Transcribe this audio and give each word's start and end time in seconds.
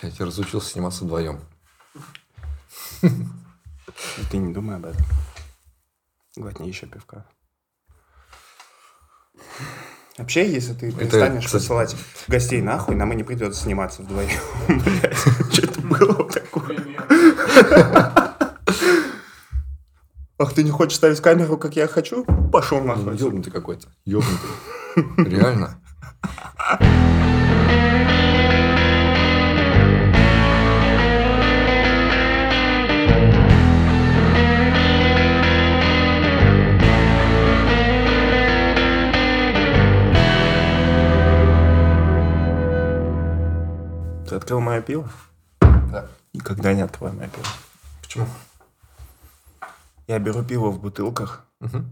Блять, 0.00 0.18
я 0.18 0.26
разучился 0.26 0.70
сниматься 0.70 1.04
вдвоем. 1.04 1.40
Ты 4.30 4.36
не 4.36 4.52
думай 4.52 4.76
об 4.76 4.86
этом. 4.86 5.04
Глотни 6.36 6.68
еще 6.68 6.86
пивка. 6.86 7.24
Вообще, 10.16 10.50
если 10.50 10.74
ты 10.74 10.90
перестанешь 10.92 11.44
кстати- 11.46 11.62
посылать 11.62 11.96
гостей 12.26 12.60
нахуй, 12.60 12.96
нам 12.96 13.12
и 13.12 13.16
не 13.16 13.22
придется 13.22 13.62
сниматься 13.62 14.02
вдвоем. 14.02 14.30
Блядь, 14.68 15.16
что 15.52 15.62
это 15.62 15.80
было 15.80 16.30
такое? 16.30 16.78
Ах, 20.40 20.54
ты 20.54 20.62
не 20.62 20.70
хочешь 20.70 20.96
ставить 20.96 21.20
камеру, 21.20 21.56
как 21.56 21.74
я 21.76 21.86
хочу? 21.88 22.24
Пошел 22.52 22.80
нахуй. 22.82 23.16
Ёбнутый 23.16 23.52
какой-то. 23.52 23.88
Ёбнутый. 24.04 24.50
Реально. 25.18 25.80
Открыл 44.48 44.60
мое 44.60 44.80
пиво? 44.80 45.10
Да. 45.60 46.08
Никогда 46.32 46.72
не 46.72 46.80
открывай 46.80 47.12
мое 47.12 47.28
пиво. 47.28 47.46
Почему? 48.00 48.26
Я 50.06 50.18
беру 50.18 50.42
пиво 50.42 50.70
в 50.70 50.80
бутылках, 50.80 51.44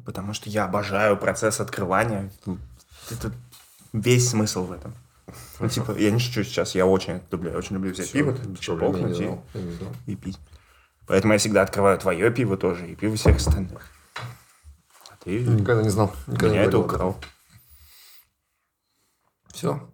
потому 0.06 0.32
что 0.32 0.48
я 0.48 0.64
обожаю 0.64 1.18
процесс 1.18 1.60
открывания. 1.60 2.32
Это 3.10 3.30
весь 3.92 4.30
смысл 4.30 4.64
в 4.64 4.72
этом. 4.72 4.94
Ну, 5.60 5.68
типа, 5.68 5.92
я 5.98 6.10
не 6.10 6.18
шучу 6.18 6.44
сейчас, 6.44 6.74
я 6.74 6.86
очень 6.86 7.20
люблю. 7.30 7.50
Я 7.50 7.58
очень 7.58 7.74
люблю 7.74 7.92
взять 7.92 8.10
пиво, 8.10 8.34
чпокнуть 8.58 9.20
и, 9.20 9.30
и 10.06 10.16
пить. 10.16 10.38
Поэтому 11.06 11.34
я 11.34 11.38
всегда 11.38 11.60
открываю 11.60 11.98
твое 11.98 12.30
пиво 12.30 12.56
тоже, 12.56 12.88
и 12.88 12.94
пиво 12.94 13.16
всех 13.16 13.36
остальных. 13.36 13.82
А 15.10 15.16
ты 15.22 15.40
Никогда 15.40 15.82
не 15.82 15.90
знал. 15.90 16.10
Никогда 16.26 16.48
меня 16.48 16.62
не 16.62 16.68
это 16.68 16.78
украл. 16.78 17.20
Все. 19.52 19.92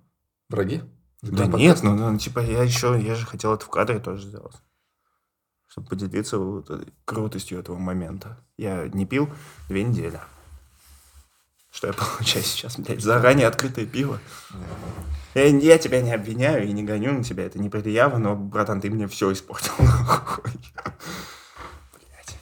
Враги? 0.49 0.83
Да 1.23 1.47
нет, 1.47 1.83
ну, 1.85 1.95
ну, 1.95 2.19
типа, 2.19 2.41
я 2.41 2.65
еще, 2.65 3.01
я 3.01 3.15
же 3.15 3.27
хотел 3.27 3.55
это 3.55 3.65
в 3.65 3.71
кадре 3.71 4.01
тоже 4.01 4.27
сделать. 4.27 4.57
Чтобы 5.69 5.89
поделиться 5.89 6.37
вот 6.39 6.69
этой 6.69 6.93
крутостью 7.05 7.61
этого 7.61 7.79
момента. 7.79 8.45
Я 8.59 8.89
не 8.89 9.07
пил 9.07 9.31
две 9.69 9.85
недели. 9.85 10.21
Что 11.71 11.87
я 11.87 11.93
получаю 12.19 12.45
сейчас, 12.45 12.77
блядь, 12.77 13.01
заранее 13.03 13.47
открытое 13.47 13.87
пиво. 13.87 14.19
Я, 15.35 15.47
я 15.47 15.79
тебя 15.79 16.03
не 16.03 16.13
обвиняю 16.13 16.67
и 16.69 16.73
не 16.73 16.83
гоню 16.83 17.13
на 17.13 17.25
тебя, 17.25 17.45
это 17.45 17.59
не 17.59 17.71
предъява, 17.71 18.19
но, 18.19 18.35
братан, 18.35 18.81
ты 18.81 18.91
мне 18.91 19.07
все 19.07 19.33
испортил. 19.33 19.73
Блядь. 21.95 22.37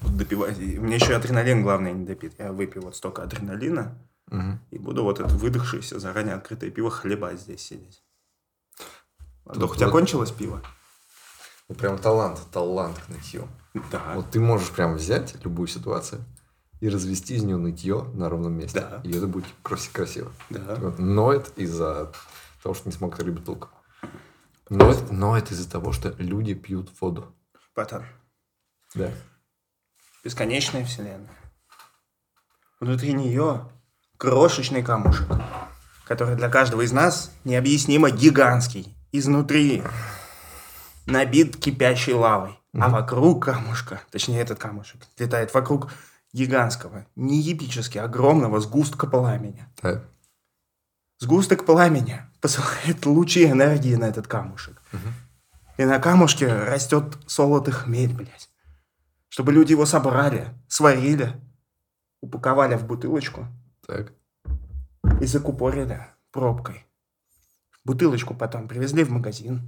Вот 0.00 0.16
допивать. 0.16 0.56
Мне 0.58 0.94
еще 0.94 1.16
адреналин, 1.16 1.62
главное, 1.62 1.92
не 1.92 2.06
допит. 2.06 2.34
Я 2.38 2.52
выпил 2.52 2.82
вот 2.82 2.96
столько 2.96 3.24
адреналина, 3.24 3.98
Мгм. 4.30 4.60
и 4.70 4.78
буду 4.78 5.02
вот 5.04 5.20
это 5.20 5.28
выдохшееся, 5.34 5.98
заранее 5.98 6.34
открытое 6.34 6.70
пиво 6.70 6.90
хлебать 6.90 7.40
здесь 7.40 7.62
сидеть. 7.62 8.02
Антох, 9.46 9.72
у 9.72 9.74
тебя 9.76 9.86
вот- 9.86 9.92
кончилось 9.92 10.30
пиво? 10.30 10.62
Ну, 11.68 11.74
прям 11.74 11.98
талант, 11.98 12.40
талант 12.52 12.98
к 12.98 13.08
нытью. 13.08 13.48
Да. 13.90 14.12
Вот 14.14 14.30
ты 14.30 14.40
можешь 14.40 14.70
прям 14.70 14.94
взять 14.96 15.42
любую 15.44 15.66
ситуацию 15.66 16.24
и 16.80 16.88
развести 16.88 17.34
из 17.34 17.42
нее 17.42 17.56
нытье 17.56 18.02
на 18.14 18.28
ровном 18.28 18.54
месте. 18.54 18.80
Да. 18.80 19.00
И 19.04 19.10
это 19.16 19.26
будет 19.26 19.46
крас- 19.62 19.88
красиво. 19.88 20.32
Да. 20.50 20.74
Вот 20.76 20.98
ноет 20.98 21.52
из-за 21.56 22.12
того, 22.62 22.74
что 22.74 22.88
не 22.88 22.92
смог 22.94 23.14
открыть 23.14 23.34
бутылку. 23.34 23.68
Ноет, 24.70 25.10
ноет 25.10 25.50
из-за 25.50 25.70
того, 25.70 25.92
что 25.92 26.10
люди 26.18 26.52
пьют 26.54 26.90
воду. 27.00 27.34
Братан, 27.74 28.04
Да. 28.94 29.10
бесконечная 30.24 30.84
вселенная. 30.84 31.30
Внутри 32.80 33.12
нее 33.14 33.70
крошечный 34.18 34.82
камушек, 34.82 35.28
который 36.04 36.36
для 36.36 36.48
каждого 36.48 36.82
из 36.82 36.92
нас 36.92 37.32
необъяснимо 37.44 38.10
гигантский. 38.10 38.94
Изнутри 39.12 39.82
набит 41.06 41.56
кипящей 41.56 42.12
лавой. 42.12 42.58
А 42.74 42.90
вокруг 42.90 43.46
камушка, 43.46 44.02
точнее 44.10 44.40
этот 44.40 44.58
камушек, 44.58 45.00
летает 45.18 45.54
вокруг 45.54 45.90
гигантского, 46.34 47.06
неебически 47.16 47.96
огромного 47.96 48.60
сгустка 48.60 49.06
пламени. 49.06 49.66
Так. 49.80 50.04
Сгусток 51.18 51.64
пламени 51.64 52.20
посылает 52.40 53.06
лучи 53.06 53.46
энергии 53.46 53.94
на 53.94 54.04
этот 54.04 54.26
камушек. 54.26 54.82
И 55.78 55.84
на 55.84 55.98
камушке 55.98 56.46
растет 56.46 57.16
солод 57.26 57.68
и 57.68 57.70
хмель, 57.70 58.12
блядь. 58.12 58.50
Чтобы 59.28 59.52
люди 59.52 59.72
его 59.72 59.86
собрали, 59.86 60.48
сварили, 60.68 61.40
упаковали 62.20 62.76
в 62.76 62.84
бутылочку 62.84 63.46
Так. 63.88 64.12
и 65.22 65.24
закупорили 65.24 66.06
пробкой. 66.30 66.84
Бутылочку 67.84 68.34
потом 68.34 68.68
привезли 68.68 69.02
в 69.02 69.10
магазин. 69.10 69.62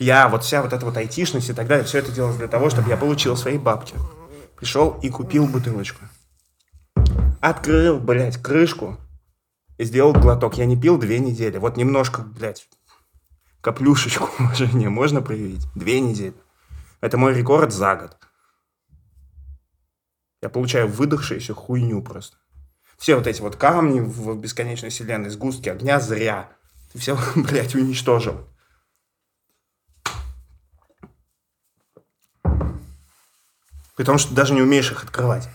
Я, 0.00 0.28
вот 0.28 0.42
вся 0.42 0.60
вот 0.60 0.72
эта 0.72 0.84
вот 0.84 0.96
айтишность 0.96 1.48
и 1.48 1.52
так 1.52 1.68
далее, 1.68 1.84
все 1.84 1.98
это 1.98 2.10
делалось 2.10 2.36
для 2.36 2.48
того, 2.48 2.68
чтобы 2.68 2.88
я 2.88 2.96
получил 2.96 3.36
свои 3.36 3.56
бабки. 3.56 3.94
Пришел 4.56 4.98
и 5.02 5.08
купил 5.08 5.46
бутылочку. 5.46 6.04
Открыл, 7.40 8.00
блядь, 8.00 8.42
крышку 8.42 8.96
и 9.76 9.84
сделал 9.84 10.12
глоток. 10.14 10.58
Я 10.58 10.66
не 10.66 10.76
пил 10.76 10.98
две 10.98 11.20
недели. 11.20 11.58
Вот 11.58 11.76
немножко, 11.76 12.22
блядь, 12.22 12.68
каплюшечку 13.60 14.30
уважения 14.40 14.88
можно 14.88 15.22
проявить. 15.22 15.64
Две 15.76 16.00
недели. 16.00 16.34
Это 17.00 17.16
мой 17.16 17.34
рекорд 17.34 17.72
за 17.72 17.94
год. 17.94 18.16
Я 20.42 20.48
получаю 20.48 20.88
выдохшуюся 20.88 21.54
хуйню 21.54 22.02
просто. 22.02 22.36
Все 22.98 23.14
вот 23.14 23.26
эти 23.28 23.40
вот 23.40 23.56
камни 23.56 24.00
в 24.00 24.36
бесконечной 24.36 24.90
вселенной, 24.90 25.30
сгустки 25.30 25.68
огня 25.68 26.00
зря. 26.00 26.50
Ты 26.92 26.98
все, 26.98 27.16
блядь, 27.36 27.74
уничтожил. 27.74 28.46
При 33.94 34.04
том, 34.04 34.18
что 34.18 34.30
ты 34.30 34.34
даже 34.34 34.54
не 34.54 34.62
умеешь 34.62 34.90
их 34.90 35.02
открывать. 35.04 35.48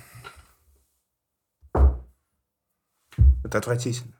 Это 3.43 3.57
отвратительно. 3.57 4.13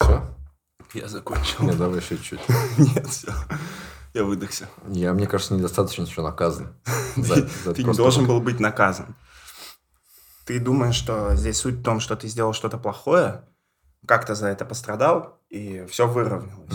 Все? 0.00 0.36
Я 0.92 1.08
закончил. 1.08 1.56
Нет, 1.64 1.78
давай 1.78 2.00
еще 2.00 2.18
чуть. 2.18 2.40
Нет, 2.78 3.06
все. 3.06 3.32
Я 4.14 4.24
выдохся. 4.24 4.68
Я, 4.88 5.12
мне 5.12 5.26
кажется, 5.26 5.54
недостаточно 5.54 6.02
еще 6.02 6.22
наказан. 6.22 6.74
за- 7.16 7.48
за 7.64 7.74
Ты 7.74 7.82
не 7.82 7.92
должен 7.92 8.26
был 8.26 8.40
быть 8.40 8.60
наказан. 8.60 9.16
Ты 10.46 10.60
думаешь, 10.60 10.94
что 10.94 11.34
здесь 11.34 11.58
суть 11.58 11.76
в 11.76 11.82
том, 11.82 12.00
что 12.00 12.16
ты 12.16 12.28
сделал 12.28 12.52
что-то 12.52 12.78
плохое, 12.78 13.44
как-то 14.06 14.34
за 14.34 14.48
это 14.48 14.64
пострадал, 14.64 15.40
и 15.48 15.84
все 15.90 16.06
выровнялось. 16.06 16.74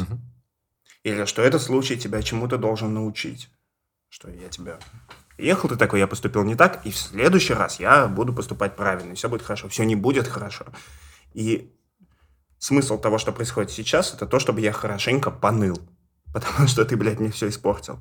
Или 1.03 1.25
что 1.25 1.41
этот 1.41 1.61
случай 1.61 1.97
тебя 1.97 2.21
чему-то 2.21 2.57
должен 2.57 2.93
научить. 2.93 3.49
Что 4.09 4.29
я 4.29 4.49
тебя... 4.49 4.77
Ехал 5.37 5.69
ты 5.69 5.77
такой, 5.77 5.99
я 5.99 6.07
поступил 6.07 6.43
не 6.43 6.55
так, 6.55 6.85
и 6.85 6.91
в 6.91 6.97
следующий 6.97 7.53
раз 7.53 7.79
я 7.79 8.07
буду 8.07 8.33
поступать 8.33 8.75
правильно, 8.75 9.13
и 9.13 9.15
все 9.15 9.29
будет 9.29 9.43
хорошо. 9.43 9.69
Все 9.69 9.85
не 9.85 9.95
будет 9.95 10.27
хорошо. 10.27 10.65
И 11.33 11.73
смысл 12.57 12.99
того, 12.99 13.17
что 13.17 13.31
происходит 13.31 13.71
сейчас, 13.71 14.13
это 14.13 14.25
то, 14.25 14.39
чтобы 14.39 14.59
я 14.59 14.73
хорошенько 14.73 15.31
поныл. 15.31 15.79
Потому 16.33 16.67
что 16.67 16.85
ты, 16.85 16.95
блядь, 16.95 17.19
мне 17.19 17.31
все 17.31 17.49
испортил. 17.49 17.99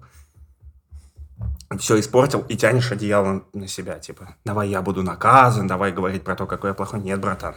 Все 1.79 2.01
испортил 2.01 2.41
и 2.49 2.57
тянешь 2.57 2.93
одеяло 2.93 3.45
на 3.53 3.69
себя. 3.69 3.99
Типа, 3.99 4.37
давай 4.45 4.69
я 4.69 4.83
буду 4.83 5.03
наказан, 5.03 5.67
давай 5.67 5.93
говорить 5.93 6.25
про 6.25 6.35
то, 6.35 6.47
какой 6.47 6.71
я 6.71 6.75
плохой. 6.75 7.01
Нет, 7.01 7.21
братан. 7.21 7.57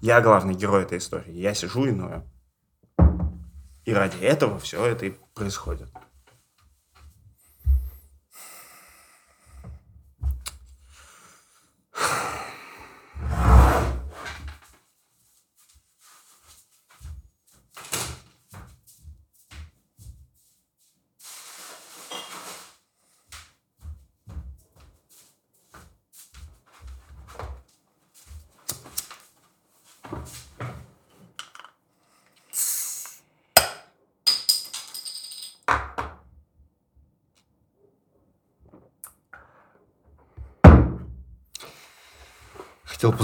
Я 0.00 0.20
главный 0.20 0.54
герой 0.54 0.82
этой 0.82 0.98
истории. 0.98 1.32
Я 1.32 1.54
сижу 1.54 1.86
и 1.86 1.92
ною. 1.92 2.22
И 3.84 3.92
ради 3.94 4.18
этого 4.18 4.58
все 4.58 4.84
это 4.84 5.06
и 5.06 5.14
происходит. 5.34 5.88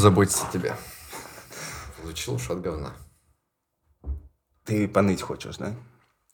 Хотел 0.04 0.16
позаботиться 0.16 0.46
о 0.46 0.52
тебе. 0.52 0.76
Звучит 2.02 2.28
лучше 2.28 2.52
от 2.52 2.60
говна. 2.60 2.92
Ты 4.64 4.86
поныть 4.86 5.22
хочешь, 5.22 5.56
да? 5.56 5.74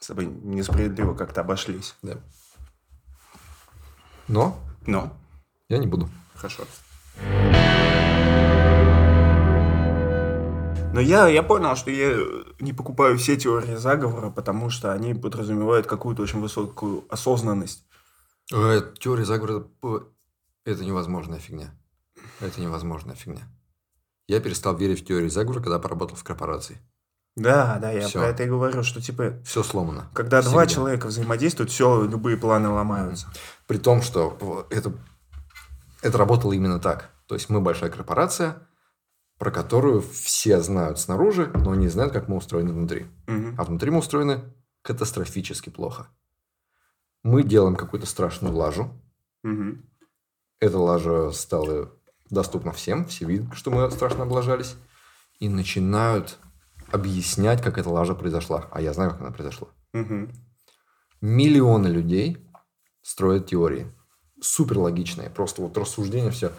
С 0.01 0.09
тобой 0.09 0.27
несправедливо 0.27 1.15
как-то 1.15 1.43
обошлись. 1.43 1.95
Да. 2.03 2.17
Но 4.27 4.59
Но, 4.87 5.13
я 5.69 5.79
не 5.79 5.87
буду. 5.87 6.09
хорошо. 6.35 6.65
Но 10.93 11.01
я, 11.01 11.29
я 11.29 11.43
понял, 11.45 11.77
что 11.77 11.93
я 11.93 12.17
не 12.59 12.73
покупаю 12.73 13.17
все 13.19 13.37
теории 13.37 13.77
заговора, 13.77 14.31
потому 14.31 14.71
что 14.71 14.93
они 14.93 15.15
подразумевают 15.15 15.87
какую-то 15.87 16.23
очень 16.23 16.41
высокую 16.41 17.05
осознанность. 17.09 17.85
Э, 18.53 18.81
Теория 18.99 19.25
заговора 19.25 19.65
это 20.65 20.85
невозможная 20.85 21.39
фигня. 21.39 21.73
Это 22.41 22.61
невозможная 22.61 23.15
фигня. 23.15 23.43
Я 24.31 24.39
перестал 24.39 24.77
верить 24.77 25.01
в 25.01 25.05
теорию 25.05 25.29
заговора, 25.29 25.61
когда 25.61 25.81
поработал 25.81 26.17
в 26.17 26.23
корпорации. 26.23 26.79
Да, 27.35 27.81
да, 27.83 27.91
я 27.91 28.07
Всё. 28.07 28.21
про 28.21 28.29
это 28.29 28.45
и 28.45 28.47
говорю, 28.47 28.85
что 28.85 29.03
типа, 29.03 29.41
Все 29.45 29.65
сломано. 29.65 30.09
когда 30.15 30.41
два 30.41 30.51
Всегда. 30.63 30.67
человека 30.67 31.07
взаимодействуют, 31.09 31.73
все, 31.73 32.05
любые 32.05 32.37
планы 32.37 32.69
ломаются. 32.69 33.27
При 33.67 33.79
том, 33.79 34.03
что 34.03 34.69
это, 34.71 34.93
это 36.03 36.17
работало 36.17 36.53
именно 36.53 36.79
так. 36.79 37.11
То 37.27 37.35
есть 37.35 37.51
мы 37.51 37.61
большая 37.61 37.91
корпорация, 37.91 38.69
про 39.37 39.51
которую 39.51 40.01
все 40.01 40.61
знают 40.61 41.01
снаружи, 41.01 41.51
но 41.53 41.75
не 41.75 41.89
знают, 41.89 42.13
как 42.13 42.29
мы 42.29 42.37
устроены 42.37 42.73
внутри. 42.73 43.09
Мгм. 43.27 43.57
А 43.59 43.65
внутри 43.65 43.91
мы 43.91 43.99
устроены 43.99 44.45
катастрофически 44.83 45.71
плохо. 45.71 46.07
Мы 47.25 47.43
делаем 47.43 47.75
какую-то 47.75 48.07
страшную 48.07 48.55
лажу. 48.55 48.93
Мгм. 49.43 49.85
Эта 50.61 50.79
лажа 50.79 51.33
стала 51.33 51.91
доступна 52.31 52.73
всем, 52.73 53.07
все 53.07 53.27
видят, 53.27 53.55
что 53.55 53.71
мы 53.71 53.91
страшно 53.91 54.23
облажались. 54.23 54.77
И 55.39 55.49
начинают 55.49 56.39
объяснять, 56.91 57.63
как 57.63 57.79
эта 57.79 57.89
лажа 57.89 58.15
произошла. 58.15 58.67
А 58.71 58.81
я 58.81 58.93
знаю, 58.93 59.11
как 59.13 59.21
она 59.21 59.31
произошла. 59.31 59.69
Мгм. 59.93 60.31
Миллионы 61.21 61.89
людей 61.89 62.39
строят 63.03 63.47
теории. 63.47 63.87
Супер 64.41 64.79
логичные. 64.79 65.31
Просто 65.31 65.63
вот 65.63 65.77
рассуждение 65.77 66.31
все. 66.31 66.53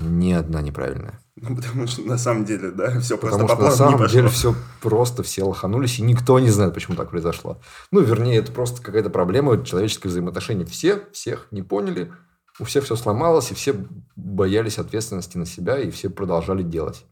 Ни 0.00 0.32
одна 0.32 0.62
неправильная. 0.62 1.20
Ну, 1.36 1.56
потому 1.56 1.86
что 1.86 2.02
на 2.02 2.18
самом 2.18 2.44
деле, 2.44 2.70
да, 2.70 2.98
все 3.00 3.16
просто 3.16 3.38
Потому 3.38 3.48
по 3.48 3.54
что 3.54 3.64
на 3.64 3.70
самом 3.70 4.08
деле 4.08 4.28
все 4.28 4.54
просто, 4.80 5.22
все 5.22 5.44
лоханулись, 5.44 5.98
и 5.98 6.02
никто 6.02 6.38
не 6.38 6.50
знает, 6.50 6.74
почему 6.74 6.96
так 6.96 7.10
произошло. 7.10 7.60
Ну, 7.90 8.00
вернее, 8.00 8.38
это 8.38 8.52
просто 8.52 8.82
какая-то 8.82 9.10
проблема 9.10 9.64
человеческих 9.64 10.06
взаимоотношений. 10.06 10.64
Все 10.64 11.04
всех 11.12 11.48
не 11.50 11.62
поняли, 11.62 12.12
у 12.58 12.64
всех 12.64 12.84
все 12.84 12.96
сломалось, 12.96 13.50
и 13.50 13.54
все 13.54 13.74
боялись 14.16 14.78
ответственности 14.78 15.36
на 15.38 15.46
себя, 15.46 15.78
и 15.78 15.90
все 15.90 16.10
продолжали 16.10 16.62
делать. 16.62 17.04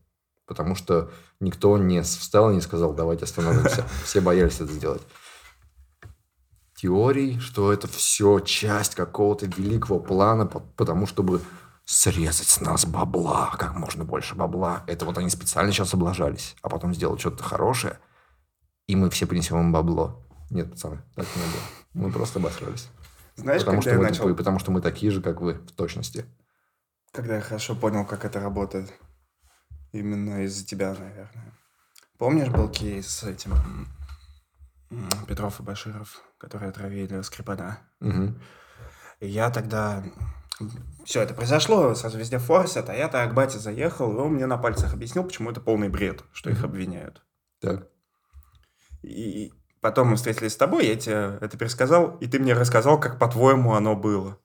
Потому 0.47 0.75
что 0.75 1.11
никто 1.39 1.79
не 1.79 2.03
встал 2.03 2.51
и 2.51 2.55
не 2.55 2.61
сказал, 2.61 2.93
давайте 2.93 3.25
остановимся. 3.25 3.87
Все 4.05 4.21
боялись 4.21 4.61
это 4.61 4.73
сделать. 4.73 5.03
Теорий, 6.75 7.39
что 7.39 7.73
это 7.73 7.87
все 7.87 8.41
часть 8.41 8.95
какого-то 8.97 9.47
великого 9.47 10.01
плана, 10.01 10.47
по- 10.47 10.61
потому 10.61 11.07
чтобы 11.07 11.41
срезать 11.85 12.49
с 12.49 12.61
нас 12.61 12.87
бабла, 12.87 13.55
как 13.59 13.77
можно 13.77 14.05
больше 14.05 14.35
бабла. 14.35 14.83
Это 14.87 15.05
вот 15.05 15.19
они 15.19 15.31
специально 15.31 15.73
сейчас 15.73 15.95
облажались, 15.95 16.57
а 16.63 16.69
потом 16.69 16.95
сделают 16.95 17.21
что-то 17.21 17.45
хорошее, 17.45 17.99
и 18.87 18.97
мы 18.97 19.11
все 19.11 19.27
принесем 19.27 19.61
им 19.61 19.73
бабло. 19.73 20.27
Нет, 20.51 20.71
пацаны, 20.71 21.03
так 21.15 21.27
не 21.37 21.43
было. 21.43 22.07
Мы 22.07 22.13
просто 22.13 22.39
обосрались. 22.39 22.89
Знаешь, 23.37 23.63
потому, 23.63 23.81
когда 23.81 23.91
что 23.91 24.01
я 24.01 24.09
начал, 24.09 24.23
тупые, 24.23 24.37
потому 24.37 24.59
что 24.59 24.71
мы 24.71 24.81
такие 24.81 25.11
же, 25.13 25.23
как 25.23 25.41
вы, 25.41 25.55
в 25.55 25.73
точности. 25.73 26.27
когда 27.13 27.37
я 27.37 27.41
хорошо 27.41 27.75
понял, 27.75 28.05
как 28.05 28.25
это 28.25 28.41
работает, 28.41 28.93
именно 29.93 30.45
из-за 30.45 30.67
тебя, 30.67 30.95
наверное. 30.95 31.55
Помнишь, 32.19 32.49
был 32.49 32.69
кейс 32.69 33.07
с 33.09 33.25
этим 33.25 33.55
Петров 35.27 35.61
и 35.61 35.63
Баширов, 35.63 36.21
которые 36.39 36.71
отравили 36.71 37.23
Скрипана? 37.23 37.79
Мгм. 38.01 38.41
И 39.21 39.29
я 39.29 39.51
тогда... 39.51 40.05
Все 41.07 41.23
это 41.23 41.33
произошло, 41.33 41.95
сразу 41.95 42.19
везде 42.19 42.39
форсят, 42.39 42.91
а 42.91 42.95
я 42.95 43.09
так 43.09 43.31
к 43.31 43.35
бате 43.35 43.59
заехал, 43.59 44.13
и 44.13 44.19
он 44.19 44.35
мне 44.35 44.45
на 44.45 44.59
пальцах 44.59 44.93
объяснил, 44.93 45.25
почему 45.25 45.51
это 45.51 45.61
полный 45.61 45.89
бред, 45.89 46.23
что 46.33 46.51
их 46.51 46.63
обвиняют. 46.63 47.25
Так. 47.61 47.89
И 49.03 49.55
потом 49.81 50.09
мы 50.09 50.17
встретились 50.17 50.53
с 50.53 50.57
тобой, 50.57 50.87
я 50.87 50.97
тебе 50.97 51.39
это 51.41 51.57
пересказал, 51.57 52.17
и 52.21 52.27
ты 52.27 52.39
мне 52.39 52.53
рассказал, 52.55 52.99
как, 53.01 53.19
по-твоему, 53.19 53.75
оно 53.75 53.97
было. 53.97 54.39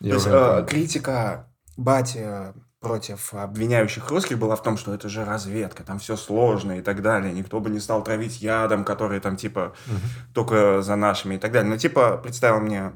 Я 0.00 0.10
То 0.10 0.14
есть 0.16 0.26
э, 0.30 0.66
критика 0.68 1.46
Бати 1.76 2.18
э, 2.20 2.52
против 2.80 3.32
обвиняющих 3.32 4.10
русских 4.10 4.38
была 4.38 4.56
в 4.56 4.62
том, 4.62 4.76
что 4.76 4.92
это 4.94 5.08
же 5.08 5.24
разведка, 5.24 5.82
там 5.82 5.98
все 5.98 6.16
сложно 6.16 6.78
и 6.78 6.82
так 6.82 7.00
далее. 7.02 7.32
Никто 7.32 7.60
бы 7.60 7.70
не 7.70 7.80
стал 7.80 8.04
травить 8.04 8.42
ядом, 8.42 8.84
который 8.84 9.20
там 9.20 9.36
типа 9.36 9.74
Мгм. 9.86 10.00
только 10.34 10.82
за 10.82 10.96
нашими 10.96 11.36
и 11.36 11.38
так 11.38 11.52
далее. 11.52 11.70
Но 11.70 11.78
типа 11.78 12.18
представил 12.18 12.60
мне 12.60 12.92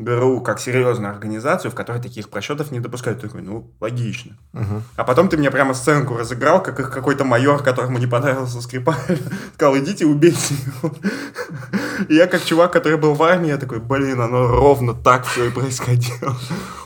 ГРУ 0.00 0.40
как 0.40 0.60
серьезную 0.60 1.12
организацию, 1.12 1.70
в 1.70 1.74
которой 1.74 2.00
таких 2.00 2.30
просчетов 2.30 2.70
не 2.70 2.80
допускают. 2.80 3.20
Такой, 3.20 3.42
ну, 3.42 3.70
логично. 3.80 4.36
Мгм. 4.52 4.82
А 4.96 5.04
потом 5.04 5.28
ты 5.28 5.36
мне 5.36 5.50
прямо 5.50 5.74
сценку 5.74 6.16
разыграл, 6.16 6.62
как 6.62 6.80
их 6.80 6.90
какой-то 6.90 7.24
майор, 7.24 7.62
которому 7.62 7.98
не 7.98 8.06
понравился 8.06 8.62
скрипаль, 8.62 9.18
сказал, 9.54 9.76
идите 9.76 10.06
убейте 10.06 10.54
его. 10.54 10.94
И 12.08 12.14
я 12.14 12.26
как 12.26 12.42
чувак, 12.44 12.72
который 12.72 12.98
был 12.98 13.14
в 13.14 13.22
армии, 13.22 13.48
я 13.48 13.58
такой, 13.58 13.80
блин, 13.80 14.20
оно 14.20 14.46
ровно 14.48 14.94
так 14.94 15.26
все 15.26 15.48
и 15.48 15.50
происходило. 15.50 16.34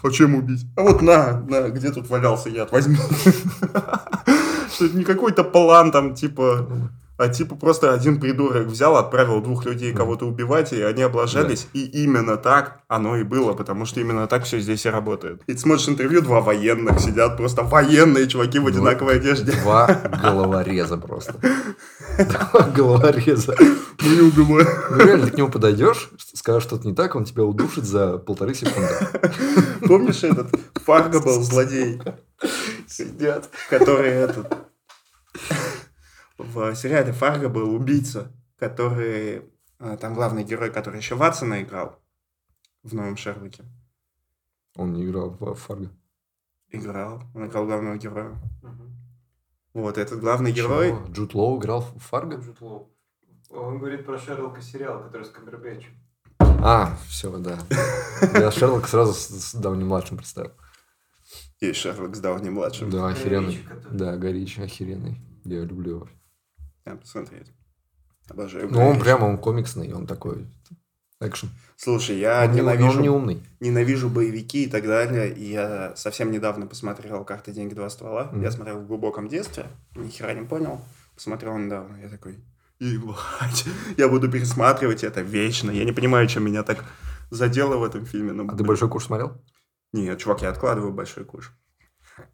А 0.03 0.11
чем 0.11 0.35
убить? 0.35 0.67
А 0.77 0.83
вот 0.83 1.03
на, 1.03 1.41
на, 1.41 1.69
где 1.71 1.91
тут 1.91 2.11
валялся 2.11 2.49
яд, 2.49 2.73
возьми. 2.73 2.97
Что 4.75 4.87
это 4.87 4.97
не 4.97 5.05
какой-то 5.05 5.45
план 5.45 5.93
там, 5.93 6.15
типа, 6.15 6.67
а 7.17 7.29
типа 7.29 7.55
просто 7.55 7.93
один 7.93 8.21
придурок 8.21 8.67
взял, 8.67 8.97
отправил 8.97 9.41
двух 9.41 9.65
людей 9.65 9.93
кого-то 9.93 10.27
убивать, 10.27 10.73
и 10.73 10.83
они 10.83 11.03
облажались. 11.03 11.69
И 11.73 11.85
именно 12.03 12.37
так 12.37 12.81
оно 12.89 13.17
и 13.17 13.23
было, 13.23 13.53
потому 13.53 13.87
что 13.87 14.01
именно 14.01 14.27
так 14.27 14.45
все 14.45 14.59
здесь 14.59 14.85
и 14.87 14.89
работает. 14.89 15.43
И 15.47 15.53
ты 15.53 15.59
смотришь 15.59 15.89
интервью, 15.89 16.23
два 16.23 16.41
военных 16.41 17.01
сидят, 17.01 17.37
просто 17.37 17.63
военные 17.63 18.27
чуваки 18.27 18.59
в 18.59 18.67
одинаковой 18.67 19.17
одежде. 19.17 19.53
Два 19.63 19.87
головореза 20.23 20.97
просто. 20.97 21.35
Два 22.19 22.61
головореза. 22.69 23.55
Ну. 24.01 24.33
Ну, 24.37 24.59
реально, 24.99 25.27
ты 25.27 25.33
к 25.33 25.37
нему 25.37 25.51
подойдешь, 25.51 26.11
скажешь 26.35 26.65
что-то 26.65 26.87
не 26.87 26.95
так, 26.95 27.15
он 27.17 27.25
тебя 27.25 27.45
удушит 27.45 27.85
за 27.85 28.19
полторы 28.19 28.55
секунды. 28.55 28.95
Помнишь 29.87 30.23
этот? 30.25 30.49
Фарго 30.85 31.21
был 31.21 31.43
злодей. 31.43 32.01
Сидят. 32.87 33.49
Который 33.71 34.11
этот... 34.11 34.53
В 36.39 36.75
сериале 36.75 37.13
Фарго 37.13 37.49
был 37.49 37.75
убийца, 37.75 38.33
который... 38.59 39.43
э, 39.79 39.97
Там 40.01 40.15
главный 40.15 40.45
герой, 40.45 40.71
который 40.71 40.97
еще 40.99 41.15
Ватсона 41.15 41.63
играл 41.63 41.99
в 42.83 42.95
новом 42.95 43.17
Шерлоке. 43.17 43.65
Он 44.77 44.93
не 44.93 45.05
играл 45.05 45.31
в 45.31 45.55
Фарго. 45.55 45.91
Играл. 46.71 47.23
Он 47.35 47.47
играл 47.47 47.67
главного 47.67 47.97
героя. 47.97 48.35
Вот, 49.73 49.99
этот 49.99 50.21
главный 50.21 50.53
герой... 50.53 50.89
Чего? 50.91 51.07
Джуд 51.13 51.35
Лоу 51.35 51.59
играл 51.59 51.81
в 51.83 51.99
Фарго? 51.99 52.37
Джуд 52.37 52.61
Лоу. 52.61 52.91
Он 53.51 53.79
говорит 53.79 54.05
про 54.05 54.19
Шерлока 54.19 54.61
сериал, 54.61 55.03
который 55.03 55.25
с 55.25 55.31
Камбербэтчем. 55.31 55.93
А, 56.41 56.97
все, 57.09 57.37
да. 57.39 57.59
Я 58.33 58.51
Шерлок 58.51 58.89
сразу 58.89 59.13
с, 59.13 59.29
с 59.29 59.55
Дауни-младшим 59.55 60.17
представил. 60.17 60.53
Есть 61.61 61.79
Шерлок 61.81 62.17
с 62.17 62.21
Дауни-младшим. 62.21 62.91
Да, 62.91 63.09
охеренный. 63.09 63.47
Горичи, 63.55 63.69
который. 63.69 63.99
Да, 63.99 64.17
Горич, 64.17 64.59
охеренный. 64.59 65.21
Я 65.45 65.61
люблю 65.61 65.91
его. 65.97 66.09
Надо 66.85 66.99
посмотреть. 66.99 67.47
Обожаю. 68.29 68.69
Ну, 68.71 68.81
он 68.87 68.99
прямо, 69.01 69.25
он 69.27 69.39
комиксный, 69.39 69.93
он 69.93 70.07
такой 70.07 70.47
экшен. 71.21 71.51
Слушай, 71.77 72.19
я 72.19 72.45
Он 72.45 72.53
не- 72.53 72.59
ненавижу... 72.61 72.97
Он 72.99 73.03
не 73.03 73.09
умный. 73.09 73.43
ненавижу 73.61 74.09
боевики 74.09 74.65
и 74.65 74.69
так 74.69 74.85
далее. 74.87 75.33
И 75.35 75.51
я 75.51 75.95
совсем 75.97 76.31
недавно 76.31 76.67
посмотрел 76.67 77.25
«Карты, 77.25 77.53
деньги, 77.53 77.75
два 77.75 77.89
ствола». 77.91 78.25
Мгм. 78.33 78.43
Я 78.43 78.51
смотрел 78.51 78.79
в 78.81 78.87
глубоком 78.87 79.29
детстве, 79.29 79.67
ни 79.95 80.09
хера 80.09 80.33
не 80.35 80.47
понял. 80.47 80.81
Посмотрел 81.15 81.57
недавно, 81.59 81.97
я 82.03 82.09
такой, 82.09 82.39
ебать, 82.81 83.65
я 83.97 84.09
буду 84.09 84.31
пересматривать 84.31 85.05
это 85.05 85.21
вечно. 85.21 85.71
Я 85.71 85.85
не 85.85 85.93
понимаю, 85.93 86.27
чем 86.27 86.45
меня 86.45 86.63
так 86.63 86.85
задело 87.31 87.77
в 87.77 87.85
этом 87.85 88.05
фильме. 88.07 88.33
но, 88.33 88.45
А 88.45 88.49
ты 88.49 88.57
блин. 88.57 88.67
большой 88.69 88.89
курс 88.89 89.07
смотрел? 89.07 89.41
Нет, 89.93 90.19
чувак, 90.19 90.43
я 90.43 90.49
откладываю 90.49 90.93
большой 90.93 91.25
куш. 91.25 91.53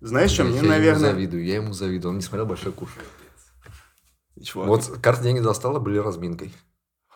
Знаешь, 0.00 0.30
чем 0.33 0.47
я, 0.47 0.52
мне, 0.52 0.61
я 0.61 0.62
ему 0.66 0.71
наверное... 0.76 1.12
завидую, 1.12 1.45
я 1.45 1.54
ему 1.57 1.73
завидую. 1.73 2.11
Он 2.12 2.16
не 2.16 2.23
смотрел 2.23 2.47
большой 2.47 2.73
куш. 2.73 2.88
Чувак, 4.42 4.68
Вот 4.68 4.99
карты 5.02 5.23
деньги 5.25 5.40
достала 5.40 5.78
были 5.80 5.99
разминкой. 5.99 6.54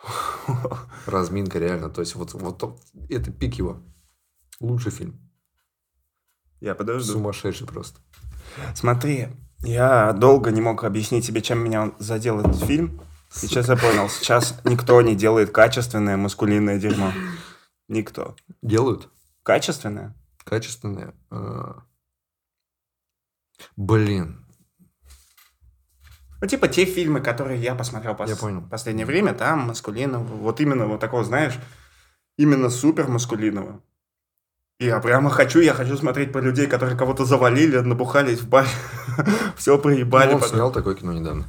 Разминка, 1.07 1.59
реально. 1.59 1.89
То 1.89 2.01
есть, 2.01 2.15
вот, 2.15 2.33
вот 2.33 2.57
то- 2.57 2.79
это 3.09 3.31
пик 3.31 3.55
его. 3.55 3.81
Лучший 4.59 4.91
фильм. 4.91 5.19
я 6.61 6.75
подожду. 6.75 7.13
Сумасшедший 7.13 7.67
просто. 7.67 7.99
Смотри, 8.75 9.29
я 9.59 10.13
долго 10.13 10.51
не 10.51 10.61
мог 10.61 10.83
объяснить 10.83 11.25
себе, 11.25 11.41
чем 11.41 11.59
меня 11.59 11.93
задел 11.99 12.39
этот 12.39 12.63
фильм. 12.63 13.01
Сейчас 13.31 13.67
я 13.67 13.75
понял, 13.75 14.07
сейчас 14.09 14.61
никто 14.63 15.01
не 15.01 15.15
делает 15.15 15.49
качественное 15.51 16.15
маскулинное 16.15 16.79
дерьмо. 16.79 17.11
Никто. 17.87 18.35
Делают 18.61 19.09
Качественное? 19.43 20.15
качественные. 20.43 21.13
а, 21.31 21.83
Блин. 23.75 24.44
Ну, 26.45 26.49
типа 26.49 26.67
те 26.67 26.85
фильмы, 26.85 27.21
которые 27.21 27.59
я 27.59 27.73
посмотрел 27.73 28.13
пос- 28.13 28.29
Я 28.29 28.35
понял. 28.35 28.61
последнее 28.69 29.07
время, 29.07 29.33
там 29.33 29.61
маскулинного, 29.61 30.23
вот 30.23 30.61
именно 30.61 30.85
вот 30.85 30.99
такого, 30.99 31.23
знаешь, 31.23 31.57
именно 32.37 32.69
супер 32.69 33.07
маскулинного. 33.07 33.81
Я 34.77 34.99
прямо 34.99 35.31
хочу, 35.31 35.59
я 35.59 35.73
хочу 35.73 35.97
смотреть 35.97 36.31
про 36.31 36.41
людей, 36.41 36.67
которые 36.67 36.95
кого-то 36.95 37.25
завалили, 37.25 37.79
набухались 37.79 38.41
в 38.41 38.47
баре, 38.47 38.67
все 39.57 39.79
проебали. 39.79 40.27
Ну, 40.27 40.35
он 40.35 40.39
потом. 40.41 40.55
снял 40.55 40.71
такое 40.71 40.93
кино 40.93 41.13
недавно. 41.13 41.45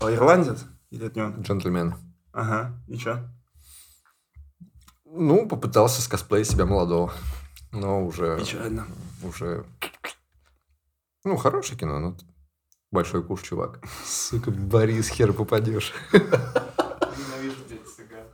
А, 0.00 0.10
Ирландец? 0.10 0.64
Или 0.88 1.08
это 1.08 1.18
не 1.18 1.26
он? 1.26 1.42
Джентльмен. 1.42 1.94
Ага, 2.32 2.72
и 2.88 2.96
чё? 2.96 3.18
Ну, 5.04 5.46
попытался 5.46 6.00
скосплеить 6.00 6.48
себя 6.48 6.64
молодого. 6.64 7.12
Но 7.70 8.06
уже... 8.06 8.38
Печально. 8.40 8.86
Уже... 9.22 9.66
Ну, 11.22 11.36
хорошее 11.36 11.78
кино, 11.78 11.98
но 11.98 12.16
большой 12.90 13.22
куш, 13.22 13.42
чувак. 13.42 13.80
Сука, 14.04 14.50
Борис, 14.50 15.08
хер 15.08 15.32
попадешь. 15.32 15.92
Ненавижу 16.12 17.64
дядь 17.68 17.86
цыган. 17.86 18.26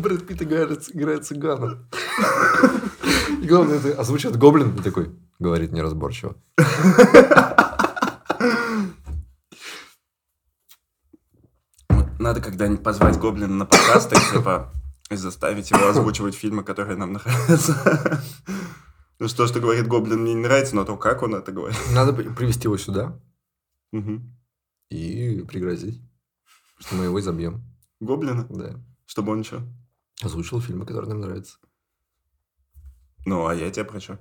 Брэд 0.00 0.26
Питт 0.26 0.42
играет, 0.42 0.88
играет 0.94 1.26
цыгана. 1.26 1.86
И 3.42 3.46
главное, 3.46 3.78
это 3.78 4.00
озвучивает 4.00 4.38
гоблин 4.38 4.74
и 4.76 4.82
такой, 4.82 5.14
говорит 5.38 5.72
неразборчиво. 5.72 6.36
Надо 12.18 12.40
когда-нибудь 12.40 12.82
позвать 12.82 13.18
Гоблина 13.18 13.54
на 13.54 13.66
подкаст 13.66 14.10
и, 14.12 14.16
типа, 14.32 14.72
и 15.10 15.16
заставить 15.16 15.70
его 15.70 15.88
озвучивать 15.88 16.34
фильмы, 16.34 16.64
которые 16.64 16.96
нам 16.96 17.12
нравятся. 17.12 18.22
Ну 19.18 19.28
что, 19.28 19.46
что 19.46 19.60
говорит 19.60 19.86
Гоблин, 19.86 20.20
мне 20.22 20.34
не 20.34 20.40
нравится, 20.42 20.74
но 20.74 20.84
то, 20.84 20.96
как 20.96 21.22
он 21.22 21.34
это 21.34 21.52
говорит. 21.52 21.78
Надо 21.92 22.12
при- 22.12 22.28
привести 22.28 22.64
его 22.64 22.76
сюда 22.76 23.20
Мгм. 23.92 24.36
и 24.90 25.42
пригрозить, 25.48 26.00
что 26.78 26.96
мы 26.96 27.04
его 27.04 27.20
изобьем. 27.20 27.62
Гоблина? 28.00 28.46
Да. 28.50 28.80
Чтобы 29.06 29.32
он 29.32 29.44
что? 29.44 29.62
Озвучил 30.22 30.60
фильмы, 30.60 30.84
которые 30.86 31.10
нам 31.10 31.20
нравятся. 31.20 31.58
Ну, 33.26 33.46
а 33.46 33.54
я 33.54 33.70
тебе 33.70 33.84
про 33.84 34.00
что? 34.00 34.18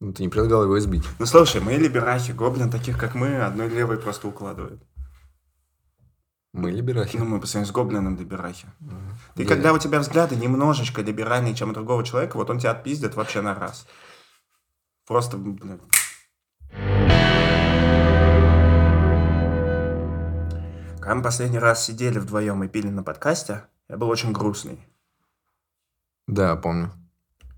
Ну, 0.00 0.12
ты 0.12 0.22
не 0.22 0.28
предлагал 0.30 0.64
его 0.64 0.78
избить. 0.78 1.04
Ну, 1.18 1.26
слушай, 1.26 1.60
мы 1.60 1.74
либерахи, 1.74 2.32
Гоблин 2.32 2.70
таких, 2.70 2.98
как 2.98 3.14
мы, 3.14 3.36
одной 3.36 3.68
левой 3.68 3.98
просто 3.98 4.28
укладывает. 4.28 4.82
Мы 6.52 6.72
либерахи. 6.72 7.16
Ну, 7.16 7.24
мы 7.24 7.40
по 7.40 7.46
сравнению 7.46 7.72
с 7.72 7.74
Гоблином 7.74 8.16
либерахи. 8.16 8.66
Ты 9.36 9.42
Я- 9.44 9.48
когда 9.48 9.72
у 9.72 9.78
тебя 9.78 10.00
взгляды 10.00 10.34
немножечко 10.36 11.00
либеральнее, 11.00 11.54
чем 11.54 11.70
у 11.70 11.72
другого 11.72 12.04
человека, 12.04 12.36
вот 12.36 12.50
он 12.50 12.58
тебя 12.58 12.72
отпиздит 12.72 13.14
вообще 13.14 13.40
на 13.40 13.54
раз. 13.54 13.86
Просто, 15.06 15.36
блин. 15.36 15.80
Когда 21.00 21.14
мы 21.14 21.22
последний 21.22 21.58
раз 21.58 21.84
сидели 21.84 22.18
вдвоем 22.18 22.62
и 22.62 22.68
пили 22.68 22.88
на 22.88 23.02
подкасте, 23.02 23.64
я 23.88 23.96
был 23.96 24.08
очень 24.10 24.32
грустный. 24.32 24.78
Да, 26.26 26.56
помню. 26.56 26.92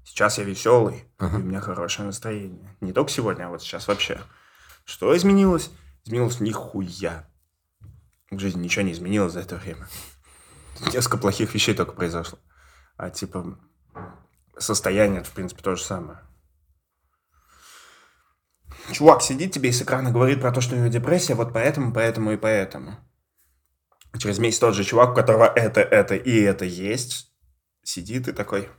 Сейчас 0.04 0.38
я 0.38 0.44
веселый, 0.44 1.04
Ага. 1.18 1.38
и 1.38 1.40
у 1.42 1.44
меня 1.44 1.60
хорошее 1.60 2.06
настроение. 2.06 2.76
Не 2.80 2.92
только 2.92 3.10
сегодня, 3.10 3.46
а 3.46 3.48
вот 3.50 3.62
сейчас 3.62 3.88
вообще. 3.88 4.20
Что 4.84 5.16
изменилось? 5.16 5.70
Изменилось 6.04 6.40
нихуя. 6.40 7.26
В 8.32 8.38
жизни 8.38 8.62
ничего 8.62 8.82
не 8.82 8.92
изменилось 8.92 9.34
за 9.34 9.40
это 9.40 9.56
время. 9.56 9.86
Несколько 10.90 11.18
плохих 11.18 11.52
вещей 11.52 11.74
только 11.74 11.92
произошло. 11.92 12.38
А 12.96 13.10
типа 13.10 13.58
состояние, 14.56 15.20
это, 15.20 15.28
в 15.28 15.34
принципе, 15.34 15.62
то 15.62 15.76
же 15.76 15.84
самое. 15.84 16.18
Чувак 18.90 19.20
сидит 19.20 19.52
тебе 19.52 19.68
и 19.68 19.72
с 19.72 19.82
экрана 19.82 20.10
говорит 20.10 20.40
про 20.40 20.50
то, 20.50 20.62
что 20.62 20.74
у 20.74 20.78
него 20.78 20.88
депрессия, 20.88 21.34
вот 21.34 21.52
поэтому, 21.52 21.92
поэтому 21.92 22.32
и 22.32 22.38
поэтому. 22.38 22.96
Через 24.18 24.38
месяц 24.38 24.60
тот 24.60 24.74
же 24.74 24.82
чувак, 24.82 25.10
у 25.10 25.14
которого 25.14 25.44
это, 25.44 25.82
это 25.82 26.16
и 26.16 26.40
это 26.40 26.64
есть, 26.64 27.30
сидит 27.82 28.28
и 28.28 28.32
такой... 28.32 28.70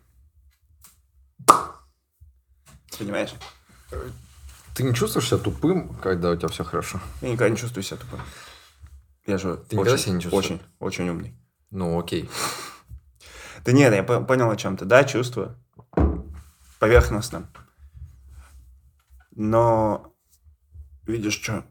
Понимаешь? 2.98 3.36
Ты 4.74 4.82
не 4.82 4.96
чувствуешь 4.96 5.28
себя 5.28 5.38
тупым, 5.38 5.96
когда 5.98 6.32
у 6.32 6.36
тебя 6.36 6.48
все 6.48 6.64
хорошо? 6.64 7.00
Я 7.22 7.30
никогда 7.30 7.50
не 7.50 7.58
чувствую 7.58 7.84
себя 7.84 7.98
тупым. 7.98 8.20
Я 9.26 9.38
же 9.38 9.58
Ты 9.70 9.78
никогда 9.78 9.98
себя 9.98 10.14
не 10.14 10.22
чувствуешь? 10.22 10.46
очень, 10.46 10.62
очень 10.80 11.10
умный. 11.10 11.36
Ну, 11.72 12.00
окей. 12.00 12.30
Да 13.66 13.72
нет, 13.72 13.94
я 13.94 14.04
по- 14.04 14.20
понял 14.20 14.50
о 14.52 14.58
чем 14.58 14.76
ты. 14.76 14.84
Да, 14.84 15.06
чувствую. 15.06 15.56
Поверхностно. 16.80 17.50
Но 19.32 20.14
видишь 21.06 21.40
что? 21.42 21.66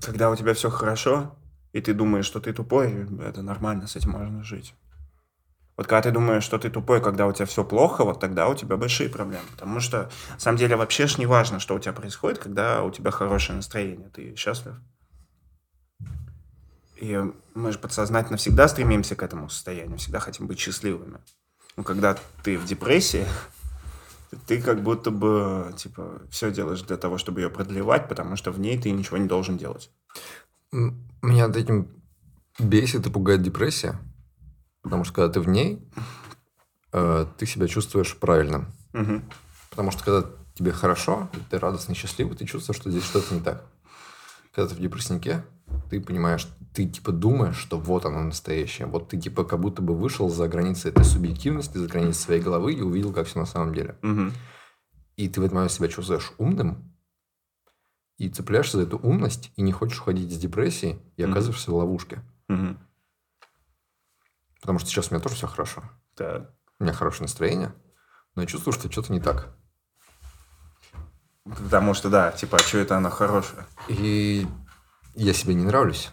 Когда 0.00 0.30
у 0.30 0.36
тебя 0.36 0.54
все 0.54 0.70
хорошо, 0.70 1.36
и 1.72 1.82
ты 1.82 1.92
думаешь, 1.92 2.24
что 2.24 2.40
ты 2.40 2.54
тупой, 2.54 3.06
это 3.20 3.42
нормально, 3.42 3.86
с 3.86 3.96
этим 3.96 4.10
можно 4.12 4.42
жить. 4.42 4.74
Вот 5.76 5.86
когда 5.86 6.02
ты 6.02 6.10
думаешь, 6.12 6.44
что 6.44 6.58
ты 6.58 6.70
тупой, 6.70 7.02
когда 7.02 7.26
у 7.26 7.32
тебя 7.32 7.46
все 7.46 7.64
плохо, 7.64 8.04
вот 8.04 8.20
тогда 8.20 8.48
у 8.48 8.54
тебя 8.54 8.76
большие 8.76 9.08
проблемы. 9.08 9.44
Потому 9.52 9.80
что, 9.80 10.10
на 10.32 10.38
самом 10.38 10.58
деле, 10.58 10.76
вообще 10.76 11.06
ж 11.06 11.18
не 11.18 11.26
важно, 11.26 11.60
что 11.60 11.74
у 11.74 11.78
тебя 11.78 11.92
происходит, 11.92 12.38
когда 12.38 12.82
у 12.82 12.90
тебя 12.90 13.10
хорошее 13.10 13.56
настроение, 13.56 14.08
ты 14.10 14.34
счастлив. 14.36 14.74
И 17.02 17.20
мы 17.54 17.72
же 17.72 17.80
подсознательно 17.80 18.36
всегда 18.36 18.68
стремимся 18.68 19.16
к 19.16 19.24
этому 19.24 19.48
состоянию, 19.48 19.98
всегда 19.98 20.20
хотим 20.20 20.46
быть 20.46 20.60
счастливыми. 20.60 21.18
Но 21.76 21.82
когда 21.82 22.16
ты 22.44 22.56
в 22.56 22.64
депрессии, 22.64 23.26
ты 24.46 24.62
как 24.62 24.84
будто 24.84 25.10
бы, 25.10 25.74
типа, 25.76 26.22
все 26.30 26.52
делаешь 26.52 26.82
для 26.82 26.96
того, 26.96 27.18
чтобы 27.18 27.40
ее 27.40 27.50
продлевать, 27.50 28.08
потому 28.08 28.36
что 28.36 28.52
в 28.52 28.60
ней 28.60 28.80
ты 28.80 28.92
ничего 28.92 29.16
не 29.16 29.26
должен 29.26 29.58
делать. 29.58 29.90
Меня 30.70 31.46
от 31.46 31.56
этим 31.56 31.88
бесит 32.60 33.04
и 33.04 33.10
пугает 33.10 33.42
депрессия. 33.42 33.98
Потому 34.82 35.02
что 35.02 35.12
когда 35.12 35.32
ты 35.32 35.40
в 35.40 35.48
ней, 35.48 35.84
э, 36.92 37.26
ты 37.36 37.46
себя 37.46 37.66
чувствуешь 37.66 38.16
правильным. 38.16 38.72
Потому 39.70 39.90
что 39.90 40.04
когда 40.04 40.30
тебе 40.54 40.70
хорошо, 40.70 41.28
ты 41.50 41.58
радостный, 41.58 41.96
счастливый, 41.96 42.36
ты 42.36 42.44
чувствуешь, 42.44 42.78
что 42.80 42.92
здесь 42.92 43.02
что-то 43.02 43.34
не 43.34 43.40
так. 43.40 43.64
Когда 44.52 44.68
ты 44.68 44.76
в 44.76 44.80
депресснике, 44.80 45.44
ты 45.90 46.00
понимаешь, 46.00 46.46
ты 46.74 46.86
типа 46.86 47.12
думаешь, 47.12 47.56
что 47.56 47.78
вот 47.78 48.04
оно 48.04 48.22
настоящее. 48.22 48.86
Вот 48.86 49.08
ты 49.08 49.18
типа 49.18 49.44
как 49.44 49.60
будто 49.60 49.82
бы 49.82 49.94
вышел 49.94 50.28
за 50.28 50.48
границы 50.48 50.88
этой 50.88 51.04
субъективности, 51.04 51.78
за 51.78 51.86
границы 51.86 52.20
своей 52.20 52.40
головы 52.40 52.74
и 52.74 52.80
увидел, 52.80 53.12
как 53.12 53.26
все 53.26 53.38
на 53.38 53.46
самом 53.46 53.74
деле. 53.74 53.96
Мгм. 54.02 54.32
И 55.16 55.28
ты 55.28 55.40
в 55.40 55.44
этот 55.44 55.54
момент 55.54 55.72
себя 55.72 55.88
чувствуешь 55.88 56.32
умным, 56.38 56.92
и 58.16 58.28
цепляешься 58.28 58.76
за 58.76 58.84
эту 58.84 58.98
умность, 58.98 59.52
и 59.56 59.62
не 59.62 59.72
хочешь 59.72 60.00
уходить 60.00 60.30
из 60.30 60.38
депрессии, 60.38 61.00
и 61.16 61.22
оказываешься 61.22 61.70
в 61.70 61.74
ловушке. 61.74 62.22
Мгм. 62.48 62.78
Потому 64.60 64.78
что 64.78 64.88
сейчас 64.88 65.10
у 65.10 65.14
меня 65.14 65.22
тоже 65.22 65.34
все 65.34 65.46
хорошо. 65.48 65.82
Так. 66.14 66.54
У 66.78 66.84
меня 66.84 66.92
хорошее 66.92 67.22
настроение, 67.22 67.74
но 68.34 68.42
я 68.42 68.48
чувствую, 68.48 68.72
что 68.74 68.90
что-то 68.90 69.12
не 69.12 69.20
так. 69.20 69.56
Потому 71.44 71.94
что, 71.94 72.08
да, 72.08 72.30
типа, 72.30 72.58
а 72.58 72.60
что 72.60 72.78
это 72.78 72.96
оно 72.96 73.10
хорошее? 73.10 73.66
И 73.88 74.46
я 75.14 75.32
себе 75.32 75.54
не 75.54 75.64
нравлюсь, 75.64 76.10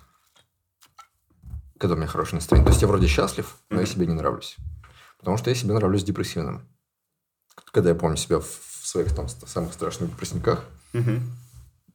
когда 1.80 1.96
у 1.96 1.98
меня 1.98 2.08
хорошее 2.08 2.36
настроение. 2.36 2.66
То 2.66 2.72
есть 2.72 2.82
я 2.82 2.88
вроде 2.88 3.08
счастлив, 3.08 3.56
но 3.70 3.80
я 3.80 3.86
себе 3.88 4.06
не 4.06 4.14
нравлюсь. 4.14 4.58
Потому 5.18 5.38
что 5.38 5.50
я 5.50 5.56
себе 5.56 5.74
нравлюсь 5.74 6.04
депрессивным. 6.04 6.62
Когда 7.72 7.90
я 7.90 7.96
помню 7.96 8.18
себя 8.18 8.40
в 8.40 8.46
своих 8.84 9.14
там 9.16 9.28
самых 9.28 9.74
страшных 9.74 10.12
депрессниках, 10.12 10.64
Мгм. 10.94 11.22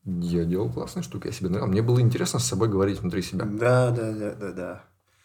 я 0.04 0.44
делал 0.44 0.70
классные 0.70 1.02
штуки, 1.02 1.26
я 1.28 1.32
себе 1.32 1.48
нравился. 1.48 1.70
Мне 1.70 1.82
было 1.82 2.00
интересно 2.00 2.38
с 2.38 2.44
собой 2.46 2.68
говорить 2.68 3.00
внутри 3.00 3.22
себя. 3.22 3.44
Да, 3.44 3.90
да, 3.90 4.12
да, 4.12 4.34
да, 4.34 4.52
да. 4.52 4.74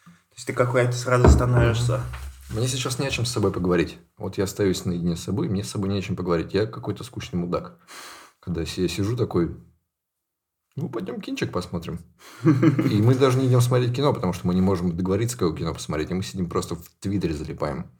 То 0.04 0.36
есть 0.36 0.46
ты 0.46 0.52
какой-то 0.52 0.92
сразу 0.92 1.28
становишься. 1.28 2.00
Мне 2.50 2.66
сейчас 2.66 2.98
не 2.98 3.06
о 3.06 3.10
чем 3.10 3.24
с 3.26 3.30
собой 3.32 3.52
поговорить. 3.52 3.98
Вот 4.18 4.36
я 4.38 4.44
остаюсь 4.44 4.84
наедине 4.84 5.16
с 5.16 5.22
собой, 5.22 5.48
мне 5.48 5.62
с 5.62 5.70
собой 5.70 5.88
не 5.88 5.98
о 5.98 6.02
чем 6.02 6.16
поговорить. 6.16 6.52
Я 6.52 6.66
какой-то 6.66 7.04
скучный 7.04 7.38
мудак. 7.38 7.78
Когда 8.40 8.62
я 8.62 8.66
сижу 8.66 9.16
такой, 9.16 9.56
ну, 10.80 10.88
пойдем 10.88 11.20
кинчик 11.20 11.52
посмотрим. 11.52 12.00
И 12.44 13.02
мы 13.02 13.14
даже 13.14 13.38
не 13.38 13.46
идем 13.46 13.60
смотреть 13.60 13.94
кино, 13.94 14.12
потому 14.12 14.32
что 14.32 14.46
мы 14.46 14.54
не 14.54 14.60
можем 14.60 14.96
договориться, 14.96 15.38
какое 15.38 15.56
кино 15.56 15.74
посмотреть. 15.74 16.10
И 16.10 16.14
мы 16.14 16.22
сидим 16.22 16.48
просто 16.48 16.74
в 16.74 16.88
Твиттере 17.00 17.34
залипаем. 17.34 17.90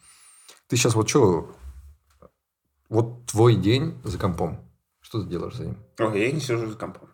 Ты 0.69 0.77
сейчас 0.77 0.95
вот 0.95 1.09
что... 1.09 1.55
Вот 2.89 3.27
твой 3.27 3.55
день 3.55 4.01
за 4.03 4.19
компом. 4.19 4.59
Что 5.01 5.23
ты 5.23 5.29
делаешь 5.29 5.55
за 5.55 5.67
ним? 5.67 5.77
Ой, 6.01 6.21
я 6.21 6.33
не 6.33 6.41
сижу 6.41 6.69
за 6.69 6.77
компом. 6.77 7.09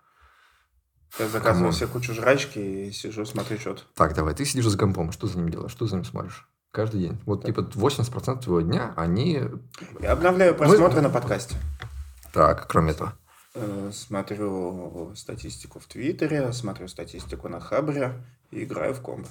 Я 1.19 1.29
заказываю 1.29 1.73
себе 1.73 1.87
кучу 1.87 2.15
жрачки 2.15 2.59
и 2.59 2.93
сижу, 2.93 3.25
смотрю 3.25 3.59
что-то. 3.59 3.83
Так, 3.95 4.15
давай, 4.15 4.35
ты 4.35 4.45
сидишь 4.45 4.67
за 4.67 4.79
компом. 4.79 5.13
Что 5.13 5.27
за 5.27 5.39
ним 5.39 5.49
делаешь? 5.49 5.73
Что 5.73 5.87
за 5.87 5.97
ним 5.97 6.05
смотришь? 6.05 6.49
Каждый 6.73 7.01
день. 7.01 7.19
Вот, 7.25 7.45
типа, 7.45 7.61
80% 7.61 8.43
твоего 8.43 8.61
дня, 8.61 8.93
они... 8.97 9.41
Я 10.01 10.13
обновляю 10.13 10.55
просмотры 10.55 11.01
на 11.01 11.11
подкасте. 11.11 11.57
Так, 12.33 12.67
кроме 12.69 12.91
этого. 12.91 13.15
Э, 13.59 13.91
Смотрю 13.93 15.15
статистику 15.17 15.81
в 15.81 15.87
Твиттере, 15.87 16.53
смотрю 16.53 16.89
статистику 16.89 17.49
на 17.49 17.59
Хабре 17.61 18.23
и 18.51 18.65
играю 18.65 18.93
в 18.95 19.01
комбо. 19.01 19.29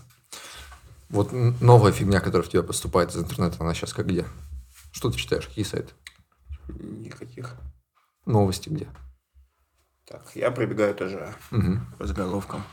Вот 1.10 1.32
новая 1.32 1.92
фигня, 1.92 2.20
которая 2.20 2.48
в 2.48 2.50
тебя 2.50 2.64
поступает 2.64 3.12
из 3.12 3.18
интернета, 3.18 3.58
она 3.60 3.76
сейчас 3.76 3.94
как 3.94 4.08
где? 4.08 4.26
Что 4.92 5.12
ты 5.12 5.18
читаешь? 5.18 5.48
Какие 5.48 5.64
сайты? 5.66 5.94
Никаких. 6.68 7.56
Новости 8.26 8.70
где? 8.70 8.88
Так, 10.06 10.36
я 10.36 10.50
пробегаю 10.50 10.96
тоже 10.96 11.34
Мгм. 11.52 11.86
по 12.00 12.08
заголовкам. 12.08 12.64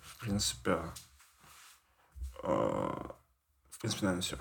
В 0.00 0.20
принципе, 0.20 0.78
э, 2.42 2.46
в 3.70 3.78
принципе, 3.80 4.06
наверное, 4.06 4.22
все. 4.22 4.38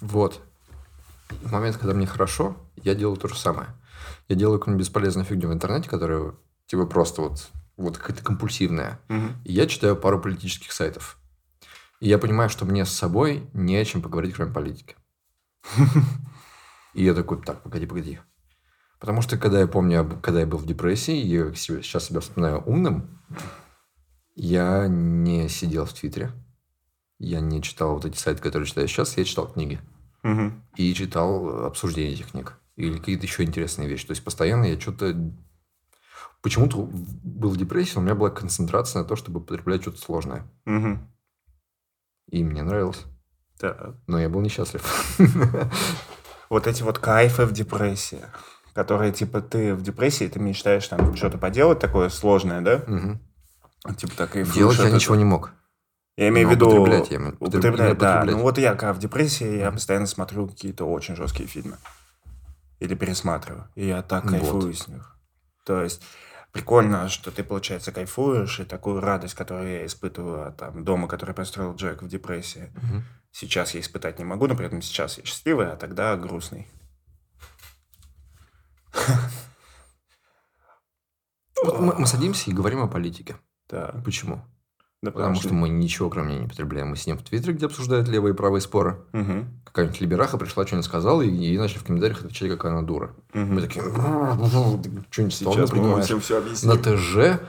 Вот. 0.00 0.40
В 1.42 1.50
момент, 1.52 1.76
когда 1.76 1.92
мне 1.94 2.06
хорошо, 2.06 2.56
я 2.76 2.94
делаю 2.94 3.16
то 3.16 3.26
же 3.28 3.36
самое. 3.36 3.68
Я 4.28 4.36
делаю 4.36 4.58
какую-нибудь 4.58 4.86
бесполезную 4.86 5.24
фигню 5.24 5.48
в 5.48 5.52
интернете, 5.52 5.88
которая 5.88 6.34
типа 6.66 6.86
просто 6.86 7.22
вот, 7.22 7.48
вот 7.76 7.98
какая-то 7.98 8.22
компульсивная. 8.22 9.00
И 9.44 9.52
я 9.52 9.66
читаю 9.66 9.96
пару 9.96 10.20
политических 10.20 10.72
сайтов. 10.72 11.18
И 12.00 12.08
я 12.08 12.18
понимаю, 12.18 12.48
что 12.48 12.64
мне 12.64 12.84
с 12.86 12.90
собой 12.90 13.48
не 13.52 13.76
о 13.76 13.84
чем 13.84 14.00
поговорить, 14.02 14.34
кроме 14.34 14.52
политики. 14.52 14.96
И 16.94 17.04
я 17.04 17.14
такой, 17.14 17.42
так, 17.42 17.62
погоди, 17.62 17.86
погоди. 17.86 18.18
Потому 18.98 19.22
что, 19.22 19.38
когда 19.38 19.60
я 19.60 19.66
помню, 19.66 20.18
когда 20.22 20.40
я 20.40 20.46
был 20.46 20.58
в 20.58 20.66
депрессии, 20.66 21.14
я 21.14 21.54
сейчас 21.54 22.06
себя 22.06 22.20
вспоминаю 22.20 22.62
умным, 22.66 23.18
я 24.34 24.86
не 24.88 25.48
сидел 25.48 25.84
в 25.86 25.92
Твиттере, 25.92 26.32
я 27.18 27.40
не 27.40 27.62
читал 27.62 27.94
вот 27.94 28.04
эти 28.04 28.16
сайты, 28.16 28.42
которые 28.42 28.66
читаю 28.66 28.88
сейчас, 28.88 29.16
я 29.16 29.24
читал 29.24 29.46
книги 29.50 29.80
Мгм. 30.22 30.62
и 30.76 30.92
читал 30.94 31.64
обсуждения 31.66 32.12
этих 32.14 32.30
книг. 32.32 32.58
Или 32.80 32.98
какие-то 32.98 33.26
еще 33.26 33.42
интересные 33.44 33.88
вещи. 33.88 34.06
То 34.06 34.12
есть, 34.12 34.24
постоянно 34.24 34.64
я 34.64 34.80
что-то... 34.80 35.14
Почему-то 36.42 36.78
был 36.78 37.50
в 37.50 37.56
депрессии, 37.58 37.92
но 37.96 38.00
у 38.00 38.04
меня 38.04 38.14
была 38.14 38.30
концентрация 38.30 39.02
на 39.02 39.08
то, 39.08 39.14
чтобы 39.16 39.40
потреблять 39.42 39.82
что-то 39.82 39.98
сложное. 39.98 40.50
Мгм. 40.64 41.06
И 42.30 42.42
мне 42.42 42.62
нравилось. 42.62 43.04
Так. 43.58 43.94
Но 44.06 44.18
я 44.18 44.28
был 44.30 44.40
несчастлив. 44.40 44.82
Вот 46.48 46.66
эти 46.66 46.82
вот 46.82 46.98
кайфы 46.98 47.44
в 47.44 47.52
депрессии, 47.52 48.24
которые, 48.72 49.12
типа, 49.12 49.40
ты 49.40 49.74
в 49.74 49.82
депрессии, 49.82 50.26
ты 50.26 50.40
мечтаешь 50.40 50.88
там 50.88 51.14
что-то 51.14 51.38
поделать 51.38 51.78
такое 51.78 52.08
сложное, 52.08 52.60
да? 52.60 52.82
Мгм. 52.86 53.20
Типа, 53.96 54.12
так 54.16 54.36
и 54.36 54.44
Делать 54.44 54.78
я 54.78 54.90
ничего 54.90 55.14
не 55.14 55.24
мог. 55.24 55.52
Я 56.16 56.28
имею 56.28 56.48
в 56.48 56.50
виду... 56.50 56.66
употреблять 56.66 57.10
я 57.10 57.16
имею- 57.18 57.32
потреб- 57.36 57.48
Употреблять, 57.48 57.98
да. 57.98 58.24
Ну 58.24 58.38
вот 58.38 58.58
я, 58.58 58.74
когда 58.74 58.92
в 58.94 58.98
депрессии, 58.98 59.58
я 59.58 59.70
постоянно 59.70 60.06
смотрю 60.06 60.48
какие-то 60.48 60.84
очень 60.86 61.16
жесткие 61.16 61.48
фильмы. 61.48 61.76
Или 62.80 62.94
пересматриваю. 62.94 63.68
И 63.76 63.86
я 63.86 64.02
так 64.02 64.24
Вот. 64.24 64.32
кайфую 64.32 64.74
с 64.74 64.88
них. 64.88 65.16
То 65.64 65.82
есть 65.82 66.02
прикольно, 66.52 67.08
что 67.08 67.30
ты, 67.30 67.44
получается, 67.44 67.92
кайфуешь, 67.92 68.58
и 68.60 68.64
такую 68.64 69.00
радость, 69.00 69.34
которую 69.34 69.70
я 69.70 69.86
испытываю 69.86 70.48
от 70.48 70.56
там, 70.56 70.82
дома, 70.84 71.06
который 71.06 71.34
построил 71.34 71.74
Джек 71.76 72.02
в 72.02 72.08
депрессии, 72.08 72.72
Мгм. 72.82 73.04
сейчас 73.30 73.74
я 73.74 73.80
испытать 73.80 74.18
не 74.18 74.24
могу, 74.24 74.46
но 74.48 74.56
при 74.56 74.66
этом 74.66 74.82
сейчас 74.82 75.18
я 75.18 75.24
счастливый, 75.24 75.70
а 75.70 75.76
тогда 75.76 76.16
грустный. 76.16 76.66
Вот 81.62 81.78
мы, 81.78 81.94
мы 81.94 82.06
садимся 82.06 82.50
и 82.50 82.54
говорим 82.54 82.80
о 82.82 82.88
политике. 82.88 83.36
Да. 83.68 83.94
Почему? 84.04 84.42
Да 85.02 85.12
Потому 85.12 85.36
что 85.36 85.54
мы 85.54 85.70
ничего, 85.70 86.10
кроме 86.10 86.40
не 86.40 86.46
потребляем. 86.46 86.88
Мы 86.88 86.96
сидим 86.96 87.16
в 87.16 87.22
Твиттере, 87.22 87.54
где 87.54 87.66
обсуждают 87.66 88.06
левые 88.08 88.34
и 88.34 88.36
правые 88.36 88.60
споры. 88.60 88.98
Мгм. 89.12 89.62
Какая-нибудь 89.64 90.00
либераха 90.02 90.36
пришла, 90.36 90.66
что-нибудь 90.66 90.84
сказала, 90.84 91.22
и, 91.22 91.28
и 91.30 91.56
начали 91.56 91.78
в 91.78 91.84
комментариях 91.84 92.22
отвечать, 92.22 92.50
какая 92.50 92.72
она 92.72 92.82
дура. 92.82 93.14
Мгм. 93.32 93.54
Мы 93.54 93.60
такие, 93.62 93.82
что-нибудь 93.82 95.34
Сейчас 95.34 95.36
стало, 95.36 95.54
мы 95.54 95.60
вам 95.60 95.68
понимаешь. 95.70 96.04
всем 96.04 96.20
все 96.20 96.34
На 96.66 96.74
объясним. 96.74 96.82
ТЖ 97.38 97.40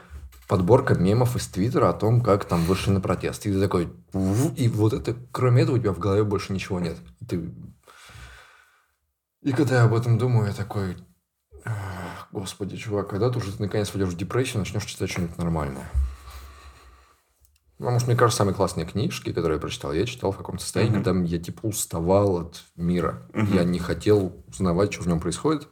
подборка 0.48 0.96
мемов 0.96 1.36
из 1.36 1.48
Твиттера 1.48 1.90
о 1.90 1.94
том, 1.94 2.22
как 2.22 2.46
там 2.46 2.64
вышли 2.66 2.92
на 2.92 3.00
протест. 3.02 3.46
И 3.46 3.52
ты 3.54 3.60
такой... 3.60 3.90
И 4.58 4.68
вот 4.70 4.94
это... 4.94 5.16
Кроме 5.32 5.64
этого 5.64 5.76
у 5.76 5.80
тебя 5.80 5.92
в 5.94 6.00
голове 6.00 6.24
больше 6.24 6.54
ничего 6.54 6.80
нет. 6.80 6.98
Ты... 7.28 7.52
И 9.42 9.52
когда 9.54 9.78
я 9.78 9.84
об 9.84 9.94
этом 9.94 10.18
думаю, 10.18 10.48
я 10.48 10.54
такой... 10.54 10.96
«Ах, 11.64 12.28
Господи, 12.32 12.76
чувак, 12.76 13.10
когда 13.10 13.30
ты 13.30 13.38
уже 13.40 13.52
наконец 13.60 13.94
войдешь 13.94 14.14
в 14.14 14.18
депрессию, 14.18 14.60
начнешь 14.60 14.84
читать 14.86 15.10
что-нибудь 15.12 15.38
нормальное. 15.38 15.90
Потому 17.82 18.00
что, 18.00 18.10
мне 18.10 18.16
кажется, 18.16 18.38
самые 18.38 18.54
классные 18.54 18.86
книжки, 18.86 19.34
которые 19.34 19.56
я 19.56 19.60
прочитал, 19.60 19.92
я 19.92 20.06
читал 20.06 20.32
в 20.32 20.38
каком-то 20.38 20.62
состоянии, 20.64 20.98
Мгм. 20.98 21.04
когда 21.04 21.20
я, 21.26 21.40
типа, 21.40 21.66
уставал 21.66 22.38
от 22.38 22.64
мира. 22.76 23.24
Я 23.34 23.64
не 23.64 23.80
хотел 23.80 24.36
узнавать, 24.48 24.94
что 24.94 25.02
в 25.02 25.08
нем 25.08 25.20
происходит. 25.20 25.68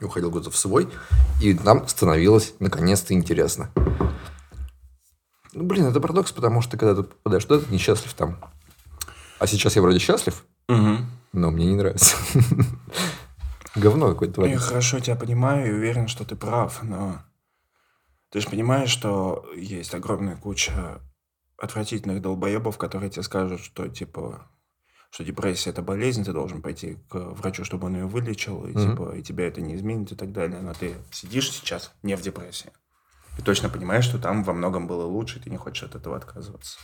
И 0.00 0.04
уходил 0.04 0.30
куда-то 0.30 0.50
в 0.50 0.56
свой. 0.56 0.86
И 1.42 1.54
нам 1.54 1.88
становилось, 1.88 2.52
наконец-то, 2.60 3.14
интересно. 3.14 3.70
Ну, 5.54 5.64
блин, 5.64 5.86
это 5.86 5.98
парадокс, 5.98 6.30
потому 6.32 6.60
что, 6.60 6.76
когда 6.76 6.94
ты 6.94 7.04
попадаешь 7.04 7.44
туда, 7.46 7.64
ты 7.64 7.72
несчастлив 7.72 8.12
там. 8.12 8.38
А 9.38 9.46
сейчас 9.46 9.76
я 9.76 9.82
вроде 9.82 10.00
счастлив, 10.00 10.44
но 10.68 11.50
мне 11.50 11.64
не 11.66 11.76
нравится. 11.76 12.16
Говно 13.74 14.08
какое-то 14.08 14.44
Я 14.44 14.58
хорошо 14.58 15.00
тебя 15.00 15.16
понимаю 15.16 15.68
и 15.68 15.72
уверен, 15.72 16.06
что 16.06 16.24
ты 16.24 16.36
прав, 16.36 16.82
но 16.82 17.22
ты 18.30 18.40
же 18.40 18.48
понимаешь, 18.48 18.90
что 18.90 19.44
есть 19.56 19.94
огромная 19.94 20.36
куча 20.36 21.00
отвратительных 21.58 22.20
долбоебов, 22.20 22.78
которые 22.78 23.10
тебе 23.10 23.22
скажут, 23.22 23.60
что 23.60 23.88
типа 23.88 24.48
что 25.10 25.22
депрессия 25.22 25.70
это 25.70 25.80
болезнь, 25.80 26.24
ты 26.24 26.32
должен 26.32 26.60
пойти 26.60 26.98
к 27.08 27.14
врачу, 27.14 27.64
чтобы 27.64 27.86
он 27.86 27.94
ее 27.94 28.06
вылечил, 28.06 28.66
и 28.66 28.72
Мгм. 28.72 28.90
типа 28.90 29.16
и 29.16 29.22
тебя 29.22 29.46
это 29.46 29.60
не 29.60 29.76
изменит 29.76 30.10
и 30.10 30.16
так 30.16 30.32
далее. 30.32 30.60
Но 30.60 30.74
ты 30.74 30.96
сидишь 31.12 31.52
сейчас 31.52 31.92
не 32.02 32.16
в 32.16 32.20
депрессии. 32.20 32.72
Ты 33.36 33.42
точно 33.42 33.68
понимаешь, 33.68 34.04
что 34.04 34.18
там 34.18 34.42
во 34.42 34.52
многом 34.52 34.88
было 34.88 35.04
лучше, 35.04 35.38
и 35.38 35.42
ты 35.42 35.50
не 35.50 35.56
хочешь 35.56 35.84
от 35.84 35.94
этого 35.94 36.16
отказываться. 36.16 36.78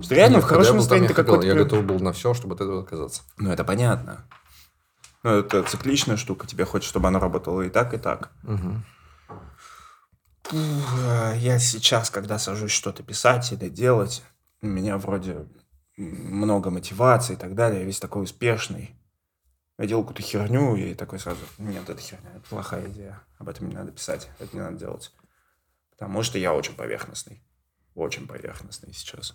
Что 0.00 0.14
реально 0.14 0.36
Нет, 0.36 0.44
в 0.44 0.48
когда 0.48 0.64
хорошем 0.64 1.00
я 1.02 1.08
ты 1.08 1.14
какой-то... 1.14 1.46
Я 1.46 1.54
готов 1.54 1.84
был 1.84 2.00
на 2.00 2.12
все, 2.12 2.34
чтобы 2.34 2.54
от 2.54 2.60
этого 2.60 2.82
отказаться. 2.82 3.22
Ну, 3.36 3.50
это 3.50 3.62
понятно. 3.62 4.28
Ну, 5.22 5.30
это 5.30 5.62
цикличная 5.62 6.16
штука. 6.16 6.46
Тебе 6.46 6.64
хочется, 6.64 6.90
чтобы 6.90 7.08
оно 7.08 7.18
работало 7.18 7.62
и 7.62 7.70
так, 7.70 7.94
и 7.94 7.98
так. 7.98 8.32
Мгм. 8.42 8.84
Э, 10.52 11.34
Я 11.38 11.58
сейчас, 11.58 12.10
когда 12.10 12.38
сажусь 12.38 12.70
что-то 12.72 13.02
писать 13.02 13.52
или 13.52 13.68
делать, 13.68 14.22
у 14.62 14.66
меня 14.66 14.98
вроде 14.98 15.46
много 15.96 16.70
мотивации 16.70 17.34
и 17.34 17.36
так 17.36 17.54
далее. 17.54 17.80
Я 17.80 17.86
весь 17.86 18.00
такой 18.00 18.22
успешный. 18.24 18.94
Я 19.78 19.86
делал 19.86 20.02
какую-то 20.02 20.22
херню 20.22 20.74
и 20.74 20.94
такой 20.94 21.20
сразу, 21.20 21.38
нет, 21.58 21.88
это 21.88 22.00
херня, 22.00 22.30
это 22.34 22.44
плохая 22.48 22.88
идея. 22.88 23.20
Об 23.38 23.48
этом 23.48 23.68
не 23.68 23.76
надо 23.76 23.92
писать, 23.92 24.28
это 24.40 24.56
не 24.56 24.60
надо 24.60 24.76
делать. 24.76 25.12
Потому 25.90 26.22
что 26.24 26.38
я 26.38 26.52
очень 26.52 26.74
поверхностный. 26.74 27.42
Очень 27.94 28.26
поверхностный 28.26 28.92
сейчас. 28.92 29.34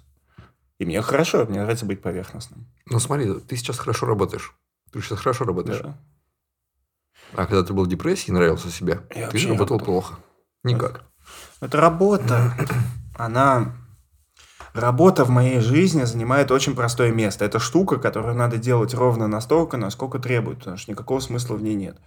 И 0.80 0.86
мне 0.86 1.02
хорошо, 1.02 1.46
мне 1.46 1.62
нравится 1.62 1.86
быть 1.86 2.02
поверхностным. 2.02 2.68
Ну 2.88 3.00
смотри, 3.00 3.34
ты 3.40 3.56
сейчас 3.56 3.80
хорошо 3.80 4.06
работаешь. 4.06 4.54
Ты 4.92 5.02
сейчас 5.02 5.20
хорошо 5.20 5.46
работаешь. 5.46 5.80
Да. 5.82 5.98
А 7.34 7.46
когда 7.46 7.64
ты 7.64 7.74
был 7.74 7.86
в 7.86 7.90
депрессии 7.90 8.30
и 8.30 8.34
нравился 8.34 8.70
себе, 8.70 9.02
Я 9.16 9.30
ты 9.30 9.48
работал. 9.48 9.80
плохо. 9.80 10.20
Никак. 10.64 11.04
Это 11.62 11.80
работа, 11.80 12.54
она... 13.16 13.74
Работа 14.74 15.24
в 15.24 15.30
моей 15.30 15.60
жизни 15.60 16.04
занимает 16.04 16.50
очень 16.50 16.76
простое 16.76 17.12
место. 17.12 17.46
Это 17.46 17.60
штука, 17.60 17.98
которую 17.98 18.34
надо 18.36 18.58
делать 18.58 18.96
ровно 18.96 19.28
настолько, 19.28 19.78
насколько 19.78 20.18
требует, 20.18 20.60
потому 20.60 20.78
что 20.78 20.92
никакого 20.92 21.20
смысла 21.20 21.56
в 21.56 21.62
ней 21.62 21.76
нет. 21.76 22.00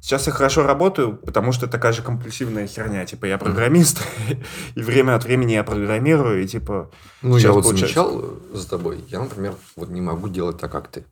Сейчас 0.00 0.26
я 0.26 0.32
хорошо 0.32 0.66
работаю, 0.66 1.16
потому 1.16 1.52
что 1.52 1.68
такая 1.68 1.92
же 1.92 2.02
компульсивная 2.02 2.66
херня. 2.66 3.06
Типа, 3.06 3.26
я 3.26 3.38
программист, 3.38 4.02
и 4.74 4.82
время 4.82 5.14
от 5.14 5.24
времени 5.24 5.52
я 5.52 5.62
программирую, 5.62 6.42
и 6.42 6.48
типа... 6.48 6.90
Ну, 7.22 7.36
я 7.36 7.52
вот 7.52 7.62
получается- 7.62 8.02
замечал 8.02 8.20
э, 8.20 8.56
за 8.56 8.68
тобой. 8.68 9.04
Я, 9.08 9.20
например, 9.20 9.54
вот 9.76 9.88
не 9.88 10.00
могу 10.00 10.28
делать 10.28 10.58
так, 10.58 10.72
как 10.72 10.88
ты. 10.88 11.04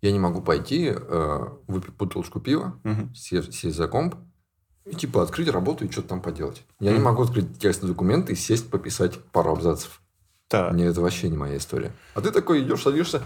Я 0.00 0.12
не 0.12 0.18
могу 0.18 0.40
пойти, 0.40 0.94
э, 0.94 1.40
выпить 1.66 1.94
бутылочку 1.94 2.40
пива, 2.40 2.80
сесть, 3.14 3.54
сесть 3.54 3.76
за 3.76 3.86
комп 3.86 4.14
и, 4.86 4.94
типа, 4.94 5.22
открыть 5.22 5.48
работу 5.48 5.84
и 5.84 5.90
что-то 5.90 6.08
там 6.08 6.20
поделать. 6.22 6.64
Я 6.80 6.90
не 6.92 6.96
Мгм. 6.98 7.04
могу 7.06 7.22
открыть 7.22 7.58
текстовый 7.58 7.92
документ 7.94 8.30
и 8.30 8.34
сесть 8.34 8.70
пописать 8.70 9.18
пару 9.32 9.52
абзацев. 9.52 10.00
Так. 10.48 10.72
Мне 10.72 10.84
это 10.86 11.00
вообще 11.00 11.28
не 11.28 11.36
моя 11.36 11.56
история. 11.56 11.92
А 12.14 12.20
ты 12.20 12.30
такой 12.30 12.62
идешь, 12.62 12.82
садишься. 12.82 13.22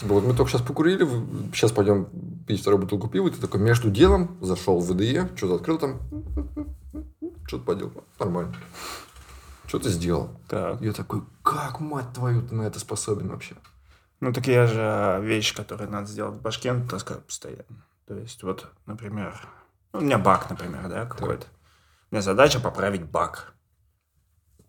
Типа, 0.00 0.14
вот 0.14 0.24
мы 0.24 0.34
только 0.34 0.50
сейчас 0.50 0.62
покурили, 0.62 1.06
сейчас 1.52 1.72
пойдем 1.72 2.06
пить 2.46 2.62
вторую 2.62 2.80
бутылку 2.80 3.08
пива, 3.08 3.28
и 3.28 3.30
ты 3.30 3.38
такой 3.38 3.60
между 3.60 3.90
делом 3.90 4.38
зашел 4.40 4.80
в 4.80 4.90
ВДЕ, 4.90 5.28
что-то 5.36 5.56
открыл 5.56 5.78
там, 5.78 6.00
что-то 7.46 7.64
поделал. 7.64 8.04
Нормально. 8.18 8.54
Что 9.66 9.78
ты 9.78 9.90
сделал? 9.90 10.30
Так. 10.48 10.80
Я 10.80 10.92
такой, 10.92 11.22
как, 11.42 11.80
мать 11.80 12.12
твою, 12.14 12.42
ты 12.42 12.54
на 12.54 12.62
это 12.62 12.80
способен 12.80 13.28
вообще? 13.28 13.54
Ну, 14.20 14.32
так 14.32 14.46
я 14.46 14.66
же 14.66 14.80
а, 14.80 15.20
вещи, 15.20 15.54
которые 15.54 15.88
надо 15.88 16.06
сделать 16.06 16.36
в 16.36 16.40
башке, 16.42 16.74
таскаю 16.88 17.20
постоянно. 17.20 17.84
То 18.06 18.14
есть, 18.16 18.42
вот, 18.42 18.66
например, 18.86 19.34
ну, 19.42 19.48
у 19.92 20.00
меня 20.00 20.18
баг, 20.18 20.48
например, 20.50 20.88
да, 20.88 21.06
какой-то. 21.06 21.46
У 22.10 22.14
меня 22.14 22.22
задача 22.22 22.60
поправить 22.60 23.04
баг. 23.04 23.54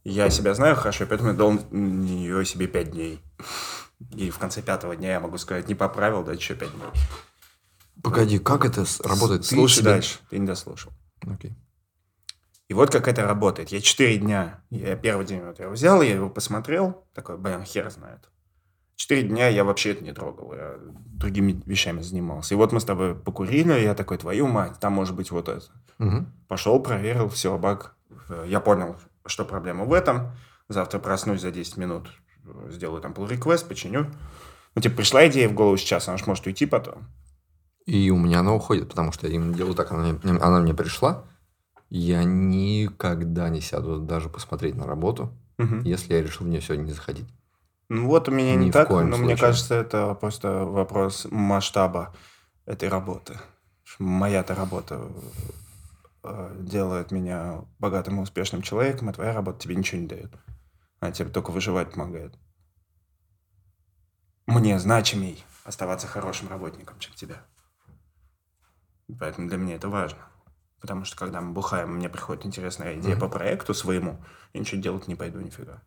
Я 0.03 0.29
себя 0.29 0.53
знаю 0.53 0.75
хорошо, 0.75 1.05
поэтому 1.07 1.31
я 1.31 1.36
дал 1.36 1.53
нее 1.71 2.43
себе 2.45 2.67
5 2.67 2.91
дней. 2.91 3.21
И 4.15 4.31
в 4.31 4.39
конце 4.39 4.62
пятого 4.63 4.95
дня 4.95 5.12
я 5.12 5.19
могу 5.19 5.38
сказать, 5.38 5.67
не 5.67 5.75
поправил, 5.75 6.23
да 6.23 6.34
еще 6.34 6.55
5 6.55 6.71
дней. 6.71 6.89
Погоди, 8.01 8.39
как 8.39 8.65
это 8.65 8.84
работает? 9.03 9.45
Слушай 9.45 9.79
себя- 9.79 9.91
дальше, 9.91 10.19
ты 10.29 10.39
не 10.39 10.47
дослушал. 10.47 10.91
Окей. 11.21 11.53
И 12.67 12.73
вот 12.73 12.89
как 12.89 13.07
это 13.07 13.23
работает. 13.23 13.69
Я 13.69 13.79
4 13.81 14.17
дня, 14.17 14.63
я 14.71 14.95
первый 14.95 15.25
день 15.25 15.41
вот 15.43 15.60
я 15.60 15.65
его 15.65 15.73
взял, 15.75 16.01
я 16.01 16.15
его 16.15 16.29
посмотрел, 16.29 17.05
такой, 17.13 17.38
блин, 17.38 17.63
хер 17.63 17.91
знает. 17.91 18.30
Четыре 18.95 19.23
дня 19.23 19.47
я 19.47 19.63
вообще 19.63 19.91
это 19.91 20.04
не 20.04 20.13
трогал, 20.13 20.54
я 20.54 20.75
другими 21.13 21.62
вещами 21.65 22.01
занимался. 22.01 22.54
И 22.54 22.58
вот 22.58 22.71
мы 22.71 22.80
с 22.80 22.86
тобой 22.86 23.15
покурили, 23.15 23.73
я 23.80 23.93
такой, 23.95 24.17
твою 24.17 24.47
мать, 24.47 24.80
там 24.80 24.93
может 24.93 25.15
быть 25.15 25.32
вот 25.32 25.49
это. 25.49 25.65
Мгм. 25.97 26.32
Пошел, 26.47 26.80
проверил, 26.82 27.27
все, 27.30 27.58
баг. 27.58 27.95
Э, 28.30 28.45
Я 28.47 28.60
понял, 28.60 28.95
что 29.25 29.43
проблема 29.45 29.86
в 29.86 29.93
этом. 29.93 30.32
Завтра 30.69 30.99
проснусь 30.99 31.41
за 31.41 31.51
10 31.51 31.77
минут, 31.77 32.10
э, 32.45 32.69
сделаю 32.71 33.01
там 33.01 33.13
pull 33.13 33.27
request, 33.30 33.67
починю. 33.67 34.08
Ну, 34.75 34.82
типа, 34.82 34.97
пришла 34.97 35.27
идея 35.27 35.49
в 35.49 35.54
голову 35.54 35.77
сейчас, 35.77 36.08
она 36.08 36.17
же 36.17 36.25
может 36.27 36.45
уйти 36.45 36.65
потом. 36.65 37.08
И 37.88 38.10
у 38.12 38.17
меня 38.17 38.39
она 38.39 38.54
уходит, 38.54 38.88
потому 38.89 39.12
что 39.12 39.27
я 39.27 39.34
именно 39.34 39.54
делаю 39.54 39.73
так, 39.73 39.91
она 39.91 40.13
мне, 40.23 40.38
она 40.39 40.60
мне 40.60 40.73
пришла, 40.73 41.25
я 41.89 42.23
никогда 42.23 43.49
не 43.49 43.60
сяду 43.62 43.99
даже 43.99 44.30
посмотреть 44.30 44.75
на 44.75 44.86
работу, 44.86 45.34
Мгм. 45.58 45.82
если 45.82 46.13
я 46.13 46.21
решил 46.21 46.45
в 46.45 46.49
нее 46.49 46.62
сегодня 46.62 46.84
не 46.84 46.93
заходить. 46.93 47.25
Ну, 47.93 48.08
вот 48.08 48.30
у 48.30 48.32
меня 48.32 48.56
не 48.56 48.71
так, 48.71 48.89
но 48.89 49.01
мне 49.01 49.17
случае. 49.17 49.38
кажется, 49.38 49.75
это 49.75 50.13
просто 50.13 50.63
вопрос 50.63 51.27
масштаба 51.30 52.15
этой 52.65 52.88
работы. 52.88 53.38
Моя-то 53.99 54.56
работа 54.56 55.12
э, 56.23 56.56
делает 56.58 57.12
меня 57.12 57.65
богатым 57.80 58.19
и 58.19 58.23
успешным 58.23 58.62
человеком, 58.62 59.10
а 59.10 59.13
твоя 59.13 59.34
работа 59.34 59.60
тебе 59.60 59.75
ничего 59.75 59.99
не 59.99 60.08
дает. 60.08 60.32
Она 61.01 61.12
тебе 61.12 61.32
только 61.32 61.51
выживать 61.51 61.91
помогает. 61.91 62.34
Мне 64.45 64.80
значимей 64.80 65.43
оставаться 65.65 66.08
хорошим 66.08 66.47
работником, 66.47 66.97
чем 66.97 67.13
тебя. 67.13 67.43
Поэтому 69.19 69.49
для 69.49 69.58
меня 69.58 69.75
это 69.75 69.89
важно. 69.89 70.21
Потому 70.80 71.04
что 71.04 71.17
когда 71.17 71.41
мы 71.41 71.51
бухаем, 71.51 71.97
мне 71.97 72.08
приходит 72.08 72.45
интересная 72.45 72.97
идея 72.97 73.17
по 73.17 73.27
проекту 73.27 73.73
своему, 73.73 74.23
я 74.54 74.62
ничего 74.62 74.82
делать 74.82 75.10
не 75.10 75.15
пойду 75.15 75.41
нифига. 75.41 75.82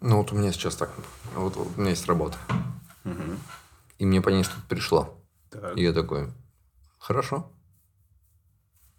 Ну 0.00 0.16
вот 0.18 0.32
у 0.32 0.34
меня 0.36 0.52
сейчас 0.52 0.76
так, 0.76 0.90
вот, 1.34 1.56
вот 1.56 1.68
у 1.76 1.80
меня 1.80 1.90
есть 1.90 2.06
работа, 2.06 2.38
Мгм. 3.04 3.38
и 3.98 4.06
мне 4.06 4.20
по 4.22 4.30
ней 4.30 4.44
что-то 4.44 4.62
пришло. 4.68 5.14
Так. 5.50 5.76
И 5.76 5.82
я 5.82 5.92
такой, 5.92 6.32
хорошо. 6.98 7.52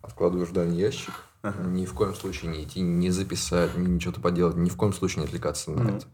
Откладываю 0.02 0.46
в 0.46 0.52
дальний 0.52 0.80
ящик. 0.80 1.14
Ага. 1.44 1.64
Ни 1.64 1.86
в 1.88 1.94
коем 1.96 2.14
случае 2.14 2.52
не 2.52 2.64
идти, 2.64 2.82
не 2.82 3.10
записать, 3.10 3.76
ни 3.76 3.88
ничего 3.88 4.14
поделать, 4.14 4.56
ни 4.58 4.70
в 4.70 4.76
коем 4.78 4.94
случае 4.94 5.22
не 5.22 5.26
отвлекаться 5.26 5.72
на 5.72 5.84
Мгм. 5.84 5.96
это. 5.98 6.08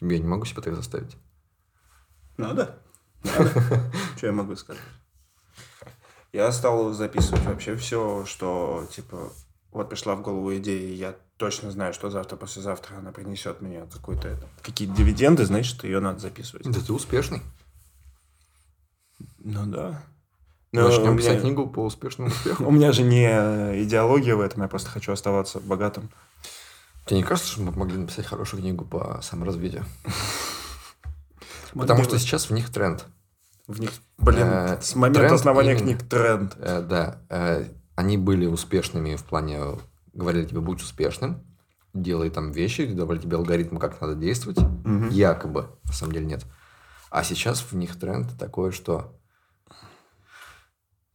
Я 0.00 0.18
не 0.18 0.26
могу 0.26 0.44
себя 0.44 0.60
так 0.62 0.74
заставить. 0.74 1.16
Надо. 2.36 2.78
Что 4.16 4.26
я 4.26 4.32
могу 4.32 4.54
сказать? 4.56 4.82
Я 6.34 6.52
стал 6.52 6.92
записывать 6.92 7.42
вообще 7.44 7.76
все, 7.76 8.26
что, 8.26 8.86
типа, 8.94 9.32
вот 9.76 9.88
пришла 9.88 10.14
в 10.14 10.22
голову 10.22 10.56
идея, 10.56 10.88
и 10.88 10.94
я 10.94 11.14
точно 11.36 11.70
знаю, 11.70 11.92
что 11.94 12.10
завтра, 12.10 12.36
послезавтра 12.36 12.96
она 12.96 13.12
принесет 13.12 13.60
мне 13.60 13.86
какую-то, 13.92 14.38
какие-то 14.62 14.94
дивиденды, 14.94 15.44
значит, 15.44 15.84
ее 15.84 16.00
надо 16.00 16.18
записывать. 16.18 16.66
Да 16.70 16.80
ты 16.80 16.92
успешный. 16.92 17.42
Ну 19.38 19.66
да. 19.66 20.02
Но 20.72 20.88
Начнем 20.88 21.16
писать 21.16 21.32
меня- 21.34 21.40
книгу 21.42 21.66
по 21.68 21.84
успешному 21.84 22.30
успеху. 22.30 22.64
У 22.66 22.70
меня 22.70 22.92
же 22.92 23.02
не 23.02 23.24
идеология 23.84 24.34
в 24.34 24.40
этом, 24.40 24.62
я 24.62 24.68
просто 24.68 24.90
хочу 24.90 25.12
оставаться 25.12 25.60
богатым. 25.60 26.10
Тебе 27.06 27.18
не 27.18 27.22
кажется, 27.22 27.52
что 27.52 27.62
мы 27.62 27.70
могли 27.72 27.98
написать 27.98 28.26
хорошую 28.26 28.60
книгу 28.62 28.84
по 28.84 29.20
саморазвитию? 29.22 29.84
Потому 31.72 32.02
что 32.04 32.18
сейчас 32.18 32.48
в 32.50 32.52
них 32.52 32.70
тренд. 32.72 33.06
В 33.66 33.80
них, 33.80 33.90
блин, 34.18 34.46
Э, 34.46 34.80
с 34.80 34.94
момента 34.94 35.34
основания 35.34 35.76
книг 35.76 36.02
тренд. 36.08 36.56
Э, 36.58 36.80
да, 36.82 37.20
э, 37.28 37.66
они 37.96 38.18
были 38.18 38.46
успешными 38.46 39.16
в 39.16 39.24
плане, 39.24 39.60
говорили 40.12 40.46
тебе, 40.46 40.60
будь 40.60 40.82
успешным, 40.82 41.42
делай 41.94 42.30
там 42.30 42.52
вещи, 42.52 42.86
давали 42.86 43.18
тебе 43.18 43.36
алгоритмы, 43.36 43.80
как 43.80 44.00
надо 44.00 44.14
действовать. 44.14 44.58
Мгм. 44.58 45.08
Якобы, 45.08 45.70
на 45.84 45.92
самом 45.92 46.12
деле 46.12 46.26
нет. 46.26 46.44
А 47.10 47.24
сейчас 47.24 47.60
в 47.60 47.72
них 47.74 47.98
тренд 47.98 48.38
такой, 48.38 48.70
что 48.70 49.18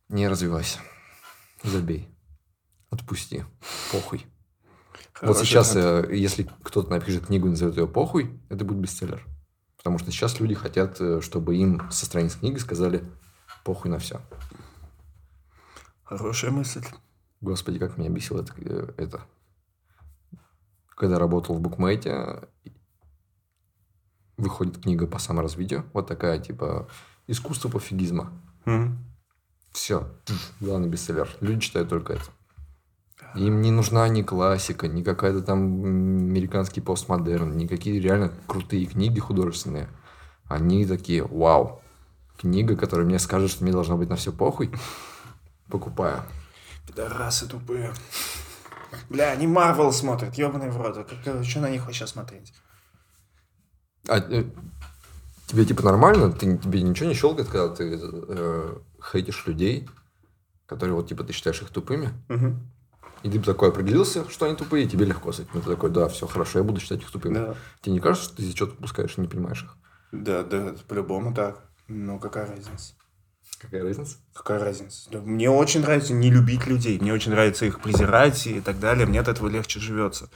не 0.10 0.28
развивайся, 0.28 0.80
забей, 1.64 2.10
отпусти, 2.90 3.46
похуй. 3.92 4.26
вот 5.22 5.36
Хороший 5.36 5.46
сейчас, 5.46 5.72
тренд. 5.72 6.10
э, 6.10 6.16
если 6.18 6.50
кто-то 6.64 6.90
напишет 6.90 7.28
книгу 7.28 7.48
и 7.48 7.52
назовет 7.52 7.78
ее 7.78 7.88
похуй, 7.88 8.42
это 8.50 8.66
будет 8.66 8.80
бестселлер. 8.80 9.26
Потому 9.78 10.00
что 10.00 10.12
сейчас 10.12 10.40
люди 10.40 10.56
хотят, 10.56 11.00
э, 11.00 11.22
чтобы 11.22 11.56
им 11.56 11.90
со 11.92 12.06
страниц 12.06 12.36
книги 12.36 12.58
сказали 12.58 13.04
похуй 13.64 13.92
на 13.92 14.00
все. 14.00 14.20
Хорошая 16.12 16.52
мысль. 16.52 16.84
Господи, 17.40 17.80
как 17.80 17.98
меня 17.98 18.10
бесило 18.10 18.42
это. 18.42 18.54
э, 18.58 18.94
это. 18.98 19.22
Когда 20.90 21.18
работал 21.18 21.56
в 21.56 21.62
букмейте, 21.62 22.50
выходит 24.36 24.84
книга 24.84 25.08
по 25.08 25.20
саморазвитию. 25.20 25.86
Вот 25.94 26.08
такая, 26.08 26.38
типа, 26.40 26.90
искусство 27.28 27.70
пофигизма. 27.70 28.34
Мгм. 28.66 28.98
Все. 29.72 30.06
Главный 30.60 30.90
бестселлер. 30.90 31.30
Люди 31.40 31.62
читают 31.62 31.88
только 31.88 32.14
это. 32.14 32.26
Им 33.36 33.62
не 33.62 33.72
нужна 33.72 34.10
ни 34.10 34.22
классика, 34.22 34.90
ни 34.90 35.04
какая-то 35.04 35.42
там 35.42 35.82
американский 35.86 36.82
постмодерн, 36.82 37.56
никакие 37.56 38.02
реально 38.02 38.34
крутые 38.48 38.86
книги 38.86 39.22
художественные. 39.22 39.88
Они 40.50 40.86
такие, 40.86 41.24
вау, 41.24 41.82
книга, 42.38 42.76
которая 42.76 43.06
мне 43.06 43.18
скажет, 43.18 43.50
что 43.50 43.64
мне 43.64 43.72
должно 43.72 43.98
быть 43.98 44.10
на 44.10 44.18
все 44.18 44.34
похуй, 44.34 44.72
покупаю. 45.72 46.24
Пидорасы 46.88 47.48
тупые. 47.48 47.94
Бля, 49.10 49.32
они 49.32 49.48
Марвел 49.48 49.92
смотрят, 49.92 50.36
ебаный 50.36 50.70
в 50.70 50.78
рот. 50.78 51.08
Что 51.44 51.60
на 51.62 51.70
них 51.70 51.86
вообще 51.86 52.06
смотреть? 52.08 52.54
А 54.08 54.18
э, 54.18 54.46
тебе 55.48 55.66
типа 55.66 55.84
нормально? 55.84 56.32
Ты, 56.32 56.58
тебе 56.58 56.82
ничего 56.82 57.08
не 57.08 57.16
щелкает, 57.16 57.48
когда 57.48 57.74
ты 57.74 58.00
э, 58.02 58.78
хейтишь 59.12 59.46
людей, 59.48 59.88
которые 60.66 60.96
вот 60.96 61.08
типа 61.08 61.24
ты 61.24 61.34
считаешь 61.34 61.62
их 61.62 61.70
тупыми? 61.70 62.10
Мгм. 62.28 62.72
И 63.24 63.30
ты 63.30 63.40
такой 63.40 63.70
определился, 63.70 64.28
что 64.30 64.48
они 64.48 64.56
тупые, 64.56 64.86
и 64.86 64.90
тебе 64.90 65.06
легко 65.06 65.32
с 65.32 65.40
этим. 65.40 65.62
Ты 65.62 65.70
такой, 65.70 65.92
да, 65.92 66.08
все 66.08 66.26
хорошо, 66.26 66.60
я 66.60 66.64
буду 66.64 66.80
считать 66.80 67.02
их 67.02 67.12
тупыми. 67.12 67.36
Да. 67.36 67.56
Тебе 67.82 67.94
не 67.94 68.00
кажется, 68.00 68.28
что 68.28 68.38
ты 68.38 68.44
здесь 68.44 68.56
что-то 68.56 68.74
упускаешь 68.74 69.18
и 69.18 69.22
не 69.22 69.28
понимаешь 69.28 69.64
их? 69.64 69.78
Да, 70.12 70.44
да, 70.44 70.74
по-любому 70.88 71.34
так. 71.34 71.64
Ну, 71.88 72.20
какая 72.20 72.48
разница? 72.48 72.94
Какая 73.62 73.84
разница? 73.84 74.18
Какая 74.34 74.60
разница? 74.60 75.10
Да 75.12 75.20
Мне 75.20 75.50
очень 75.50 75.82
нравится 75.82 76.14
не 76.14 76.32
любить 76.32 76.66
людей, 76.66 77.00
мне 77.00 77.14
очень 77.14 77.32
нравится 77.32 77.66
их 77.66 77.80
презирать 77.80 78.48
и 78.48 78.60
так 78.60 78.80
далее. 78.80 79.06
Мне 79.06 79.20
от 79.20 79.28
этого 79.28 79.48
легче 79.50 79.80
живется. 79.80 80.30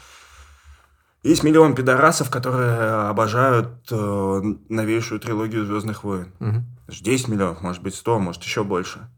Есть 1.24 1.42
миллион 1.42 1.74
пидорасов, 1.74 2.30
которые 2.30 3.10
обожают 3.10 3.92
э, 3.92 4.42
новейшую 4.70 5.20
трилогию 5.20 5.66
Звездных 5.66 6.04
войн. 6.04 6.32
Даже 6.88 7.04
10 7.04 7.30
миллионов, 7.30 7.62
может 7.62 7.82
быть 7.82 7.96
100, 7.96 8.20
может 8.20 8.44
еще 8.44 8.64
больше. 8.64 9.10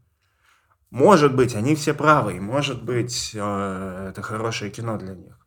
Может 0.88 1.36
быть, 1.36 1.54
они 1.54 1.74
все 1.74 1.92
правы, 1.92 2.38
и 2.38 2.40
может 2.40 2.82
быть, 2.82 3.32
э, 3.34 4.08
это 4.08 4.22
хорошее 4.22 4.70
кино 4.70 4.96
для 4.96 5.14
них. 5.14 5.38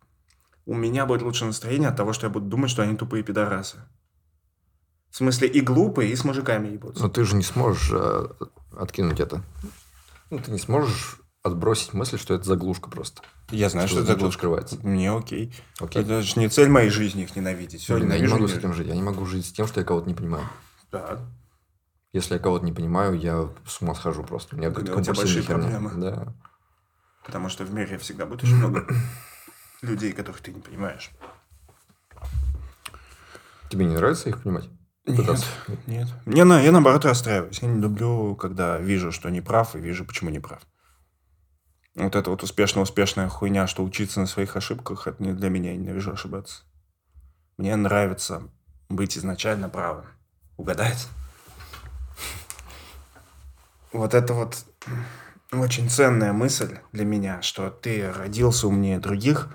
У 0.67 0.75
меня 0.75 1.07
будет 1.07 1.23
лучше 1.23 1.45
настроение 1.45 1.89
от 1.89 1.97
того, 1.97 2.13
что 2.13 2.27
я 2.27 2.29
буду 2.29 2.45
думать, 2.45 2.69
что 2.69 2.83
они 2.83 2.95
тупые 2.95 3.23
пидорасы. 3.23 3.77
В 5.11 5.17
смысле, 5.17 5.49
и 5.49 5.59
глупые, 5.59 6.11
и 6.11 6.15
с 6.15 6.23
мужиками 6.23 6.69
ебутся. 6.69 7.03
Но 7.03 7.09
ты 7.09 7.25
же 7.25 7.35
не 7.35 7.43
сможешь 7.43 7.89
э, 7.91 8.27
откинуть 8.77 9.19
это. 9.19 9.43
Ну, 10.29 10.39
ты 10.39 10.51
не 10.51 10.57
сможешь 10.57 11.19
отбросить 11.43 11.93
мысль, 11.93 12.17
что 12.17 12.33
это 12.33 12.45
заглушка 12.45 12.89
просто. 12.89 13.21
Я 13.49 13.69
знаю, 13.69 13.89
что 13.89 13.97
что, 13.97 14.03
это 14.03 14.13
заглушка. 14.13 14.39
скрывается. 14.39 14.77
Мне 14.83 15.11
окей. 15.11 15.53
Окей. 15.79 16.01
Это 16.01 16.21
же 16.21 16.39
не 16.39 16.47
цель 16.47 16.69
моей 16.69 16.89
жизни 16.89 17.23
их 17.23 17.35
ненавидеть. 17.35 17.81
Все, 17.81 17.95
Блин, 17.97 18.13
я 18.13 18.19
не 18.19 18.27
могу 18.27 18.47
с 18.47 18.53
этим 18.53 18.73
жить. 18.73 18.87
Я 18.87 18.95
не 18.95 19.03
могу 19.03 19.25
жить 19.25 19.45
с 19.45 19.51
тем, 19.51 19.67
что 19.67 19.81
я 19.81 19.85
кого-то 19.85 20.07
не 20.07 20.13
понимаю. 20.13 20.47
Да. 20.93 21.19
Если 22.13 22.35
я 22.35 22.39
кого-то 22.39 22.63
не 22.63 22.71
понимаю, 22.71 23.19
я 23.19 23.49
с 23.65 23.81
ума 23.81 23.95
схожу 23.95 24.23
просто. 24.23 24.55
У 24.55 24.59
меня 24.59 24.69
у 24.69 24.73
тебя 24.73 25.13
большие 25.13 25.43
херня. 25.43 25.63
проблемы. 25.63 25.91
Да. 25.95 26.33
Потому 27.25 27.49
что 27.49 27.65
в 27.65 27.73
мире 27.73 27.97
всегда 27.97 28.25
будет 28.25 28.43
очень 28.43 28.55
много 28.55 28.87
людей, 29.81 30.13
которых 30.13 30.39
ты 30.39 30.53
не 30.53 30.61
понимаешь. 30.61 31.11
Тебе 33.69 33.85
не 33.85 33.95
нравится 33.95 34.29
их 34.29 34.41
понимать? 34.41 34.69
Нет, 35.05 35.17
Пытаться? 35.17 35.45
нет. 35.87 36.07
Мне 36.25 36.43
на, 36.43 36.61
я 36.61 36.71
наоборот 36.71 37.05
расстраиваюсь. 37.05 37.61
Я 37.61 37.67
не 37.67 37.81
люблю, 37.81 38.35
когда 38.35 38.77
вижу, 38.77 39.11
что 39.11 39.29
не 39.29 39.41
прав, 39.41 39.75
и 39.75 39.79
вижу, 39.79 40.05
почему 40.05 40.29
не 40.29 40.39
прав. 40.39 40.61
Вот 41.95 42.15
эта 42.15 42.29
вот 42.29 42.43
успешно-успешная 42.43 43.27
хуйня, 43.27 43.67
что 43.67 43.83
учиться 43.83 44.19
на 44.19 44.27
своих 44.27 44.55
ошибках, 44.55 45.07
это 45.07 45.21
не 45.23 45.33
для 45.33 45.49
меня, 45.49 45.71
я 45.71 45.77
ненавижу 45.77 46.13
ошибаться. 46.13 46.63
Мне 47.57 47.75
нравится 47.75 48.43
быть 48.89 49.17
изначально 49.17 49.69
правым. 49.69 50.05
Угадать? 50.57 51.07
Вот 53.91 54.13
это 54.13 54.33
вот 54.33 54.65
очень 55.51 55.89
ценная 55.89 56.31
мысль 56.31 56.77
для 56.93 57.03
меня, 57.03 57.41
что 57.41 57.69
ты 57.69 58.09
родился 58.11 58.67
умнее 58.67 58.99
других, 58.99 59.49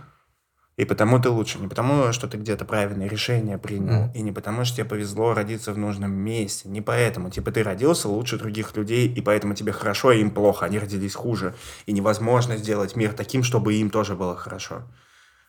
и 0.77 0.85
потому 0.85 1.19
ты 1.19 1.31
лучше. 1.31 1.59
Не 1.59 1.69
потому, 1.69 2.13
что 2.13 2.29
ты 2.29 2.37
где-то 2.37 2.65
правильное 2.67 3.09
решение 3.09 3.57
принял, 3.59 4.05
Мгм. 4.05 4.13
и 4.13 4.21
не 4.23 4.33
потому, 4.33 4.65
что 4.65 4.77
тебе 4.77 4.85
повезло 4.87 5.33
родиться 5.33 5.73
в 5.73 5.79
нужном 5.79 6.13
месте. 6.13 6.69
Не 6.69 6.83
поэтому. 6.83 7.31
Типа 7.31 7.51
ты 7.51 7.63
родился 7.63 8.09
лучше 8.09 8.37
других 8.39 8.77
людей, 8.77 9.09
и 9.09 9.21
поэтому 9.23 9.55
тебе 9.55 9.73
хорошо, 9.73 10.13
и 10.13 10.21
им 10.21 10.31
плохо. 10.31 10.67
Они 10.67 10.79
родились 10.79 11.15
хуже. 11.15 11.55
И 11.87 11.93
невозможно 11.93 12.57
сделать 12.59 12.95
мир 12.95 13.13
таким, 13.15 13.43
чтобы 13.43 13.75
им 13.75 13.89
тоже 13.91 14.15
было 14.17 14.37
хорошо. 14.37 14.83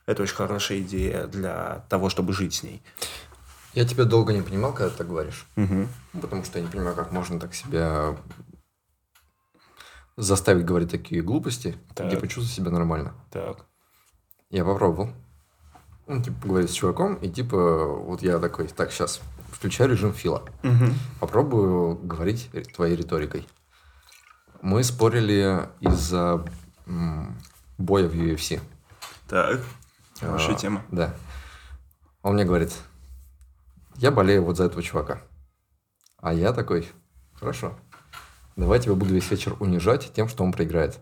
Это 0.05 0.23
очень 0.23 0.35
хорошая 0.35 0.79
идея 0.79 1.27
для 1.27 1.85
того, 1.89 2.09
чтобы 2.09 2.31
жить 2.31 2.53
с 2.53 2.63
ней. 2.63 2.81
Я 3.73 3.85
тебя 3.85 4.05
долго 4.05 4.31
не 4.31 4.41
понимал, 4.41 4.71
когда 4.73 4.89
ты 4.89 4.97
так 4.99 5.07
говоришь. 5.09 5.45
Ну, 5.57 5.87
Потому 6.21 6.45
что 6.45 6.57
я 6.57 6.65
не 6.65 6.71
понимаю, 6.71 6.95
как 6.95 7.11
можно 7.11 7.37
так 7.39 7.53
себя 7.53 8.15
заставить 10.15 10.65
говорить 10.65 10.89
такие 10.89 11.21
глупости, 11.21 11.77
Так. 11.93 12.07
где 12.07 12.17
почувствовать 12.17 12.51
себя 12.51 12.71
нормально. 12.71 13.13
Так. 13.29 13.65
Я 14.49 14.63
попробовал. 14.63 15.09
Ну, 16.07 16.21
типа, 16.21 16.41
поговорить 16.41 16.69
с 16.69 16.73
чуваком, 16.73 17.15
и 17.15 17.29
типа, 17.29 17.85
вот 17.85 18.21
я 18.21 18.39
такой, 18.39 18.67
так, 18.69 18.91
сейчас 18.91 19.19
включаю 19.51 19.89
режим 19.89 20.13
фила. 20.13 20.43
Мгм. 20.63 20.93
Попробую 21.19 21.95
говорить 21.95 22.49
ри- 22.53 22.63
твоей 22.63 22.95
риторикой. 22.95 23.45
Мы 24.61 24.83
спорили 24.83 25.67
из-за 25.81 26.45
боя 27.77 28.07
в 28.07 28.13
UFC. 28.15 28.61
Так. 29.27 29.59
Хорошая 30.19 30.55
А, 30.55 30.59
тема. 30.59 30.83
Да. 30.91 31.13
Он 32.23 32.35
мне 32.35 32.45
говорит, 32.45 32.73
я 33.95 34.11
болею 34.11 34.43
вот 34.43 34.55
за 34.57 34.63
этого 34.65 34.81
чувака. 34.81 35.21
А 36.19 36.33
я 36.33 36.53
такой, 36.53 36.87
хорошо. 37.33 37.77
Давай 38.55 38.79
тебя 38.79 38.95
буду 38.95 39.13
весь 39.13 39.29
вечер 39.29 39.55
унижать 39.59 40.11
тем, 40.13 40.27
что 40.29 40.43
он 40.43 40.51
проиграет. 40.53 40.97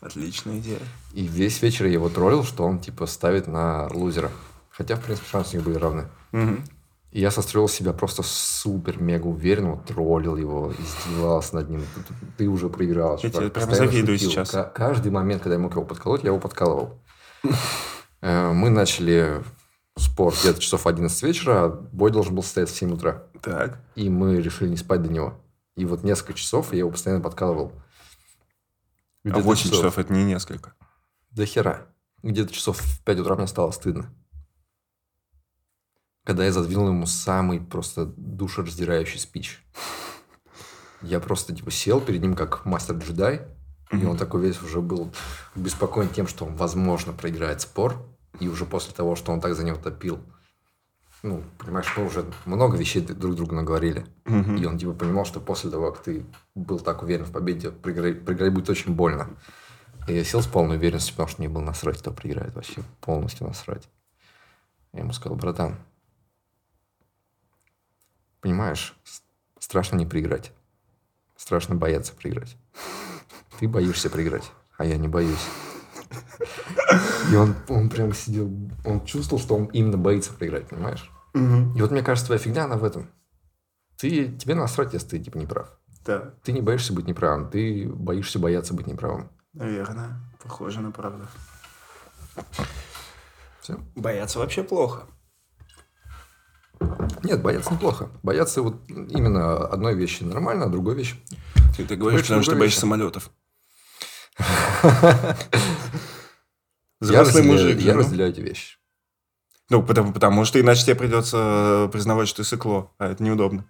Отличная 0.00 0.58
идея. 0.58 0.78
И 1.12 1.22
весь 1.22 1.60
вечер 1.62 1.86
я 1.86 1.92
его 1.92 2.08
троллил, 2.08 2.44
что 2.44 2.64
он 2.64 2.78
типа 2.78 3.06
ставит 3.06 3.46
на 3.46 3.86
лузера. 3.88 4.30
Хотя, 4.70 4.96
в 4.96 5.02
принципе, 5.02 5.28
шансы 5.28 5.54
у 5.54 5.56
них 5.58 5.66
были 5.66 5.76
равны. 5.76 6.06
Мгм. 6.32 6.64
И 7.10 7.20
я 7.20 7.30
состроил 7.30 7.68
себя 7.68 7.92
просто 7.92 8.22
супер-мега 8.22 9.26
уверенного, 9.26 9.78
троллил 9.82 10.36
его, 10.36 10.72
издевался 10.72 11.56
над 11.56 11.68
ним. 11.68 11.82
Ты, 12.38 12.46
уже 12.46 12.68
проиграл. 12.68 13.18
Я 13.22 13.30
тебе 13.30 13.50
постоянно 13.50 13.90
завидую 13.90 14.18
сейчас. 14.18 14.50
Ка- 14.50 14.64
каждый 14.74 15.10
момент, 15.10 15.42
когда 15.42 15.56
я 15.56 15.60
мог 15.60 15.72
его 15.72 15.84
подколоть, 15.84 16.22
я 16.22 16.28
его 16.28 16.38
подкалывал. 16.38 16.98
Э, 18.22 18.52
Мы 18.52 18.68
начали 18.68 19.42
спор 19.96 20.34
где-то 20.38 20.60
часов 20.60 20.82
в 20.84 20.88
11 20.88 21.22
вечера, 21.22 21.64
а 21.64 21.68
бой 21.70 22.10
должен 22.10 22.34
был 22.34 22.42
состояться 22.42 22.74
в 22.74 22.78
7 22.78 22.92
утра. 22.92 23.22
Так. 23.40 23.78
И 23.94 24.10
мы 24.10 24.36
решили 24.42 24.68
не 24.68 24.76
спать 24.76 25.02
до 25.02 25.08
него. 25.10 25.40
И 25.74 25.86
вот 25.86 26.04
несколько 26.04 26.34
часов 26.34 26.72
я 26.72 26.80
его 26.80 26.90
постоянно 26.90 27.22
подкалывал. 27.22 27.72
А 29.24 29.28
Где-то 29.28 29.40
8 29.42 29.70
часов 29.70 29.98
это 29.98 30.12
не 30.12 30.24
несколько. 30.24 30.74
до 31.30 31.46
хера. 31.46 31.86
Где-то 32.22 32.52
часов 32.52 32.78
в 32.78 33.02
5 33.04 33.20
утра 33.20 33.36
мне 33.36 33.46
стало 33.46 33.70
стыдно. 33.70 34.12
Когда 36.24 36.44
я 36.44 36.52
задвинул 36.52 36.88
ему 36.88 37.06
самый 37.06 37.60
просто 37.60 38.06
душераздирающий 38.06 39.18
спич. 39.18 39.64
Я 41.02 41.18
просто 41.20 41.54
типа 41.54 41.70
сел 41.70 42.00
перед 42.00 42.20
ним 42.20 42.34
как 42.34 42.66
мастер-джедай, 42.66 43.46
и 43.90 44.04
он 44.04 44.16
такой 44.18 44.42
весь 44.42 44.62
уже 44.62 44.80
был 44.80 45.12
беспокоен 45.54 46.10
тем, 46.10 46.28
что 46.28 46.44
он, 46.44 46.54
возможно, 46.56 47.12
проиграет 47.12 47.60
спор. 47.62 48.06
И 48.38 48.48
уже 48.48 48.64
после 48.64 48.94
того, 48.94 49.16
что 49.16 49.32
он 49.32 49.40
так 49.40 49.56
за 49.56 49.64
него 49.64 49.76
топил, 49.76 50.20
ну, 51.22 51.42
понимаешь, 51.58 51.92
мы 51.96 52.06
уже 52.06 52.24
много 52.46 52.76
вещей 52.76 53.02
друг 53.02 53.34
другу 53.34 53.54
наговорили. 53.54 54.06
Мгм. 54.24 54.56
И 54.56 54.64
он 54.64 54.78
типа 54.78 54.92
понимал, 54.92 55.24
что 55.24 55.40
после 55.40 55.70
того, 55.70 55.92
как 55.92 56.02
ты 56.02 56.24
был 56.54 56.78
так 56.78 57.02
уверен 57.02 57.24
в 57.24 57.32
победе, 57.32 57.70
проиграть, 57.70 58.24
проиграть 58.24 58.52
будет 58.52 58.70
очень 58.70 58.94
больно. 58.94 59.28
И 60.08 60.14
я 60.14 60.24
сел 60.24 60.40
с 60.40 60.46
полной 60.46 60.76
уверенностью, 60.76 61.12
потому 61.14 61.28
что 61.28 61.42
мне 61.42 61.48
было 61.48 61.62
насрать, 61.62 61.98
кто 61.98 62.10
проиграет 62.10 62.54
вообще. 62.54 62.82
Полностью 63.00 63.46
насрать. 63.46 63.88
Я 64.92 65.00
ему 65.00 65.12
сказал, 65.12 65.36
братан, 65.36 65.76
понимаешь, 68.40 68.96
страшно 69.58 69.96
не 69.96 70.06
проиграть. 70.06 70.52
Страшно 71.36 71.74
бояться 71.74 72.14
проиграть. 72.14 72.56
Ты 73.58 73.68
боишься 73.68 74.10
проиграть, 74.10 74.50
а 74.78 74.84
я 74.84 74.96
не 74.96 75.08
боюсь. 75.08 75.46
И 77.30 77.36
он, 77.36 77.54
он 77.68 77.88
прям 77.88 78.12
сидел, 78.12 78.50
он 78.84 79.04
чувствовал, 79.04 79.40
что 79.42 79.54
он 79.56 79.66
именно 79.66 79.96
боится 79.96 80.32
проиграть, 80.32 80.68
понимаешь? 80.68 81.10
Мгм. 81.34 81.76
И 81.76 81.80
вот 81.82 81.90
мне 81.90 82.02
кажется, 82.02 82.26
твоя 82.26 82.40
фигня, 82.40 82.64
она 82.64 82.76
в 82.76 82.84
этом. 82.84 83.08
Ты, 83.96 84.32
тебе 84.32 84.54
насрать, 84.54 84.92
если 84.94 85.08
ты 85.08 85.18
типа 85.20 85.36
не 85.38 85.46
прав. 85.46 85.68
Да, 86.04 86.34
Ты 86.42 86.52
не 86.52 86.62
боишься 86.62 86.92
быть 86.94 87.06
неправым, 87.06 87.50
ты 87.50 87.86
боишься 87.88 88.38
бояться 88.38 88.72
быть 88.74 88.86
неправым. 88.86 89.30
наверное. 89.52 90.18
Похоже 90.42 90.80
на 90.80 90.90
правду. 90.90 91.26
Все. 93.60 93.78
Бояться 93.94 94.38
вообще 94.38 94.62
плохо. 94.64 95.02
Нет, 97.22 97.42
бояться 97.42 97.74
неплохо. 97.74 98.08
Бояться 98.22 98.62
вот 98.62 98.88
именно 98.88 99.66
одной 99.66 99.94
вещи 99.94 100.22
нормально, 100.22 100.64
а 100.64 100.68
другой 100.70 100.94
вещи. 100.94 101.16
Ты 101.76 101.84
это 101.84 101.96
говоришь, 101.96 102.22
потому 102.22 102.42
что 102.42 102.56
боишься 102.56 102.80
самолетов. 102.80 103.30
я 107.00 107.06
Взрослый 107.22 107.42
разделяю, 107.42 107.52
мужик. 107.64 107.80
же, 107.80 107.86
я 107.86 107.92
ну. 107.94 107.98
разделяю 108.00 108.30
эти 108.32 108.40
вещи. 108.40 108.76
Ну, 109.70 109.82
потому, 109.82 110.12
потому 110.12 110.44
что 110.44 110.60
иначе 110.60 110.84
тебе 110.84 110.94
придется 110.96 111.88
признавать, 111.92 112.28
что 112.28 112.38
ты 112.38 112.44
сыкло, 112.48 112.90
а 112.98 113.08
это 113.08 113.22
неудобно. 113.22 113.64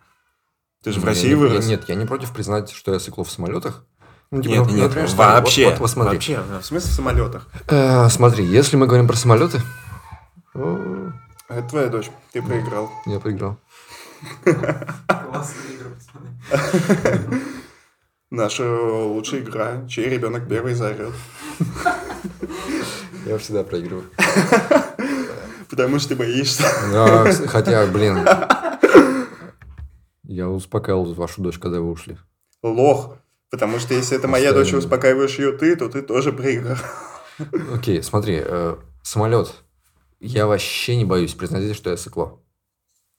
Ты 0.82 0.92
же 0.92 0.98
в 1.00 1.02
Я 1.02 1.08
России 1.10 1.28
не- 1.28 1.34
вырос. 1.34 1.64
я- 1.64 1.70
нет, 1.76 1.88
я 1.88 1.94
не 1.94 2.06
против 2.06 2.32
признать, 2.32 2.70
что 2.70 2.92
я 2.92 2.98
сыкло 2.98 3.22
в 3.24 3.30
самолетах. 3.30 3.84
Ну, 4.30 4.40
типа, 4.42 4.52
Нет, 4.52 4.66
ну, 4.66 4.72
нет, 4.74 4.82
например, 4.94 5.10
вообще. 5.16 5.68
Вот, 5.70 5.78
вот 5.80 5.90
смотри. 5.90 6.14
Вообще, 6.14 6.40
в 6.40 6.64
смысле 6.64 6.90
в 6.90 6.94
самолетах. 6.94 7.48
Э, 7.68 8.08
смотри, 8.08 8.44
если 8.46 8.76
мы 8.76 8.86
говорим 8.86 9.06
про 9.08 9.16
самолеты, 9.16 9.60
о, 10.54 11.12
Это 11.48 11.68
твоя 11.68 11.88
дочь, 11.88 12.10
ты 12.32 12.40
проиграл. 12.40 12.90
я 13.06 13.18
проиграл. 13.20 13.58
Наша 18.30 18.64
лучшая 19.04 19.40
игра. 19.40 19.86
Чей 19.88 20.08
ребенок 20.08 20.48
первый 20.48 20.74
заорет. 20.74 21.12
Я 23.30 23.38
всегда 23.38 23.62
проигрываю. 23.62 24.06
Потому 25.70 26.00
что 26.00 26.08
ты 26.08 26.16
боишься. 26.16 26.64
Хотя, 27.46 27.86
блин, 27.86 28.26
я 30.24 30.48
успокаивал 30.48 31.14
вашу 31.14 31.40
дочь, 31.40 31.56
когда 31.60 31.80
вы 31.80 31.92
ушли. 31.92 32.18
Лох. 32.64 33.18
Потому 33.52 33.78
что 33.78 33.94
если 33.94 34.16
это 34.18 34.26
моя 34.26 34.52
дочь, 34.52 34.72
успокаиваешь 34.72 35.38
ее 35.38 35.52
ты, 35.52 35.76
то 35.76 35.88
ты 35.88 36.02
тоже 36.02 36.32
проиграл. 36.32 36.76
Окей, 37.72 38.02
смотри, 38.02 38.42
э, 38.44 38.76
самолет. 39.04 39.54
Я 40.18 40.48
вообще 40.48 40.96
не 40.96 41.04
боюсь 41.04 41.34
признать, 41.34 41.76
что 41.76 41.90
я 41.90 41.96
сыкло. 41.96 42.40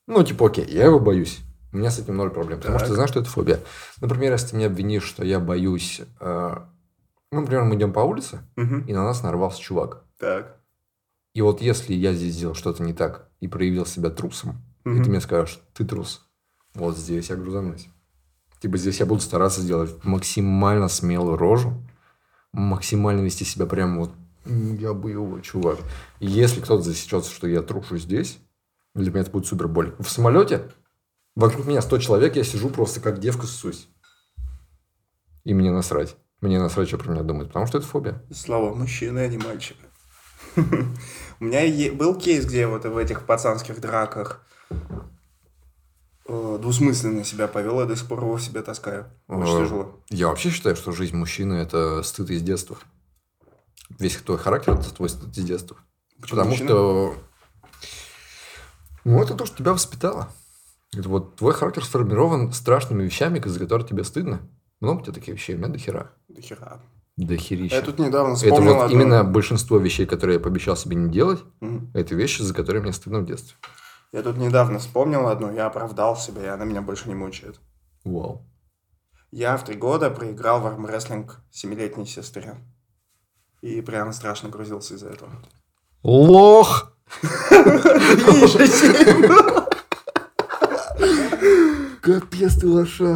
Ну, 0.08 0.22
типа, 0.26 0.48
окей, 0.48 0.66
я 0.68 0.86
его 0.86 1.00
боюсь. 1.00 1.40
У 1.72 1.78
меня 1.78 1.90
с 1.90 2.00
этим 2.00 2.18
ноль 2.18 2.32
проблем, 2.32 2.60
потому 2.60 2.78
Так. 2.78 2.86
что 2.86 2.96
знаю, 2.96 3.08
что 3.08 3.22
это 3.22 3.30
фобия. 3.30 3.62
Например, 4.02 4.34
если 4.34 4.48
ты 4.48 4.56
меня 4.58 4.68
обвинишь, 4.68 5.06
что 5.06 5.24
я 5.24 5.40
боюсь... 5.40 6.02
э, 6.20 6.56
ну, 7.32 7.42
например, 7.42 7.64
мы 7.64 7.76
идем 7.76 7.94
по 7.94 8.00
улице, 8.02 8.42
Мгм. 8.56 8.86
и 8.86 8.94
на 8.94 9.04
нас 9.04 9.24
нарвался 9.24 9.60
чувак. 9.62 10.04
Так. 10.18 10.58
И 11.34 11.42
вот 11.42 11.62
если 11.62 11.94
я 11.94 12.14
здесь 12.14 12.34
сделал 12.36 12.56
что-то 12.56 12.84
не 12.84 12.94
так 12.94 13.30
и 13.40 13.48
проявил 13.48 13.86
себя 13.86 14.10
трусом, 14.10 14.62
и 14.86 14.90
Мгм. 14.90 15.04
ты 15.04 15.10
мне 15.10 15.22
скажешь, 15.22 15.62
ты 15.74 15.86
трус, 15.86 16.28
вот 16.74 16.98
здесь 16.98 17.30
я 17.30 17.36
грузанусь. 17.38 17.88
Типа 18.60 18.78
здесь 18.78 19.00
я 19.00 19.06
буду 19.06 19.22
стараться 19.22 19.62
сделать 19.62 20.04
максимально 20.04 20.88
смелую 20.88 21.38
рожу, 21.38 21.74
максимально 22.54 23.22
вести 23.22 23.46
себя 23.46 23.66
прям 23.66 23.98
вот 23.98 24.12
«М, 24.46 24.76
я 24.78 24.94
боевой 24.94 25.42
чувак. 25.42 25.78
И 26.20 26.28
если 26.28 26.62
кто-то 26.62 26.84
засечется, 26.84 27.32
что 27.32 27.48
я 27.48 27.62
трушу 27.62 27.98
здесь, 27.98 28.40
для 28.94 29.10
меня 29.12 29.22
это 29.22 29.32
будет 29.32 29.46
супер 29.48 29.68
боль. 29.68 29.96
В 30.00 30.10
самолете 30.10 30.70
вокруг 31.36 31.66
меня 31.66 31.82
100 31.82 31.98
человек, 32.00 32.36
я 32.36 32.44
сижу 32.44 32.70
просто 32.70 33.00
как 33.02 33.20
девка 33.20 33.46
ссусь. 33.48 33.88
И 35.44 35.54
мне 35.54 35.72
насрать. 35.72 36.18
Мне 36.42 36.60
насрать, 36.60 36.88
что 36.88 36.98
про 36.98 37.12
меня 37.12 37.24
думают, 37.24 37.50
потому 37.50 37.68
что 37.68 37.78
это 37.78 37.88
фобия. 37.88 38.22
Слава 38.34 38.74
мужчины, 38.74 39.20
а 39.20 39.28
не 39.28 39.38
мальчика. 39.38 39.86
У 41.40 41.46
меня 41.46 41.94
был 41.94 42.16
кейс, 42.16 42.46
где 42.46 42.68
вот 42.68 42.84
в 42.84 42.98
этих 42.98 43.26
пацанских 43.26 43.80
драках 43.80 44.44
э, 46.28 46.58
двусмысленно 46.62 47.24
себя 47.24 47.48
повел, 47.48 47.80
я 47.80 47.86
до 47.86 47.96
сих 47.96 48.08
пор 48.08 48.22
его 48.24 48.36
в 48.36 48.42
себе 48.42 48.62
таскаю. 48.64 49.06
Очень 49.28 49.62
Э, 49.62 49.64
тяжело. 49.66 50.00
Я 50.10 50.28
вообще 50.28 50.50
считаю, 50.50 50.76
что 50.76 50.92
жизнь 50.92 51.16
мужчины– 51.16 51.54
это 51.56 52.02
стыд 52.04 52.32
из 52.32 52.42
детства. 52.42 52.78
Весь 54.00 54.16
твой 54.18 54.38
характер– 54.40 54.74
это 54.80 54.94
твой 54.94 55.10
стыд 55.10 55.38
из 55.38 55.46
детства. 55.46 55.78
Почему 56.20 56.38
Потому 56.38 56.50
мужчина? 56.50 56.70
что... 56.70 57.16
Ну, 59.04 59.22
это 59.22 59.36
то, 59.36 59.46
что 59.46 59.58
тебя 59.58 59.74
воспитало. 59.74 60.30
Это 60.94 61.08
вот 61.08 61.36
твой 61.38 61.54
характер 61.54 61.86
сформирован 61.86 62.52
страшными 62.52 63.04
вещами, 63.04 63.42
за 63.44 63.60
которые 63.60 63.88
тебе 63.88 64.04
стыдно. 64.04 64.42
Много 64.82 65.00
у 65.00 65.04
тебя 65.04 65.14
таких 65.14 65.36
вещей? 65.36 65.56
У 65.56 65.60
меня 65.60 65.70
до 65.70 65.78
хера. 65.78 66.12
До 66.28 66.42
хера. 66.42 66.80
До 67.18 67.38
херища. 67.38 67.76
Я 67.76 67.82
тут 67.82 68.00
недавно 68.00 68.34
Это 68.34 68.46
вспомнил 68.46 68.74
вот 68.76 68.84
одну- 68.86 68.96
именно 69.00 69.24
большинство 69.24 69.78
вещей, 69.78 70.06
которые 70.06 70.38
я 70.38 70.44
пообещал 70.44 70.76
себе 70.76 70.96
не 70.96 71.10
делать, 71.12 71.44
Мгм. 71.60 71.92
это 71.94 72.16
вещи, 72.16 72.42
за 72.42 72.54
которые 72.54 72.82
мне 72.82 72.94
стыдно 72.94 73.20
в 73.20 73.26
детстве. 73.26 73.56
Я 74.12 74.24
тут 74.24 74.38
недавно 74.38 74.80
вспомнил 74.80 75.28
одну, 75.28 75.54
я 75.54 75.68
оправдал 75.68 76.18
себя, 76.18 76.44
и 76.44 76.48
она 76.48 76.66
меня 76.66 76.82
больше 76.82 77.08
не 77.10 77.16
мучает. 77.16 77.60
Вау. 78.04 78.46
Я 79.32 79.56
в 79.58 79.64
три 79.64 79.76
года 79.76 80.10
проиграл 80.10 80.60
в 80.62 80.68
армрестлинг 80.68 81.40
семилетней 81.52 82.06
сестре. 82.06 82.56
И 83.62 83.80
прям 83.82 84.12
страшно 84.12 84.50
грузился 84.50 84.96
из-за 84.96 85.10
этого. 85.10 85.32
Лох! 86.04 86.94
Капец 92.02 92.56
ты 92.58 92.68
лошара. 92.68 93.16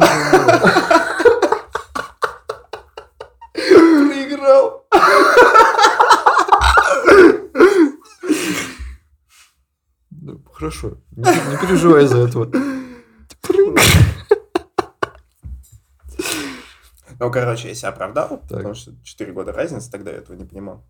Проиграл. 3.52 4.86
Ну, 10.10 10.38
хорошо. 10.56 10.98
Не, 11.12 11.22
не 11.50 11.56
переживай 11.60 12.04
из-за 12.04 12.18
этого. 12.18 12.50
Ну, 17.18 17.30
короче, 17.32 17.68
я 17.68 17.74
себя 17.74 17.88
оправдал, 17.90 18.28
Так. 18.40 18.48
потому 18.58 18.74
что 18.74 18.92
4 19.02 19.32
года 19.32 19.52
разницы, 19.52 19.90
тогда 19.90 20.10
я 20.10 20.18
этого 20.18 20.36
не 20.36 20.44
понимал. 20.44 20.86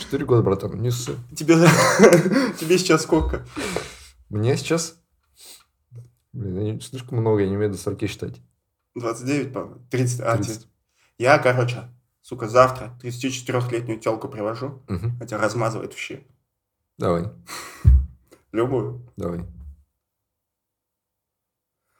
Четыре 0.00 0.24
года, 0.24 0.42
братан, 0.42 0.80
не 0.80 0.90
ссы. 0.90 1.16
Тебе, 1.36 1.54
тебе 2.58 2.78
сейчас 2.78 3.02
сколько? 3.02 3.44
Мне 4.28 4.56
сейчас... 4.56 4.96
Блин, 6.32 6.60
я 6.60 6.72
не- 6.74 6.80
слишком 6.80 7.18
много, 7.18 7.42
я 7.42 7.48
не 7.48 7.56
умею 7.56 7.72
до 7.72 7.78
40 7.78 8.08
считать. 8.08 8.40
29, 8.96 9.52
по-моему. 9.52 9.86
30. 9.90 10.20
А, 10.20 10.36
30. 10.36 10.60
тебе- 10.62 10.70
Я, 11.18 11.38
короче, 11.38 11.88
сука, 12.24 12.48
завтра 12.48 12.98
34-летнюю 13.02 14.00
телку 14.00 14.28
привожу, 14.28 14.82
Мгм. 14.88 15.18
хотя 15.18 15.36
размазывает 15.38 15.92
в 15.92 15.98
щи. 15.98 16.26
Давай, 16.98 17.24
Любую. 18.52 19.12
давай. 19.16 19.44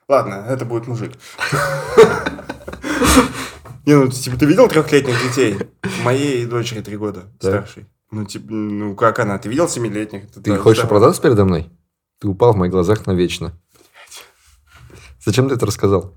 Ладно, 0.09 0.47
это 0.49 0.65
будет 0.65 0.87
мужик. 0.87 1.13
Не, 3.87 3.97
ну, 3.97 4.09
типа, 4.11 4.39
ты 4.39 4.47
видел 4.47 4.67
трехлетних 4.69 5.21
детей? 5.23 5.59
Моей 6.05 6.47
дочери 6.47 6.81
три 6.81 6.97
года 6.97 7.25
старшей. 7.39 7.85
Ну, 8.11 8.25
типа, 8.25 8.51
ну, 8.51 8.97
как 8.97 9.19
она? 9.19 9.37
Ты 9.39 9.51
видел 9.51 9.69
семилетних? 9.69 10.31
Ты 10.31 10.57
хочешь 10.57 10.85
оправдаться 10.85 11.21
передо 11.21 11.45
мной? 11.45 11.71
Ты 12.19 12.29
упал 12.29 12.55
в 12.55 12.57
моих 12.57 12.73
глазах 12.73 13.07
навечно. 13.07 13.53
Зачем 15.23 15.49
ты 15.49 15.57
это 15.57 15.67
рассказал? 15.67 16.15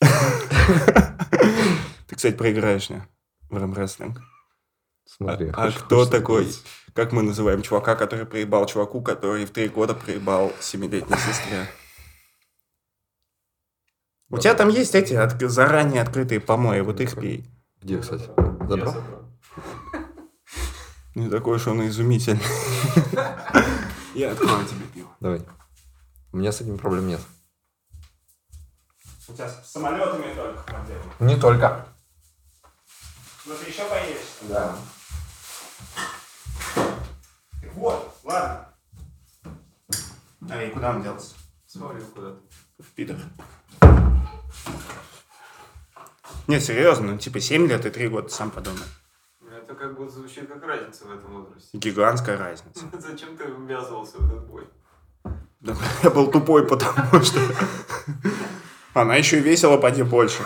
Кстати, 2.18 2.34
проиграешь 2.34 2.90
мне 2.90 3.06
в 3.48 3.56
рэм-рестлинг. 3.56 4.18
Смотри. 5.04 5.50
А- 5.50 5.66
а 5.68 5.70
кто 5.70 6.04
такой? 6.04 6.46
сыграть? 6.46 6.64
Как 6.92 7.12
мы 7.12 7.22
называем 7.22 7.62
чувака, 7.62 7.94
который 7.94 8.26
проебал 8.26 8.66
чуваку, 8.66 9.00
который 9.02 9.44
в 9.46 9.50
три 9.52 9.68
года 9.68 9.94
проебал 9.94 10.52
семилетней 10.58 11.16
сестре? 11.16 11.68
У 14.30 14.38
тебя 14.38 14.54
там 14.54 14.68
есть 14.68 14.96
эти 14.96 15.14
от- 15.14 15.40
заранее 15.40 16.02
открытые 16.02 16.40
помои, 16.40 16.80
вот 16.80 17.00
их 17.00 17.14
пей. 17.14 17.48
Где, 17.80 18.00
кстати? 18.00 18.24
Забрал? 18.68 18.96
Не 21.14 21.30
такой 21.30 21.54
уж 21.58 21.68
он 21.68 21.86
изумительный. 21.86 22.42
Я 24.16 24.32
открою 24.32 24.66
тебе 24.66 24.86
пиво. 24.92 25.08
Давай. 25.20 25.40
У 26.32 26.38
меня 26.38 26.50
с 26.50 26.60
этим 26.60 26.78
проблем 26.78 27.06
нет. 27.06 27.20
У 29.28 29.32
тебя 29.34 29.48
с 29.48 29.70
самолетами 29.70 30.34
только 30.34 30.62
проблемы. 30.64 31.04
Не 31.20 31.36
только. 31.36 31.86
Ну 33.48 33.54
ты 33.54 33.70
еще 33.70 33.84
поедешь? 33.88 34.26
Да. 34.42 34.76
Так 36.74 37.74
вот, 37.76 38.14
ладно. 38.22 38.68
А 40.50 40.62
и 40.62 40.70
куда 40.70 40.90
он 40.90 41.02
делся? 41.02 41.34
Свалил 41.66 42.04
куда-то. 42.14 42.40
В 42.78 42.86
пидор. 42.94 43.16
Не, 46.46 46.60
серьезно, 46.60 47.12
ну 47.12 47.18
типа 47.18 47.40
7 47.40 47.66
лет 47.68 47.86
и 47.86 47.90
3 47.90 48.08
года, 48.08 48.28
сам 48.28 48.50
подумай. 48.50 48.82
Это 49.50 49.74
как 49.74 49.96
будто 49.96 50.12
звучит 50.12 50.46
как 50.46 50.62
разница 50.64 51.06
в 51.06 51.12
этом 51.12 51.32
возрасте. 51.32 51.70
Гигантская 51.72 52.36
разница. 52.36 52.84
Зачем 52.98 53.34
ты 53.34 53.44
ввязывался 53.44 54.18
в 54.18 54.26
этот 54.26 54.46
бой? 54.46 54.68
Да, 55.60 55.74
я 56.02 56.10
был 56.10 56.30
тупой, 56.30 56.66
потому 56.66 57.24
что 57.24 57.40
она 58.92 59.16
еще 59.16 59.38
и 59.38 59.42
весила 59.42 59.78
поди 59.78 60.02
больше. 60.02 60.42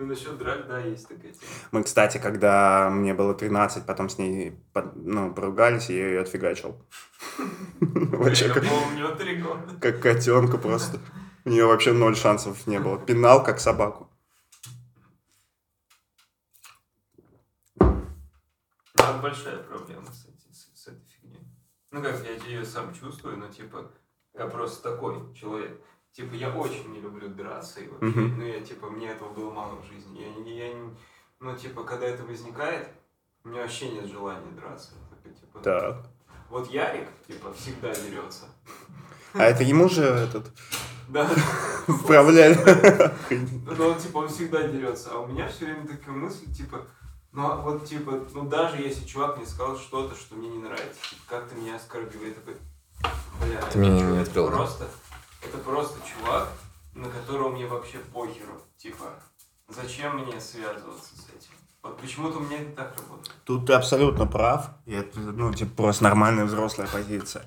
Ну, 0.00 0.06
насчет 0.06 0.38
драк, 0.38 0.66
да, 0.66 0.78
есть 0.78 1.06
такая 1.08 1.30
тема. 1.30 1.52
Мы, 1.72 1.82
кстати, 1.84 2.16
когда 2.16 2.88
мне 2.88 3.12
было 3.12 3.34
13, 3.34 3.84
потом 3.84 4.08
с 4.08 4.16
ней 4.16 4.58
ну, 4.94 5.34
поругались, 5.34 5.90
и 5.90 5.94
я 5.94 6.06
ее 6.08 6.20
отфигачил. 6.22 6.82
Вообще, 7.80 8.48
как, 8.48 8.64
помню, 8.66 9.14
три 9.16 9.42
года. 9.42 9.76
как 9.78 10.00
котенка 10.00 10.56
просто. 10.56 11.00
У 11.44 11.50
нее 11.50 11.66
вообще 11.66 11.92
ноль 11.92 12.16
шансов 12.16 12.66
не 12.66 12.80
было. 12.80 12.98
Пинал, 12.98 13.44
как 13.44 13.60
собаку. 13.60 14.08
Это 17.78 19.18
большая 19.20 19.58
проблема 19.64 20.06
с, 20.12 20.26
с- 20.50 20.80
с 20.82 20.86
этой 20.88 21.04
фигней. 21.08 21.46
Ну 21.90 22.02
как, 22.02 22.24
я 22.24 22.32
ее 22.46 22.64
сам 22.64 22.94
чувствую, 22.94 23.36
но 23.36 23.48
типа, 23.48 23.90
я 24.32 24.46
просто 24.46 24.82
такой 24.92 25.34
человек. 25.34 25.78
Типа, 26.12 26.34
я 26.34 26.50
очень 26.50 26.92
не 26.92 27.00
люблю 27.00 27.28
драться, 27.28 27.80
и 27.80 27.88
вообще, 27.88 28.06
Мгм. 28.20 28.38
ну 28.38 28.44
я, 28.44 28.60
типа, 28.60 28.90
мне 28.90 29.08
этого 29.10 29.32
было 29.32 29.50
мало 29.52 29.76
в 29.76 29.84
жизни. 29.86 30.20
Я, 30.20 30.66
я, 30.66 30.74
ну, 31.38 31.56
типа, 31.56 31.84
когда 31.84 32.06
это 32.06 32.24
возникает, 32.24 32.88
у 33.44 33.48
меня 33.48 33.62
вообще 33.62 33.90
нет 33.90 34.06
желания 34.06 34.50
драться. 34.52 34.92
Такой, 35.08 35.32
типа, 35.32 35.60
Так. 35.60 36.06
Вот 36.48 36.68
Ярик, 36.70 37.08
типа, 37.28 37.52
всегда 37.52 37.94
дерется. 37.94 38.46
А 39.34 39.44
это 39.44 39.62
ему 39.62 39.88
же 39.88 40.02
этот 40.02 40.50
Да, 41.08 41.28
вправляли. 41.86 42.56
ну, 43.66 43.86
он, 43.86 43.98
типа, 43.98 44.18
он 44.18 44.28
всегда 44.28 44.62
дерется. 44.66 45.10
А 45.12 45.18
у 45.18 45.26
меня 45.28 45.48
все 45.48 45.66
время 45.66 45.86
такая 45.86 46.14
мысль, 46.14 46.52
типа, 46.52 46.86
ну, 47.32 47.46
а 47.46 47.56
вот, 47.56 47.84
типа, 47.84 48.26
ну, 48.34 48.48
даже 48.48 48.78
если 48.78 49.06
чувак 49.06 49.36
мне 49.36 49.46
сказал 49.46 49.76
что-то, 49.78 50.16
что 50.16 50.34
мне 50.34 50.48
не 50.48 50.58
нравится, 50.58 51.00
типа, 51.08 51.22
как 51.28 51.48
ты 51.48 51.54
меня 51.54 51.76
оскорбил, 51.76 52.22
я 52.24 52.32
такой, 52.34 52.56
бля, 53.40 53.60
Ты 53.62 53.78
меня 53.78 53.96
это 53.96 54.04
не 54.06 54.18
открыл, 54.18 54.50
да? 54.50 54.56
просто, 54.56 54.88
это 55.42 55.58
просто 55.58 55.98
чувак, 56.06 56.48
на 56.94 57.08
которого 57.08 57.50
мне 57.50 57.66
вообще 57.66 57.98
похеру, 57.98 58.62
типа, 58.76 59.14
зачем 59.68 60.18
мне 60.18 60.40
связываться 60.40 61.16
с 61.16 61.28
этим? 61.28 61.50
Вот 61.82 61.98
почему-то 61.98 62.38
у 62.38 62.40
меня 62.40 62.60
это 62.60 62.76
так 62.76 62.96
работает. 62.98 63.34
Тут 63.44 63.66
ты 63.66 63.72
абсолютно 63.72 64.26
прав. 64.26 64.70
И 64.84 64.92
это, 64.92 65.18
ну, 65.18 65.52
типа, 65.52 65.70
просто 65.76 66.04
нормальная 66.04 66.44
взрослая 66.44 66.86
позиция. 66.86 67.44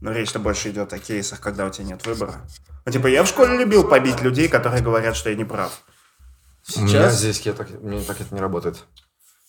Но 0.00 0.12
речь-то 0.12 0.38
больше 0.38 0.70
идет 0.70 0.92
о 0.92 0.98
кейсах, 0.98 1.40
когда 1.40 1.66
у 1.66 1.70
тебя 1.70 1.86
нет 1.86 2.06
выбора. 2.06 2.34
Ну, 2.84 2.92
типа, 2.92 3.06
я 3.06 3.22
в 3.22 3.28
школе 3.28 3.56
любил 3.56 3.88
побить 3.88 4.20
людей, 4.20 4.48
которые 4.48 4.82
говорят, 4.82 5.16
что 5.16 5.30
я 5.30 5.36
не 5.36 5.44
прав. 5.44 5.82
У 6.76 6.80
меня 6.80 6.88
Сейчас 6.88 7.18
здесь 7.18 7.40
я 7.40 7.52
так, 7.52 7.70
меня 7.80 8.02
так 8.04 8.20
это 8.20 8.34
не 8.34 8.40
работает. 8.40 8.84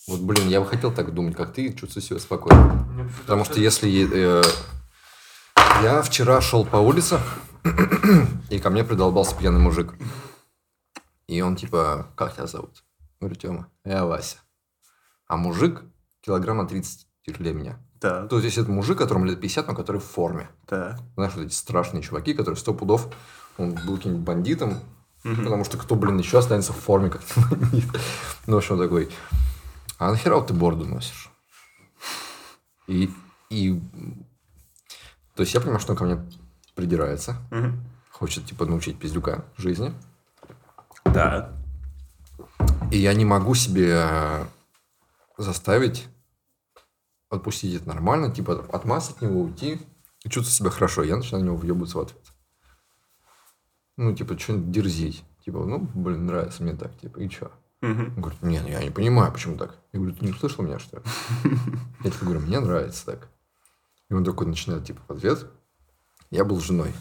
Вот, 0.07 0.19
блин, 0.21 0.47
я 0.47 0.61
бы 0.61 0.67
хотел 0.67 0.93
так 0.93 1.13
думать, 1.13 1.35
как 1.35 1.53
ты, 1.53 1.71
чувствую 1.73 2.01
себя 2.01 2.19
спокойно. 2.19 2.87
Мне 2.91 3.09
Потому 3.21 3.45
что 3.45 3.59
если... 3.59 4.09
э, 4.11 4.43
я 5.83 6.01
вчера 6.01 6.41
шел 6.41 6.65
по 6.65 6.77
улице, 6.77 7.19
и 8.49 8.59
ко 8.59 8.69
мне 8.69 8.83
придолбался 8.83 9.35
пьяный 9.35 9.59
мужик. 9.59 9.93
И 11.27 11.41
он 11.41 11.55
типа, 11.55 12.07
как 12.15 12.35
тебя 12.35 12.47
зовут? 12.47 12.83
Говорю, 13.19 13.35
Тёма. 13.35 13.67
Я 13.85 14.05
Вася. 14.05 14.37
А 15.27 15.37
мужик 15.37 15.83
килограмма 16.21 16.67
30 16.67 17.07
тяжелее 17.25 17.53
меня. 17.53 17.79
Да, 18.01 18.25
То 18.27 18.39
есть 18.39 18.57
это 18.57 18.69
мужик, 18.71 18.97
которому 18.97 19.25
лет 19.25 19.39
50, 19.39 19.67
но 19.67 19.75
который 19.75 20.01
в 20.01 20.05
форме. 20.05 20.49
да. 20.67 20.97
Знаешь, 21.15 21.33
вот 21.35 21.45
эти 21.45 21.53
страшные 21.53 22.01
чуваки, 22.01 22.33
которые 22.33 22.57
сто 22.57 22.73
пудов, 22.73 23.07
он 23.57 23.75
был 23.85 23.97
каким-нибудь 23.97 24.25
бандитом, 24.25 24.79
Мгм. 25.23 25.43
потому 25.43 25.63
что 25.65 25.77
кто, 25.77 25.93
блин, 25.95 26.17
еще 26.17 26.39
останется 26.39 26.73
в 26.73 26.77
форме, 26.77 27.11
как 27.11 27.21
бандит. 27.51 27.85
Ну, 28.47 28.55
в 28.55 28.57
общем, 28.57 28.79
такой, 28.79 29.11
а 29.99 30.09
нахера 30.09 30.35
вот 30.35 30.47
ты 30.47 30.53
бороду 30.55 30.85
носишь? 30.85 31.29
И, 32.87 33.13
и, 33.51 33.79
то 35.35 35.41
есть 35.43 35.53
я 35.53 35.59
понимаю, 35.61 35.79
что 35.79 35.91
он 35.93 35.97
ко 35.97 36.03
мне 36.05 36.19
придирается, 36.81 37.35
Мгм. 37.51 37.79
хочет, 38.09 38.45
типа, 38.47 38.65
научить 38.65 38.97
пиздюка 38.97 39.45
жизни, 39.55 39.93
Да. 41.05 41.53
и 42.91 42.97
я 42.97 43.13
не 43.13 43.23
могу 43.23 43.53
себе 43.53 43.91
э, 43.93 44.45
заставить 45.37 46.07
отпустить 47.29 47.75
это 47.75 47.87
нормально, 47.87 48.31
типа, 48.31 48.65
отмазать 48.73 49.17
от 49.17 49.21
него, 49.21 49.41
уйти, 49.41 49.79
и 50.23 50.29
чувствовать 50.29 50.49
себя 50.57 50.69
хорошо. 50.71 51.03
Я 51.03 51.15
начинаю 51.17 51.43
на 51.43 51.47
него 51.49 51.57
въебываться 51.57 51.97
в 51.97 52.01
ответ. 52.01 52.21
Ну, 53.97 54.13
типа, 54.15 54.37
что-нибудь 54.37 54.71
дерзить. 54.71 55.23
Типа, 55.45 55.59
ну, 55.59 55.79
блин, 55.93 56.25
нравится 56.25 56.61
мне 56.63 56.73
так, 56.75 56.97
типа, 56.99 57.19
и 57.19 57.29
чё? 57.29 57.51
Мгм. 57.81 58.13
Он 58.15 58.21
говорит, 58.21 58.41
нет, 58.41 58.67
я 58.67 58.83
не 58.83 58.89
понимаю, 58.91 59.31
почему 59.31 59.55
так. 59.57 59.75
Я 59.93 59.99
говорю, 59.99 60.15
ты 60.15 60.25
не 60.25 60.31
услышал 60.31 60.63
меня, 60.63 60.77
что 60.79 60.97
ли? 60.97 61.03
Я 62.03 62.11
такой 62.11 62.27
говорю, 62.27 62.41
мне 62.41 62.59
нравится 62.59 63.05
так. 63.05 63.29
И 64.09 64.13
он 64.13 64.23
такой 64.25 64.45
начинает, 64.47 64.85
типа, 64.85 65.01
в 65.07 65.11
ответ. 65.11 65.45
Я 66.31 66.43
был 66.45 66.59
женой. 66.59 66.93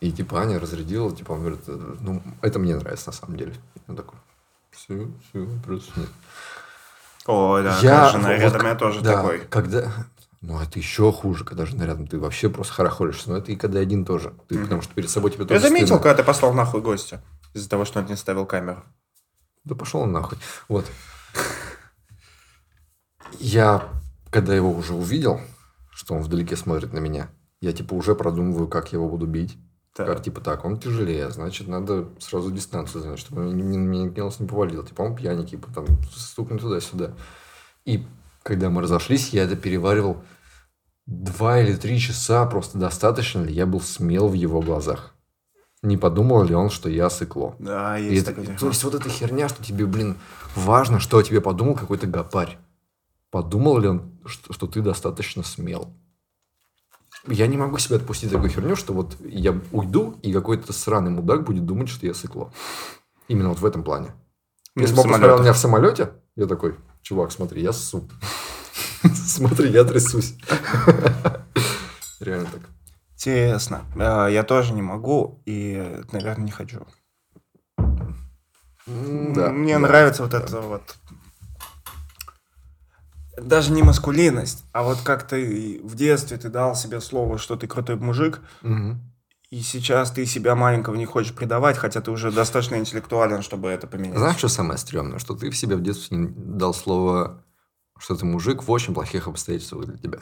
И, 0.00 0.12
типа, 0.12 0.42
Аня 0.42 0.60
разрядила, 0.60 1.14
типа, 1.14 1.32
он 1.32 1.40
говорит, 1.40 1.60
«Э, 1.66 1.96
ну, 2.00 2.22
это 2.42 2.58
мне 2.58 2.76
нравится 2.76 3.08
на 3.08 3.12
самом 3.12 3.36
деле. 3.36 3.54
Он 3.88 3.96
такой, 3.96 4.18
все, 4.70 5.08
все, 5.30 5.48
просто 5.64 5.98
нет. 6.00 6.08
Ой, 7.26 7.62
да, 7.64 7.78
Я- 7.80 8.08
жена 8.10 8.28
вот 8.28 8.38
рядом, 8.38 8.66
я 8.66 8.74
тоже 8.76 9.00
да, 9.00 9.14
такой. 9.14 9.40
Когда... 9.40 9.92
Ну, 10.40 10.60
это 10.60 10.78
еще 10.78 11.10
хуже, 11.12 11.44
когда 11.44 11.66
жена 11.66 11.84
рядом. 11.84 12.06
Ты 12.06 12.18
вообще 12.20 12.48
просто 12.48 12.72
хорохоришься. 12.74 13.28
Но 13.30 13.38
это 13.38 13.50
и 13.50 13.56
когда 13.56 13.80
один 13.80 14.04
тоже. 14.04 14.32
Ты, 14.48 14.54
Мгм. 14.54 14.64
Потому 14.64 14.82
что 14.82 14.94
перед 14.94 15.10
собой 15.10 15.32
тебе 15.32 15.42
Я 15.42 15.48
тоже 15.48 15.60
заметил, 15.62 15.86
стыдно. 15.86 16.02
когда 16.02 16.14
ты 16.14 16.22
послал 16.24 16.52
нахуй 16.54 16.80
гостя. 16.80 17.20
Из-за 17.54 17.68
того, 17.68 17.84
что 17.84 17.98
он 17.98 18.06
не 18.06 18.16
ставил 18.16 18.46
камеру. 18.46 18.84
Да 19.64 19.74
пошел 19.74 20.02
он 20.02 20.12
нахуй. 20.12 20.38
Вот. 20.68 20.86
Я, 23.40 23.88
когда 24.30 24.54
его 24.54 24.70
уже 24.72 24.94
увидел, 24.94 25.40
что 25.90 26.14
он 26.14 26.22
вдалеке 26.22 26.56
смотрит 26.56 26.92
на 26.92 26.98
меня, 26.98 27.28
я 27.60 27.72
типа 27.72 27.94
уже 27.94 28.14
продумываю, 28.14 28.68
как 28.68 28.92
я 28.92 28.98
его 28.98 29.08
буду 29.08 29.26
бить. 29.26 29.56
Так. 29.94 30.06
Как 30.06 30.22
типа 30.22 30.40
так, 30.40 30.64
он 30.64 30.78
тяжелее, 30.78 31.30
значит, 31.30 31.66
надо 31.66 32.08
сразу 32.20 32.52
дистанцию 32.52 33.02
занять, 33.02 33.18
чтобы 33.18 33.42
он 33.46 33.56
меня, 33.56 33.78
меня 33.78 34.04
никто 34.04 34.30
не 34.38 34.46
повалил. 34.46 34.84
Типа 34.84 35.02
он 35.02 35.16
пьяный, 35.16 35.44
типа 35.44 35.68
там 35.74 35.86
стукнет 36.14 36.60
туда-сюда. 36.60 37.14
И 37.84 38.06
когда 38.44 38.70
мы 38.70 38.82
разошлись, 38.82 39.30
я 39.30 39.42
это 39.42 39.56
переваривал 39.56 40.22
два 41.06 41.58
или 41.60 41.74
три 41.74 41.98
часа, 41.98 42.46
просто 42.46 42.78
достаточно 42.78 43.42
ли 43.42 43.52
я 43.52 43.66
был 43.66 43.80
смел 43.80 44.28
в 44.28 44.34
его 44.34 44.60
глазах. 44.60 45.14
Не 45.82 45.96
подумал 45.96 46.44
ли 46.44 46.54
он, 46.54 46.70
что 46.70 46.88
я 46.88 47.08
сыкло. 47.08 47.56
Да, 47.58 47.96
есть 47.96 48.26
это- 48.28 48.40
такое. 48.40 48.56
то 48.56 48.68
есть 48.68 48.84
вот 48.84 48.94
эта 48.94 49.08
херня, 49.08 49.48
что 49.48 49.64
тебе, 49.64 49.86
блин, 49.86 50.16
важно, 50.54 51.00
что 51.00 51.18
о 51.18 51.22
тебе 51.22 51.40
подумал 51.40 51.74
какой-то 51.74 52.06
гопарь. 52.06 52.58
Подумал 53.30 53.78
ли 53.78 53.88
он, 53.88 54.18
что, 54.24 54.52
что 54.52 54.66
ты 54.66 54.80
достаточно 54.80 55.42
смел? 55.42 55.92
Я 57.30 57.46
не 57.46 57.56
могу 57.56 57.78
себе 57.78 57.96
отпустить 57.96 58.30
такую 58.30 58.50
херню, 58.50 58.76
что 58.76 58.92
вот 58.92 59.16
я 59.20 59.58
уйду, 59.72 60.18
и 60.22 60.32
какой-то 60.32 60.72
сраный 60.72 61.10
мудак 61.10 61.44
будет 61.44 61.66
думать, 61.66 61.88
что 61.88 62.06
я 62.06 62.14
сыкло. 62.14 62.52
Именно 63.28 63.50
вот 63.50 63.60
в 63.60 63.66
этом 63.66 63.82
плане. 63.82 64.12
Ну, 64.74 64.82
Если 64.82 64.94
бы 64.94 65.02
он 65.02 65.08
посмотрел 65.08 65.40
меня 65.40 65.52
в 65.52 65.58
самолете, 65.58 66.12
я 66.36 66.46
такой, 66.46 66.76
чувак, 67.02 67.32
смотри, 67.32 67.62
я 67.62 67.72
ссу. 67.72 68.08
Смотри, 69.02 69.70
я 69.70 69.84
трясусь. 69.84 70.34
Реально 72.20 72.48
так. 72.52 72.62
Интересно. 73.14 73.82
А, 73.96 74.28
Я 74.28 74.42
тоже 74.42 74.72
не 74.72 74.82
могу 74.82 75.42
и, 75.46 76.02
наверное, 76.12 76.44
не 76.44 76.50
хочу. 76.50 76.86
Да. 77.76 79.50
Мне 79.50 79.74
да. 79.74 79.78
нравится 79.80 80.22
вот 80.22 80.34
это 80.34 80.60
вот... 80.60 80.96
Даже 83.42 83.72
не 83.72 83.82
маскулинность, 83.82 84.64
а 84.72 84.82
вот 84.82 84.98
как 85.04 85.26
ты 85.26 85.80
в 85.82 85.94
детстве 85.94 86.36
ты 86.36 86.48
дал 86.48 86.74
себе 86.74 87.00
слово, 87.00 87.38
что 87.38 87.56
ты 87.56 87.66
крутой 87.66 87.96
мужик, 87.96 88.40
Мгм. 88.62 89.00
и 89.50 89.60
сейчас 89.60 90.10
ты 90.10 90.24
себя 90.26 90.54
маленького 90.54 90.94
не 90.96 91.04
хочешь 91.06 91.34
предавать, 91.34 91.76
хотя 91.78 92.00
ты 92.00 92.10
уже 92.10 92.30
достаточно 92.32 92.76
интеллектуален, 92.76 93.42
чтобы 93.42 93.68
это 93.68 93.86
поменять. 93.86 94.18
Знаешь, 94.18 94.36
что 94.38 94.48
самое 94.48 94.78
стрёмное? 94.78 95.18
Что 95.18 95.34
ты 95.34 95.50
в 95.50 95.56
себе 95.56 95.76
в 95.76 95.82
детстве 95.82 96.16
не 96.16 96.26
дал 96.28 96.74
слово, 96.74 97.42
что 97.98 98.14
ты 98.16 98.24
мужик 98.24 98.62
в 98.62 98.70
очень 98.70 98.94
плохих 98.94 99.26
обстоятельствах 99.28 99.86
для 99.86 99.96
тебя. 99.98 100.18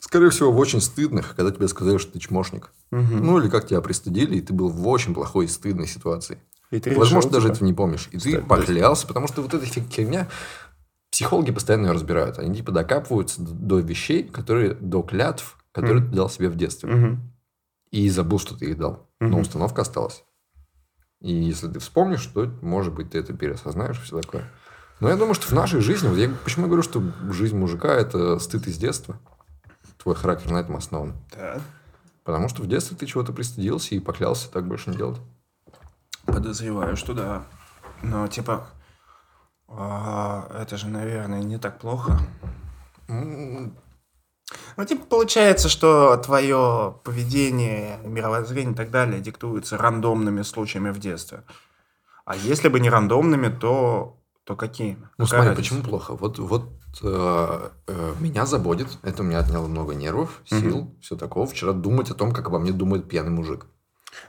Скорее 0.00 0.30
всего, 0.30 0.50
в 0.52 0.58
очень 0.58 0.80
стыдных, 0.80 1.34
когда 1.36 1.52
тебе 1.52 1.68
сказали, 1.68 1.96
что 1.98 2.12
ты 2.12 2.18
чмошник. 2.18 2.70
Мгм. 2.90 3.24
Ну, 3.24 3.38
или 3.38 3.48
как 3.48 3.66
тебя 3.66 3.80
пристыдили, 3.80 4.36
и 4.36 4.40
ты 4.40 4.52
был 4.52 4.68
в 4.68 4.86
очень 4.88 5.14
плохой 5.14 5.44
и 5.46 5.48
стыдной 5.48 5.86
ситуации. 5.86 6.38
И 6.70 6.80
ты 6.80 6.90
Возможно, 6.90 7.18
решил, 7.18 7.30
даже 7.30 7.46
типа, 7.48 7.54
этого 7.56 7.66
не 7.66 7.72
помнишь. 7.74 8.08
И 8.12 8.18
ты 8.18 8.30
стать 8.32 8.48
поклялся, 8.48 9.06
потому 9.06 9.28
что 9.28 9.42
вот 9.42 9.54
эта 9.54 9.64
фиг- 9.64 9.88
херня, 9.90 10.28
психологи 11.12 11.52
постоянно 11.52 11.86
ее 11.86 11.92
разбирают. 11.92 12.38
Они 12.38 12.56
типа 12.56 12.72
докапываются 12.72 13.42
до 13.42 13.78
вещей, 13.78 14.24
которые, 14.24 14.74
до 14.74 15.02
клятв, 15.02 15.58
которые 15.70 16.00
Мгм. 16.00 16.10
ты 16.10 16.16
дал 16.16 16.28
себе 16.30 16.48
в 16.48 16.56
детстве. 16.56 16.90
Мгм. 16.90 17.32
И 17.90 18.08
забыл, 18.08 18.38
что 18.38 18.56
ты 18.56 18.70
их 18.70 18.78
дал. 18.78 19.06
Но 19.20 19.28
Мгм. 19.28 19.40
установка 19.40 19.82
осталась. 19.82 20.24
И 21.20 21.32
если 21.32 21.68
ты 21.68 21.78
вспомнишь, 21.78 22.24
то, 22.26 22.50
может 22.62 22.94
быть, 22.94 23.10
ты 23.10 23.18
это 23.18 23.34
переосознаешь 23.34 23.98
и 23.98 24.02
все 24.02 24.20
такое. 24.20 24.50
Но 25.00 25.08
я 25.08 25.16
думаю, 25.16 25.34
что 25.34 25.46
в 25.46 25.52
нашей 25.52 25.80
жизни, 25.80 26.08
вот 26.08 26.16
я 26.16 26.30
почему 26.44 26.64
я 26.64 26.68
говорю, 26.68 26.82
что 26.82 27.02
жизнь 27.30 27.56
мужика– 27.56 27.88
это 27.94 28.38
стыд 28.38 28.66
из 28.66 28.78
детства. 28.78 29.18
Твой 30.02 30.14
характер 30.16 30.50
на 30.50 30.58
этом 30.58 30.76
основан. 30.76 31.12
Да. 31.36 31.60
Потому 32.24 32.48
что 32.48 32.62
в 32.62 32.66
детстве 32.68 32.96
ты 32.96 33.04
чего-то 33.06 33.32
пристыдился 33.32 33.94
и 33.94 34.00
поклялся 34.00 34.50
так 34.50 34.66
больше 34.66 34.90
не 34.90 34.96
делать. 34.96 35.18
Подозреваю, 36.24 36.96
что 36.96 37.14
да. 37.14 37.44
Но, 38.02 38.26
типа, 38.28 38.66
а, 39.76 40.48
это 40.62 40.76
же, 40.76 40.88
наверное, 40.88 41.42
не 41.42 41.58
так 41.58 41.78
плохо. 41.78 42.18
Ну, 44.76 44.84
типа, 44.84 45.06
получается, 45.06 45.68
что 45.68 46.16
твое 46.18 46.96
поведение, 47.04 47.98
мировоззрение 48.04 48.72
и 48.72 48.76
так 48.76 48.90
далее 48.90 49.20
диктуется 49.20 49.76
рандомными 49.76 50.42
случаями 50.42 50.90
в 50.90 50.98
детстве. 50.98 51.44
А 52.24 52.36
если 52.36 52.68
бы 52.68 52.80
не 52.80 52.90
рандомными, 52.90 53.48
то, 53.48 54.18
то 54.44 54.56
какими? 54.56 55.08
Ну, 55.18 55.24
Какая 55.24 55.26
смотри, 55.26 55.48
разница? 55.48 55.62
почему 55.62 55.82
плохо? 55.82 56.14
Вот, 56.14 56.38
вот 56.38 56.70
э, 57.02 57.70
э, 57.88 58.14
меня 58.20 58.46
заботит, 58.46 58.98
это 59.02 59.22
у 59.22 59.26
меня 59.26 59.40
отняло 59.40 59.66
много 59.66 59.94
нервов, 59.94 60.40
сил, 60.44 60.94
все 61.00 61.16
такого. 61.16 61.46
Вчера 61.46 61.72
думать 61.72 62.10
о 62.10 62.14
том, 62.14 62.32
как 62.32 62.46
обо 62.46 62.58
мне 62.58 62.72
думает 62.72 63.08
пьяный 63.08 63.30
мужик. 63.30 63.66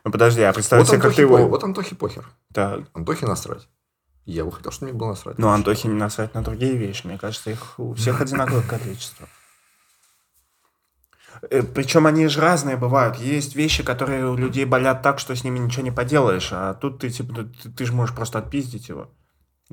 Ну, 0.03 0.11
подожди, 0.11 0.41
а 0.41 0.53
представь 0.53 0.79
Вот 0.79 0.87
себе, 0.87 1.01
как 1.01 1.13
ты 1.13 1.21
его... 1.21 1.47
вот 1.47 1.63
Антохе 1.63 1.95
похер. 1.95 2.25
Так. 2.53 2.81
Антохе 2.93 3.25
насрать. 3.25 3.67
Я 4.25 4.45
бы 4.45 4.51
хотел, 4.51 4.71
чтобы 4.71 4.91
мне 4.91 4.99
было 4.99 5.09
насрать. 5.09 5.37
Ну, 5.37 5.49
Антохе 5.49 5.87
не 5.89 5.95
насрать 5.95 6.33
на 6.33 6.41
другие 6.43 6.77
вещи. 6.77 7.05
Мне 7.05 7.17
кажется, 7.17 7.49
их 7.51 7.77
у 7.77 7.93
всех 7.93 8.21
одинаковое 8.21 8.63
количество. 8.63 9.27
Причем 11.73 12.07
они 12.07 12.27
же 12.27 12.39
разные 12.39 12.77
бывают. 12.77 13.17
Есть 13.17 13.55
вещи, 13.55 13.83
которые 13.83 14.29
у 14.29 14.35
людей 14.35 14.63
болят 14.65 15.01
так, 15.01 15.19
что 15.19 15.35
с 15.35 15.43
ними 15.43 15.59
ничего 15.59 15.83
не 15.83 15.91
поделаешь. 15.91 16.49
А 16.53 16.73
тут 16.73 16.99
ты, 16.99 17.09
типа, 17.09 17.43
ты, 17.43 17.69
ты 17.69 17.85
же 17.85 17.91
можешь 17.91 18.15
просто 18.15 18.39
отпиздить 18.39 18.87
его. 18.87 19.09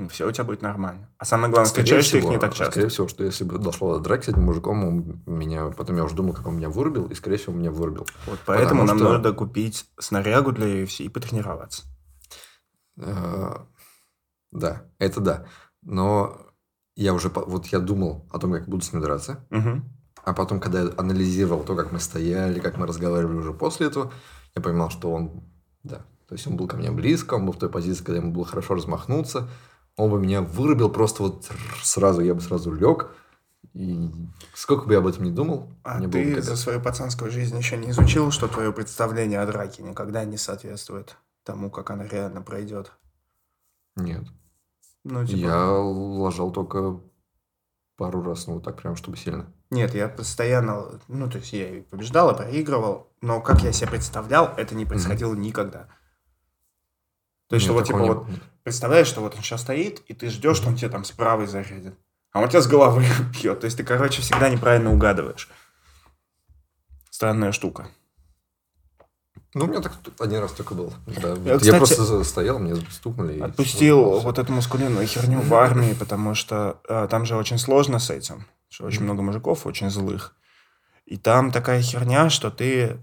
все 0.08 0.26
у 0.26 0.32
тебя 0.32 0.44
будет 0.44 0.62
нормально. 0.62 1.08
А 1.18 1.24
самое 1.24 1.52
главное, 1.52 1.70
Скорее 1.70 1.86
ты 1.90 1.98
их 1.98 2.04
всего, 2.04 2.30
не 2.30 2.38
так 2.38 2.54
часто. 2.54 2.72
Скорее 2.72 2.88
всего, 2.88 3.06
что 3.06 3.22
если 3.22 3.44
бы 3.44 3.58
дошло 3.58 3.98
до 3.98 4.00
драки 4.00 4.24
с 4.24 4.28
этим 4.30 4.42
мужиком, 4.42 4.84
он 4.84 5.22
меня, 5.26 5.66
потом 5.66 5.96
я 5.96 6.02
уже 6.04 6.16
думал, 6.16 6.32
как 6.32 6.46
он 6.48 6.56
меня 6.56 6.70
вырубил, 6.70 7.06
и, 7.06 7.14
скорее 7.14 7.36
всего, 7.36 7.52
он 7.52 7.60
меня 7.60 7.70
вырубил. 7.70 8.06
Вот 8.26 8.40
поэтому 8.46 8.82
Потому 8.82 8.86
нам 8.86 8.98
что- 8.98 9.12
надо 9.12 9.32
купить 9.32 9.86
снарягу 9.98 10.50
для 10.50 10.66
UFC 10.66 11.04
и 11.04 11.08
потренироваться. 11.08 11.84
Э, 12.96 13.58
Да, 14.52 14.82
это 14.98 15.20
да. 15.20 15.46
Но 15.82 16.46
я 16.96 17.14
уже, 17.14 17.28
вот 17.28 17.66
я 17.66 17.78
думал 17.78 18.26
о 18.30 18.38
том, 18.38 18.52
как 18.52 18.68
буду 18.68 18.84
с 18.84 18.92
ним 18.92 19.02
драться. 19.02 19.46
Мгм. 19.50 19.84
А 20.24 20.34
потом, 20.34 20.60
когда 20.60 20.82
я 20.82 20.90
анализировал 20.96 21.64
то, 21.64 21.74
как 21.74 21.92
мы 21.92 22.00
стояли, 22.00 22.60
как 22.60 22.76
мы 22.76 22.86
разговаривали 22.86 23.38
уже 23.38 23.54
после 23.54 23.86
этого, 23.86 24.12
я 24.54 24.62
понимал, 24.62 24.90
что 24.90 25.12
он, 25.12 25.42
да, 25.82 26.04
то 26.28 26.34
есть 26.34 26.46
он 26.46 26.56
был 26.56 26.68
ко 26.68 26.76
мне 26.76 26.90
близко, 26.90 27.34
он 27.34 27.46
был 27.46 27.52
в 27.52 27.58
той 27.58 27.70
позиции, 27.70 28.04
когда 28.04 28.20
ему 28.20 28.32
было 28.32 28.44
хорошо 28.44 28.74
размахнуться, 28.74 29.48
он 29.96 30.10
бы 30.10 30.20
меня 30.20 30.42
вырубил 30.42 30.90
просто 30.90 31.22
вот 31.22 31.50
сразу, 31.82 32.20
я 32.20 32.34
бы 32.34 32.40
сразу 32.40 32.72
лег, 32.72 33.08
и 33.72 34.10
сколько 34.54 34.86
бы 34.86 34.92
я 34.92 34.98
об 34.98 35.06
этом 35.06 35.24
не 35.24 35.30
думал, 35.30 35.72
А 35.84 35.98
мне 35.98 36.08
ты 36.08 36.42
за 36.42 36.56
свою 36.56 36.80
пацанскую 36.80 37.30
жизнь 37.30 37.56
еще 37.56 37.76
не 37.76 37.90
изучил, 37.90 38.30
что 38.30 38.48
твое 38.48 38.72
представление 38.72 39.40
о 39.40 39.46
драке 39.46 39.82
никогда 39.82 40.24
не 40.24 40.36
соответствует 40.36 41.16
тому, 41.44 41.70
как 41.70 41.90
она 41.90 42.06
реально 42.06 42.42
пройдет? 42.42 42.92
Нет. 43.96 44.24
Ну, 45.04 45.26
типа... 45.26 45.38
Я 45.38 45.72
ложал 45.72 46.52
только 46.52 47.00
пару 47.96 48.22
раз, 48.22 48.46
ну 48.46 48.54
вот 48.54 48.64
так 48.64 48.80
прям, 48.80 48.96
чтобы 48.96 49.16
сильно. 49.16 49.52
Нет, 49.70 49.94
я 49.94 50.08
постоянно, 50.08 51.00
ну, 51.08 51.30
то 51.30 51.38
есть 51.38 51.52
я 51.52 51.68
и 51.68 51.80
побеждал, 51.82 52.30
и 52.32 52.36
проигрывал, 52.36 53.12
но 53.20 53.40
как 53.40 53.62
я 53.62 53.72
себе 53.72 53.90
представлял, 53.90 54.52
это 54.56 54.74
не 54.74 54.84
происходило 54.84 55.34
никогда. 55.34 55.88
То 57.48 57.56
есть, 57.56 57.64
что 57.64 57.74
Нет, 57.74 57.80
вот, 57.80 57.86
типа, 57.86 57.98
вот, 57.98 58.26
было. 58.26 58.38
Представляешь, 58.62 59.08
что 59.08 59.20
вот 59.20 59.34
он 59.34 59.42
сейчас 59.42 59.62
стоит, 59.62 60.00
и 60.06 60.14
ты 60.14 60.28
ждешь, 60.28 60.56
что 60.56 60.68
он 60.68 60.76
тебе 60.76 60.88
там 60.88 61.04
с 61.04 61.10
правой 61.10 61.46
зарядит. 61.46 61.94
А 62.32 62.40
он 62.40 62.48
тебя 62.48 62.62
с 62.62 62.68
головы 62.68 63.04
бьет. 63.32 63.60
То 63.60 63.64
есть, 63.64 63.76
ты, 63.76 63.82
короче, 63.82 64.22
всегда 64.22 64.48
неправильно 64.48 64.92
угадываешь. 64.92 65.50
Странная 67.10 67.50
штука. 67.50 67.88
Ну, 69.54 69.64
у 69.64 69.68
меня 69.68 69.80
так 69.80 69.92
один 70.20 70.40
раз 70.40 70.52
только 70.52 70.74
был. 70.74 70.92
Да. 71.06 71.34
Я, 71.34 71.52
Я, 71.52 71.58
кстати, 71.58 71.76
просто 71.76 72.24
стоял, 72.24 72.58
мне 72.60 72.76
стукнули. 72.90 73.34
и 73.34 73.40
Отпустил 73.40 74.12
всё. 74.12 74.20
вот 74.20 74.38
эту 74.38 74.52
маскулинную 74.52 75.06
херню 75.06 75.40
в 75.40 75.52
армии, 75.54 75.92
потому 75.94 76.34
что 76.34 76.80
а, 76.88 77.08
там 77.08 77.26
же 77.26 77.36
очень 77.36 77.58
сложно 77.58 77.98
с 77.98 78.10
этим. 78.10 78.46
Что 78.68 78.84
очень 78.84 79.02
много 79.02 79.22
мужиков, 79.22 79.66
очень 79.66 79.90
злых. 79.90 80.36
И 81.04 81.16
там 81.16 81.50
такая 81.50 81.82
херня, 81.82 82.30
что 82.30 82.50
ты... 82.50 82.98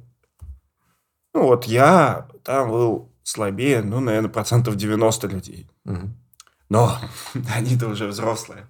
Ну 1.34 1.44
вот 1.44 1.66
я 1.66 2.28
там 2.44 2.70
был 2.70 3.12
слабее, 3.24 3.82
ну, 3.82 4.00
наверное, 4.00 4.30
процентов 4.30 4.78
90 4.78 5.28
людей. 5.28 5.70
Но 6.70 6.98
они-то 7.56 7.88
уже 7.88 8.08
взрослые. 8.08 8.68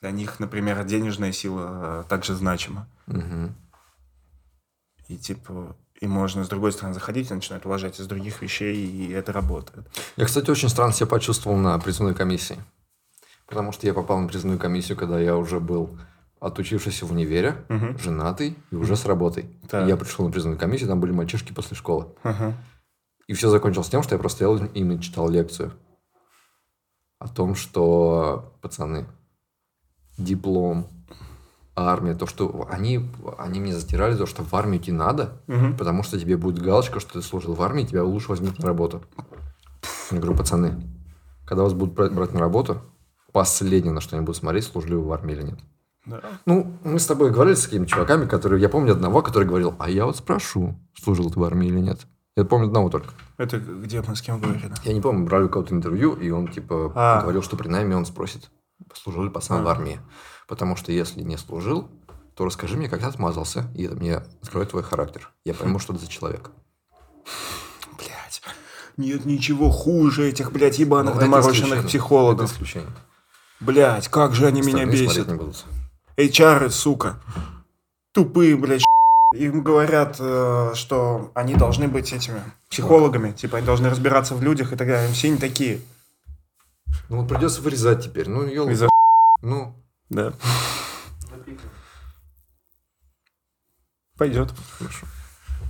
Для 0.00 0.12
них, 0.12 0.38
например, 0.38 0.84
денежная 0.84 1.32
сила 1.32 1.62
а, 1.66 2.04
также 2.04 2.34
значима. 2.36 2.88
И 5.08 5.16
типа... 5.16 5.74
И 6.00 6.06
можно 6.06 6.44
с 6.44 6.48
другой 6.48 6.72
стороны 6.72 6.94
заходить 6.94 7.30
и 7.30 7.34
начинать 7.34 7.64
уважать 7.64 7.98
из 7.98 8.06
других 8.06 8.40
вещей, 8.40 8.76
и 8.86 9.10
это 9.10 9.32
работает. 9.32 9.86
Я, 10.16 10.26
кстати, 10.26 10.50
очень 10.50 10.68
странно 10.68 10.92
себя 10.92 11.06
почувствовал 11.06 11.56
на 11.56 11.76
призывной 11.78 12.14
комиссии. 12.14 12.56
Потому 13.46 13.72
что 13.72 13.86
я 13.86 13.94
попал 13.94 14.18
на 14.20 14.28
призывную 14.28 14.58
комиссию, 14.60 14.96
когда 14.96 15.18
я 15.18 15.36
уже 15.36 15.58
был 15.58 15.98
отучившийся 16.40 17.04
в 17.04 17.10
универе, 17.12 17.56
Мгм. 17.68 17.98
женатый 17.98 18.56
и 18.70 18.76
уже 18.76 18.94
с 18.94 19.06
работой. 19.06 19.50
Так. 19.68 19.86
И 19.86 19.88
я 19.88 19.96
пришел 19.96 20.24
на 20.24 20.30
призывную 20.30 20.58
комиссию, 20.60 20.88
там 20.88 21.00
были 21.00 21.10
мальчишки 21.10 21.52
после 21.52 21.76
школы. 21.76 22.06
Ага. 22.22 22.54
И 23.26 23.32
все 23.32 23.50
закончилось 23.50 23.88
тем, 23.88 24.02
что 24.04 24.14
я 24.14 24.18
просто 24.20 24.36
стоял 24.46 24.56
и 24.64 25.00
читал 25.00 25.28
лекцию. 25.28 25.72
О 27.18 27.26
том, 27.26 27.56
что, 27.56 28.54
пацаны, 28.62 29.06
диплом, 30.16 30.86
армия, 31.86 32.14
то, 32.14 32.26
что 32.26 32.66
они, 32.70 33.08
они 33.38 33.60
мне 33.60 33.74
затирали 33.74 34.16
то, 34.16 34.26
что 34.26 34.42
в 34.42 34.54
армию 34.54 34.80
идти 34.80 34.92
надо, 34.92 35.40
Мгм. 35.46 35.76
потому 35.76 36.02
что 36.02 36.18
тебе 36.18 36.36
будет 36.36 36.58
галочка, 36.62 37.00
что 37.00 37.14
ты 37.14 37.22
служил 37.22 37.54
в 37.54 37.62
армии, 37.62 37.84
тебя 37.84 38.02
лучше 38.04 38.28
возьмут 38.30 38.58
на 38.58 38.66
работу. 38.66 39.02
Я 40.10 40.18
говорю, 40.18 40.36
пацаны, 40.36 40.74
когда 41.46 41.62
вас 41.62 41.74
будут 41.74 41.94
брать, 41.94 42.32
на 42.32 42.40
работу, 42.40 42.80
последнее, 43.32 43.92
на 43.92 44.00
что 44.00 44.16
они 44.16 44.24
будут 44.24 44.38
смотреть, 44.38 44.64
служили 44.64 44.94
вы 44.94 45.02
в 45.04 45.12
армии 45.12 45.32
или 45.34 45.42
нет. 45.42 45.58
Да. 46.06 46.22
Ну, 46.46 46.78
мы 46.84 46.98
с 46.98 47.06
тобой 47.06 47.30
говорили 47.30 47.54
с 47.54 47.66
какими 47.66 47.84
чуваками, 47.84 48.26
которые... 48.26 48.62
Я 48.62 48.70
помню 48.70 48.92
одного, 48.92 49.20
который 49.20 49.46
говорил, 49.46 49.74
а 49.78 49.90
я 49.90 50.06
вот 50.06 50.16
спрошу, 50.16 50.74
служил 50.98 51.30
ты 51.30 51.38
в 51.38 51.44
армии 51.44 51.68
или 51.68 51.80
нет. 51.80 52.00
Я 52.36 52.44
помню 52.44 52.68
одного 52.68 52.88
только. 52.88 53.08
Это 53.36 53.58
где 53.58 54.00
мы 54.00 54.16
с 54.16 54.22
кем 54.22 54.40
говорили? 54.40 54.72
Я 54.84 54.92
не 54.94 55.00
помню, 55.02 55.26
брали 55.26 55.44
у 55.44 55.48
кого-то 55.50 55.74
интервью, 55.74 56.14
и 56.14 56.30
он, 56.30 56.48
типа, 56.48 56.92
А. 56.94 57.20
говорил, 57.20 57.42
что 57.42 57.56
при 57.56 57.68
найме 57.68 57.96
он 57.96 58.06
спросит. 58.06 58.48
служил 58.94 59.28
пацан 59.30 59.60
А. 59.60 59.62
в 59.64 59.68
армии. 59.68 60.00
Потому 60.48 60.74
что 60.76 60.90
если 60.90 61.20
не 61.20 61.36
служил, 61.36 61.88
то 62.34 62.44
расскажи 62.44 62.76
мне, 62.76 62.88
как 62.88 63.00
ты 63.00 63.06
отмазался, 63.06 63.70
и 63.76 63.84
это 63.84 63.94
мне 63.96 64.22
откроет 64.42 64.70
твой 64.70 64.82
характер. 64.82 65.30
Я 65.44 65.54
пойму, 65.54 65.78
что 65.78 65.92
ты 65.92 65.98
за 65.98 66.08
человек. 66.08 66.50
Блять. 67.98 68.42
Нет 68.96 69.26
ничего 69.26 69.70
хуже 69.70 70.28
этих, 70.28 70.50
блядь, 70.50 70.78
ебаных 70.78 71.14
Ну, 71.14 71.20
доморощенных 71.20 71.54
исключение. 71.54 71.78
Это 71.78 71.88
психологов. 71.88 72.52
исключение. 72.52 72.90
Блять, 73.60 74.08
как 74.08 74.34
же 74.34 74.46
они 74.46 74.62
меня 74.62 74.86
бесят. 74.86 75.28
не 75.28 75.34
будут. 75.34 75.66
HR, 76.16 76.70
сука. 76.70 77.20
Тупые, 78.12 78.56
блядь, 78.56 78.84
им 79.34 79.62
говорят, 79.62 80.16
э, 80.18 80.72
что 80.74 81.30
они 81.34 81.54
должны 81.56 81.88
быть 81.88 82.12
этими 82.12 82.40
психологами, 82.70 83.32
типа 83.32 83.58
они 83.58 83.66
должны 83.66 83.90
разбираться 83.90 84.34
в 84.34 84.42
людях 84.42 84.72
и 84.72 84.76
так 84.76 84.88
далее. 84.88 85.12
Все 85.12 85.28
не 85.28 85.36
такие. 85.36 85.80
Ну, 87.10 87.18
вот 87.20 87.28
придется 87.28 87.60
вырезать 87.60 88.02
теперь. 88.02 88.28
Ну. 88.28 88.46
Из-за 88.70 88.88
Ну, 89.42 89.74
Да. 90.10 90.32
Пойдет. 94.16 94.52
хорошо. 94.78 95.06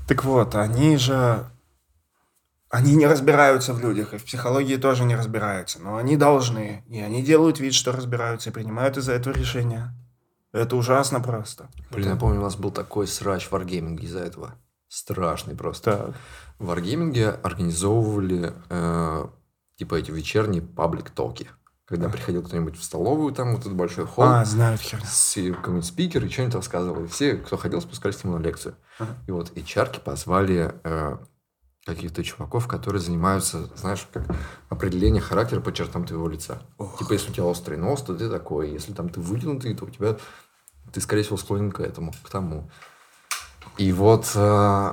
Так 0.07 0.25
вот, 0.25 0.55
они 0.55 0.97
же... 0.97 1.47
Они 2.71 2.95
не 2.97 3.07
разбираются 3.07 3.73
в 3.73 3.81
людях, 3.81 4.13
и 4.13 4.19
в 4.19 4.25
психологии 4.25 4.77
тоже 4.77 5.05
не 5.05 5.17
разбираются, 5.17 5.81
но 5.81 5.97
они 5.97 6.17
должны. 6.17 6.85
И 6.89 7.01
они 7.01 7.23
делают 7.23 7.61
вид, 7.61 7.75
что 7.75 7.93
разбираются, 7.93 8.51
и 8.51 8.53
принимают 8.53 8.99
из-за 8.99 9.13
этого 9.13 9.35
решения. 9.35 9.95
Это 10.53 10.77
ужасно 10.77 11.21
просто. 11.21 11.69
Блин, 11.91 12.11
я 12.11 12.17
помню, 12.17 12.41
у 12.41 12.43
нас 12.43 12.57
был 12.57 12.71
такой 12.71 13.07
срач 13.07 13.47
в 13.47 13.53
Wargaming 13.53 13.99
из-за 14.01 14.21
этого. 14.21 14.55
Страшный 14.89 15.55
просто. 15.55 15.97
Так. 15.97 16.17
В 16.59 16.71
Wargaming 16.71 17.41
организовывали 17.43 18.55
э, 18.69 19.27
типа 19.77 19.95
эти 19.95 20.11
вечерние 20.11 20.63
паблик-токи. 20.63 21.49
Когда 21.89 22.11
приходил 22.11 22.43
кто-нибудь 22.43 22.79
в 22.79 22.85
столовую, 22.85 23.33
там 23.33 23.53
вот 23.53 23.61
этот 23.61 23.75
большой 23.75 24.05
холл, 24.05 24.27
А, 24.27 24.45
знают 24.45 24.83
какой-нибудь 25.55 25.87
спикер 25.87 26.23
и 26.23 26.29
что-нибудь 26.29 26.57
рассказывал. 26.57 27.05
И 27.05 27.09
все, 27.09 27.37
кто 27.37 27.57
ходил, 27.57 27.81
спускались 27.81 28.17
к 28.17 28.25
нему 28.25 28.37
на 28.37 28.43
лекцию. 28.43 28.77
Ага. 28.99 29.17
И 29.27 29.31
вот 29.31 29.53
HR 29.53 30.01
позвали 30.01 30.75
э, 30.85 31.17
каких-то 31.87 32.23
чуваков, 32.23 32.69
которые 32.69 33.01
занимаются, 33.01 33.75
знаешь, 33.75 34.07
как 34.13 34.27
определение 34.69 35.23
характера 35.23 35.63
по 35.63 35.73
чертам 35.73 36.05
твоего 36.05 36.29
лица. 36.29 36.61
Ох. 36.77 36.99
Типа, 36.99 37.15
если 37.15 37.31
у 37.31 37.33
тебя 37.33 37.45
острый 37.47 37.79
нос, 37.79 38.03
то 38.03 38.15
ты 38.15 38.29
такой. 38.29 38.71
Если 38.71 38.93
там 38.93 39.09
ты 39.09 39.21
вытянутый, 39.21 39.75
то 39.75 39.87
у 39.87 39.91
тебя 39.91 40.19
ты, 40.93 41.01
скорее 41.01 41.23
всего, 41.23 41.39
склонен 41.39 41.73
к 41.73 41.81
этому, 41.81 42.13
к 42.23 42.29
тому. 42.29 42.71
И 43.79 43.93
вот 43.93 44.31
э, 44.35 44.93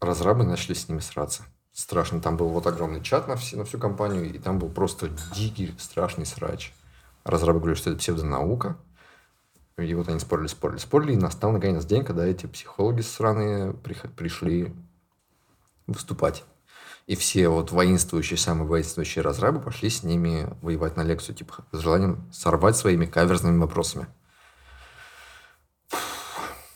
разрабы 0.00 0.44
начали 0.44 0.72
с 0.72 0.88
ними 0.88 1.00
сраться. 1.00 1.44
Страшно. 1.74 2.20
Там 2.20 2.36
был 2.36 2.50
вот 2.50 2.66
огромный 2.68 3.02
чат 3.02 3.26
на, 3.26 3.34
все, 3.34 3.56
на 3.56 3.64
всю 3.64 3.78
компанию, 3.78 4.32
и 4.32 4.38
там 4.38 4.60
был 4.60 4.70
просто 4.70 5.10
дикий, 5.34 5.74
страшный 5.76 6.24
срач. 6.24 6.72
Разрабы 7.24 7.58
говорили, 7.58 7.76
что 7.76 7.90
это 7.90 7.98
псевдонаука. 7.98 8.76
И 9.76 9.92
вот 9.94 10.08
они 10.08 10.20
спорили, 10.20 10.46
спорили, 10.46 10.78
спорили, 10.78 11.12
и 11.14 11.16
настал 11.16 11.50
наконец 11.50 11.84
день, 11.84 12.04
когда 12.04 12.24
эти 12.24 12.46
психологи 12.46 13.00
сраные 13.00 13.72
пришли 13.72 14.72
выступать. 15.88 16.44
И 17.08 17.16
все 17.16 17.48
вот 17.48 17.72
воинствующие, 17.72 18.38
самые 18.38 18.68
воинствующие 18.68 19.22
разрабы 19.22 19.60
пошли 19.60 19.90
с 19.90 20.04
ними 20.04 20.48
воевать 20.62 20.96
на 20.96 21.02
лекцию, 21.02 21.34
типа, 21.34 21.66
с 21.72 21.78
желанием 21.78 22.30
сорвать 22.32 22.76
своими 22.76 23.04
каверзными 23.04 23.58
вопросами. 23.58 24.06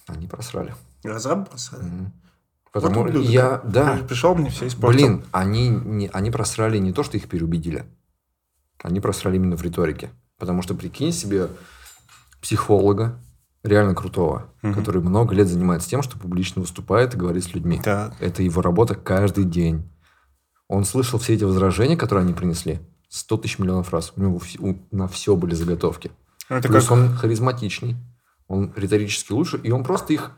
Они 0.09 0.27
просрали. 0.27 0.75
Разраб 1.05 1.49
бросали? 1.49 1.85
Мгм. 1.85 2.13
Потому 2.81 3.03
ублюдок. 3.03 3.23
я, 3.31 3.61
да, 3.65 3.95
При- 3.97 4.07
Пришел 4.09 4.35
мне 4.35 4.51
все 4.51 4.67
испортил. 4.69 4.97
блин, 4.99 5.25
они, 5.33 5.69
не, 5.69 6.09
они 6.09 6.31
просрали 6.31 6.79
не 6.79 6.93
то, 6.93 7.03
что 7.03 7.17
их 7.17 7.29
переубедили, 7.29 7.85
они 8.83 9.01
просрали 9.01 9.37
именно 9.37 9.57
в 9.57 9.63
риторике. 9.63 10.11
Потому 10.39 10.63
что 10.63 10.75
прикинь 10.75 11.13
себе 11.13 11.49
психолога, 12.41 13.19
реально 13.65 13.95
крутого, 13.95 14.53
Мгм. 14.63 14.75
который 14.75 15.03
много 15.03 15.35
лет 15.35 15.49
занимается 15.49 15.89
тем, 15.89 16.03
что 16.03 16.19
публично 16.19 16.61
выступает 16.63 17.15
и 17.15 17.17
говорит 17.17 17.45
с 17.45 17.55
людьми. 17.55 17.81
Так. 17.83 18.15
Это 18.21 18.43
его 18.43 18.63
работа 18.63 18.95
каждый 18.95 19.45
день. 19.45 19.91
Он 20.69 20.85
слышал 20.85 21.19
все 21.19 21.35
эти 21.35 21.45
возражения, 21.45 21.97
которые 21.97 22.25
они 22.25 22.35
принесли. 22.35 22.79
100 23.09 23.39
тысяч 23.39 23.59
миллионов 23.59 23.93
раз. 23.93 24.13
У 24.17 24.21
него 24.23 24.41
у- 24.59 24.77
на 24.95 25.09
все 25.09 25.35
были 25.35 25.55
заготовки. 25.55 26.11
Это 26.49 26.69
Плюс 26.69 26.85
как... 26.85 26.93
он 26.93 27.15
харизматичный, 27.17 27.97
он 28.47 28.73
риторически 28.77 29.33
лучше, 29.33 29.59
и 29.59 29.71
он 29.71 29.83
просто 29.83 30.13
их 30.13 30.33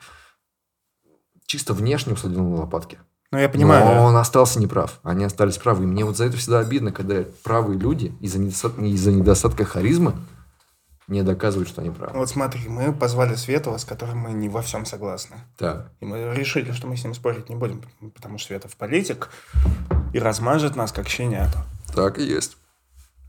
чисто 1.50 1.74
внешне 1.74 2.12
усадил 2.12 2.44
на 2.44 2.60
лопатки. 2.60 2.98
Ну, 3.32 3.38
я 3.38 3.48
понимаю. 3.48 3.84
Но 3.84 4.04
он 4.04 4.16
остался 4.16 4.60
неправ. 4.60 5.00
Они 5.02 5.24
остались 5.24 5.58
правы. 5.58 5.82
И 5.82 5.86
мне 5.86 6.04
вот 6.04 6.16
за 6.16 6.26
это 6.26 6.36
всегда 6.36 6.60
обидно, 6.60 6.92
когда 6.92 7.24
правые 7.42 7.76
люди 7.76 8.14
из-за 8.20 8.38
недостатка, 8.38 8.82
из-за 8.82 9.10
недостатка 9.10 9.64
харизмы 9.64 10.14
не 11.08 11.22
доказывают, 11.24 11.68
что 11.68 11.80
они 11.80 11.90
правы. 11.90 12.16
Вот 12.16 12.28
смотри, 12.28 12.68
мы 12.68 12.92
позвали 12.92 13.34
Светова, 13.34 13.78
с 13.78 13.84
которым 13.84 14.18
мы 14.18 14.30
не 14.30 14.48
во 14.48 14.62
всем 14.62 14.86
согласны. 14.86 15.38
Так. 15.56 15.90
И 15.98 16.04
мы 16.04 16.32
решили, 16.36 16.70
что 16.70 16.86
мы 16.86 16.96
с 16.96 17.02
ним 17.02 17.14
спорить 17.14 17.48
не 17.48 17.56
будем, 17.56 17.82
потому 18.14 18.38
что 18.38 18.46
Светов 18.46 18.76
политик 18.76 19.30
и 20.12 20.20
размажет 20.20 20.76
нас, 20.76 20.92
как 20.92 21.08
щенята. 21.08 21.64
Так 21.96 22.20
и 22.20 22.22
есть. 22.22 22.58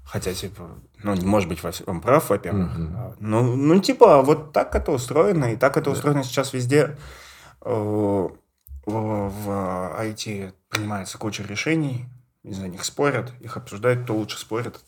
Хотя, 0.03 0.35
типа, 0.35 0.69
ну, 1.01 1.15
не 1.15 1.25
может 1.25 1.49
быть 1.49 1.63
во 1.63 1.71
всем 1.71 2.01
прав, 2.01 2.29
во-первых. 2.29 2.69
А, 2.75 3.15
Ну, 3.19 3.55
ну, 3.55 3.79
типа, 3.79 4.21
вот 4.21 4.51
так 4.51 4.75
это 4.75 4.91
устроено, 4.91 5.53
и 5.53 5.55
так 5.55 5.75
это 5.75 5.89
устроено 5.89 6.23
сейчас 6.23 6.53
везде. 6.53 6.97
Э, 7.63 8.27
В, 8.85 9.95
IT 10.01 10.53
принимается 10.69 11.17
куча 11.17 11.43
решений, 11.43 12.05
из-за 12.43 12.67
них 12.67 12.83
спорят, 12.83 13.31
их 13.39 13.57
обсуждают, 13.57 14.03
кто 14.03 14.15
лучше 14.15 14.39
спорит, 14.39 14.79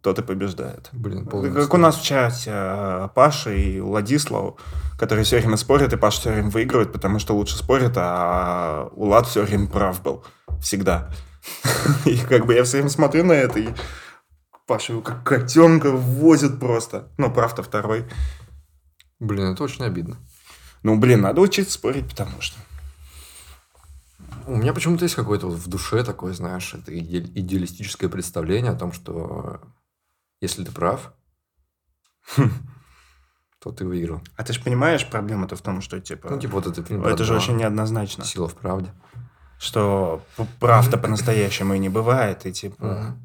тот 0.00 0.18
и 0.18 0.22
побеждает. 0.22 0.88
Блин, 0.92 1.26
полный 1.26 1.52
Как 1.52 1.74
у 1.74 1.76
нас 1.76 1.96
в 1.96 2.02
чате 2.04 2.50
э, 2.52 3.08
Паша 3.14 3.52
и 3.52 3.80
Владислав, 3.80 4.54
которые 4.98 5.24
все 5.24 5.38
время 5.38 5.56
спорят, 5.56 5.92
и 5.92 5.96
Паша 5.96 6.20
все 6.20 6.32
время 6.32 6.48
выигрывает, 6.48 6.92
потому 6.92 7.18
что 7.18 7.34
лучше 7.34 7.56
спорит, 7.56 7.92
а 7.96 8.88
Улад 8.92 9.26
все 9.26 9.42
время 9.42 9.66
прав 9.66 10.02
был. 10.02 10.24
Всегда. 10.60 11.10
И 12.06 12.16
как 12.18 12.46
бы 12.46 12.54
я 12.54 12.64
все 12.64 12.78
время 12.78 12.90
смотрю 12.90 13.24
на 13.24 13.32
это, 13.32 13.58
и 13.60 13.68
Паша 14.66 14.92
его 14.92 15.02
как 15.02 15.22
котенка 15.24 15.90
возит 15.92 16.58
просто. 16.58 17.08
Ну, 17.18 17.30
прав-то 17.30 17.62
второй. 17.62 18.04
Блин, 19.20 19.52
это 19.52 19.62
очень 19.62 19.84
обидно. 19.84 20.16
Ну, 20.86 20.96
блин, 20.96 21.22
надо 21.22 21.40
учиться 21.40 21.72
спорить, 21.72 22.08
потому 22.08 22.40
что... 22.40 22.56
У 24.46 24.54
меня 24.54 24.72
почему-то 24.72 25.02
есть 25.02 25.16
какое-то 25.16 25.48
вот 25.48 25.58
в 25.58 25.66
душе 25.66 26.04
такое, 26.04 26.32
знаешь, 26.32 26.74
это 26.74 26.92
иде- 26.92 27.28
идеалистическое 27.34 28.08
представление 28.08 28.70
о 28.70 28.76
том, 28.76 28.92
что 28.92 29.62
если 30.40 30.62
ты 30.62 30.70
прав, 30.70 31.12
то 33.58 33.72
ты 33.72 33.84
выиграл. 33.84 34.22
А 34.36 34.44
ты 34.44 34.52
же 34.52 34.62
понимаешь, 34.62 35.04
проблема-то 35.10 35.56
в 35.56 35.60
том, 35.60 35.80
что, 35.80 35.98
типа... 35.98 36.30
Ну, 36.30 36.38
типа 36.38 36.60
вот 36.60 36.86
фильм. 36.86 37.04
это 37.04 37.24
же 37.24 37.34
очень 37.34 37.56
неоднозначно. 37.56 38.24
Сила 38.24 38.46
в 38.46 38.54
правде. 38.54 38.94
Что 39.58 40.22
п- 40.36 40.46
прав-то 40.60 40.98
по-настоящему 40.98 41.74
и 41.74 41.80
не 41.80 41.88
бывает, 41.88 42.46
и 42.46 42.52
типа... 42.52 43.16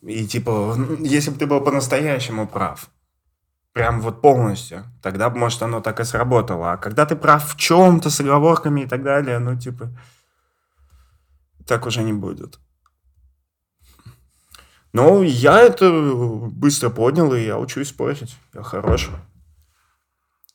И 0.00 0.26
типа, 0.26 0.74
если 1.00 1.28
бы 1.32 1.36
ты 1.36 1.46
был 1.46 1.60
по-настоящему 1.60 2.48
прав, 2.48 2.88
прям 3.72 4.00
вот 4.00 4.20
полностью, 4.20 4.84
тогда 5.02 5.30
может, 5.30 5.62
оно 5.62 5.80
так 5.80 6.00
и 6.00 6.04
сработало. 6.04 6.72
А 6.72 6.76
когда 6.76 7.06
ты 7.06 7.16
прав 7.16 7.54
в 7.54 7.56
чем-то 7.56 8.10
с 8.10 8.20
оговорками 8.20 8.82
и 8.82 8.86
так 8.86 9.02
далее, 9.02 9.38
ну, 9.38 9.58
типа, 9.58 9.90
так 11.66 11.86
уже 11.86 12.02
не 12.02 12.12
будет. 12.12 12.58
Ну, 14.92 15.22
я 15.22 15.60
это 15.60 15.90
быстро 16.52 16.90
понял, 16.90 17.32
и 17.32 17.40
я 17.40 17.58
учусь 17.58 17.88
спорить. 17.88 18.36
Я 18.52 18.62
хорош. 18.62 19.08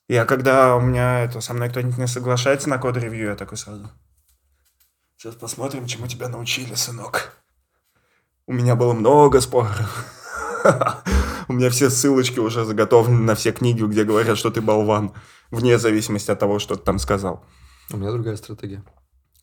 Я 0.08 0.26
когда 0.26 0.76
у 0.76 0.82
меня 0.82 1.22
это 1.22 1.42
со 1.42 1.54
мной 1.54 1.70
кто-нибудь 1.70 1.98
не 1.98 2.08
соглашается 2.08 2.70
на 2.70 2.78
код-ревью, 2.78 3.30
я 3.30 3.36
такой 3.36 3.58
сразу. 3.58 3.90
Сейчас 5.18 5.34
посмотрим, 5.36 5.88
чему 5.88 6.08
тебя 6.08 6.30
научили, 6.30 6.76
сынок. 6.76 7.34
У 8.46 8.54
меня 8.54 8.76
было 8.76 8.94
много 8.94 9.42
споров. 9.42 10.14
У 11.48 11.54
меня 11.54 11.70
все 11.70 11.90
ссылочки 11.90 12.40
уже 12.40 12.66
заготовлены 12.66 13.22
на 13.22 13.36
все 13.36 13.52
книги, 13.52 13.84
где 13.84 14.04
говорят, 14.04 14.38
что 14.38 14.52
ты 14.52 14.62
болван. 14.62 15.14
Вне 15.52 15.78
зависимости 15.78 16.32
от 16.32 16.40
того, 16.40 16.60
что 16.60 16.76
ты 16.76 16.84
там 16.84 17.00
сказал. 17.00 17.46
У 17.92 17.98
меня 17.98 18.12
другая 18.12 18.36
стратегия. 18.36 18.84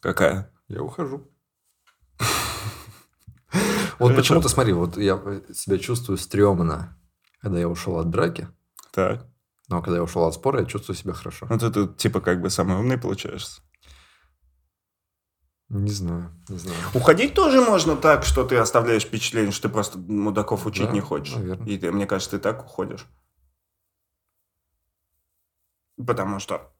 Какая? 0.01 0.51
Я 0.68 0.83
ухожу. 0.83 1.31
Вот 4.01 4.16
почему-то, 4.16 4.49
смотри, 4.49 4.72
вот 4.72 4.97
я 4.97 5.20
себя 5.55 5.79
чувствую 5.79 6.18
стрёмно, 6.18 6.99
когда 7.41 7.61
я 7.61 7.68
ушел 7.68 7.99
от 7.99 8.11
драки, 8.11 8.49
Так. 8.93 9.25
но 9.68 9.81
когда 9.83 9.99
я 9.99 10.03
ушел 10.03 10.25
от 10.25 10.35
спора, 10.35 10.61
я 10.61 10.66
чувствую 10.66 10.97
себя 10.97 11.12
хорошо. 11.12 11.47
Ну 11.49 11.57
ты 11.59 11.70
тут 11.70 11.97
типа 11.97 12.20
как 12.20 12.41
бы 12.41 12.51
самый 12.51 12.77
умный 12.77 12.99
получаешься. 12.99 13.62
Не 15.71 15.91
знаю, 15.91 16.31
не 16.49 16.59
знаю. 16.59 16.77
Уходить 16.93 17.35
тоже 17.35 17.61
можно 17.61 17.97
так, 17.97 18.25
что 18.25 18.45
ты 18.45 18.57
оставляешь 18.57 19.05
впечатление, 19.05 19.51
что 19.51 19.69
ты 19.69 19.73
просто 19.75 19.99
мудаков 19.99 20.67
учить 20.67 20.87
Да, 20.87 20.93
не 20.93 21.01
хочешь. 21.01 21.35
наверное. 21.35 21.67
И 21.67 21.79
ты, 21.79 21.91
мне 21.91 22.07
кажется, 22.07 22.37
ты 22.37 22.39
так 22.43 22.65
уходишь. 22.65 23.07
Потому 26.07 26.39
что 26.39 26.71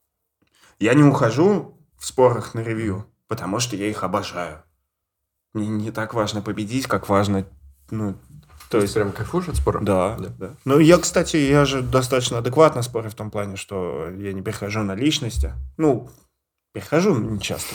я 0.79 0.93
не 0.93 1.03
ухожу 1.03 1.77
в 1.97 2.05
спорах 2.05 2.53
на 2.53 2.59
ревью, 2.59 3.05
потому 3.27 3.59
что 3.59 3.75
я 3.75 3.87
их 3.87 4.03
обожаю. 4.03 4.63
Не, 5.53 5.67
не 5.67 5.91
так 5.91 6.13
важно 6.13 6.41
победить, 6.41 6.85
как 6.87 7.07
важно 7.07 7.47
ну, 7.89 8.17
То 8.69 8.81
есть, 8.81 8.93
прям 8.93 9.11
кайфуешь 9.11 9.47
от 9.47 9.55
спора? 9.55 9.79
да, 9.81 10.17
Да. 10.17 10.29
да. 10.29 10.55
Ну, 10.65 10.79
я, 10.79 10.97
кстати, 10.97 11.37
я 11.37 11.65
же 11.65 11.81
достаточно 11.81 12.39
адекватно 12.39 12.81
спорю 12.81 13.09
в 13.09 13.15
том 13.15 13.31
плане, 13.31 13.55
что 13.55 14.09
я 14.09 14.33
не 14.33 14.41
перехожу 14.41 14.83
на 14.83 14.95
личности. 14.95 15.53
Ну, 15.77 16.09
перехожу 16.73 17.15
не 17.17 17.39
часто. 17.39 17.73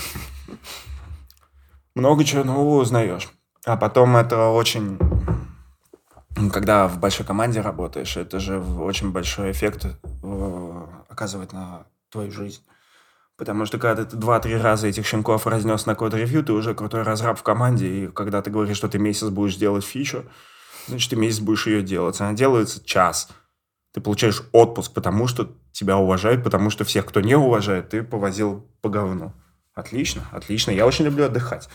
Много 2.00 2.24
чего 2.24 2.44
нового 2.44 2.80
узнаешь. 2.80 3.28
А 3.66 3.76
потом 3.76 4.16
это 4.16 4.48
очень... 4.48 4.98
Когда 6.50 6.88
в 6.88 6.98
большой 6.98 7.26
команде 7.26 7.60
работаешь, 7.60 8.16
это 8.16 8.40
же 8.40 8.58
очень 8.58 9.12
большой 9.12 9.50
эффект 9.50 9.84
э, 9.84 10.86
оказывает 11.10 11.52
на 11.52 11.84
твою 12.08 12.30
жизнь. 12.30 12.62
Потому 13.36 13.66
что 13.66 13.78
когда 13.78 14.06
ты 14.06 14.16
два-три 14.16 14.56
раза 14.56 14.86
этих 14.86 15.06
щенков 15.06 15.46
разнес 15.46 15.84
на 15.84 15.94
код-ревью, 15.94 16.42
ты 16.42 16.54
уже 16.54 16.74
крутой 16.74 17.02
разраб 17.02 17.38
в 17.38 17.42
команде, 17.42 17.86
и 17.86 18.06
когда 18.06 18.40
ты 18.40 18.50
говоришь, 18.50 18.78
что 18.78 18.88
ты 18.88 18.98
месяц 18.98 19.28
будешь 19.28 19.56
делать 19.56 19.84
фичу, 19.84 20.24
значит, 20.88 21.10
ты 21.10 21.16
месяц 21.16 21.40
будешь 21.40 21.66
ее 21.66 21.82
делать. 21.82 22.18
Она 22.22 22.32
делается 22.32 22.82
час. 22.82 23.28
Ты 23.92 24.00
получаешь 24.00 24.42
отпуск, 24.52 24.94
потому 24.94 25.26
что 25.26 25.54
тебя 25.72 25.98
уважают, 25.98 26.44
потому 26.44 26.70
что 26.70 26.84
всех, 26.84 27.04
кто 27.04 27.20
не 27.20 27.34
уважает, 27.34 27.90
ты 27.90 28.02
повозил 28.02 28.66
по 28.80 28.88
говну. 28.88 29.34
Отлично, 29.74 30.26
отлично. 30.32 30.70
Я 30.70 30.86
очень 30.86 31.04
люблю 31.04 31.26
отдыхать. 31.26 31.68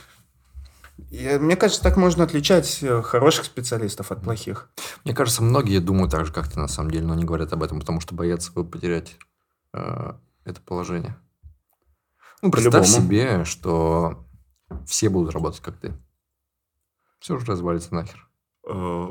И, 0.97 1.37
мне 1.39 1.55
кажется, 1.55 1.83
так 1.83 1.97
можно 1.97 2.23
отличать 2.23 2.81
э, 2.81 3.01
хороших 3.01 3.45
специалистов 3.45 4.11
от 4.11 4.21
плохих. 4.21 4.69
Мне 5.03 5.13
кажется, 5.13 5.43
многие 5.43 5.79
думают 5.79 6.11
так 6.11 6.25
же, 6.25 6.31
как 6.31 6.47
ты 6.47 6.57
на 6.59 6.67
самом 6.67 6.91
деле, 6.91 7.05
но 7.05 7.15
не 7.15 7.25
говорят 7.25 7.51
об 7.51 7.63
этом, 7.63 7.79
потому 7.79 7.99
что 7.99 8.15
боятся 8.15 8.51
потерять 8.53 9.17
э, 9.73 10.13
это 10.45 10.61
положение. 10.61 11.17
Ну, 12.41 12.49
представь 12.51 12.87
себе, 12.87 13.43
что 13.43 14.25
все 14.85 15.09
будут 15.09 15.33
работать, 15.33 15.61
как 15.61 15.77
ты. 15.77 15.93
Все 17.19 17.37
же 17.37 17.45
развалится 17.45 17.93
нахер. 17.93 18.29
Э, 18.67 19.07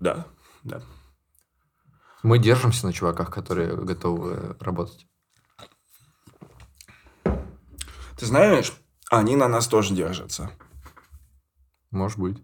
Да, 0.00 0.26
да. 0.64 0.82
Мы 2.22 2.38
держимся 2.38 2.86
на 2.86 2.92
чуваках, 2.92 3.30
которые 3.30 3.74
готовы 3.76 4.56
работать. 4.60 5.06
Ты 7.24 8.26
знаешь, 8.26 8.74
они 9.10 9.36
на 9.36 9.48
нас 9.48 9.66
тоже 9.66 9.94
держатся. 9.94 10.50
Может 11.90 12.18
быть. 12.18 12.42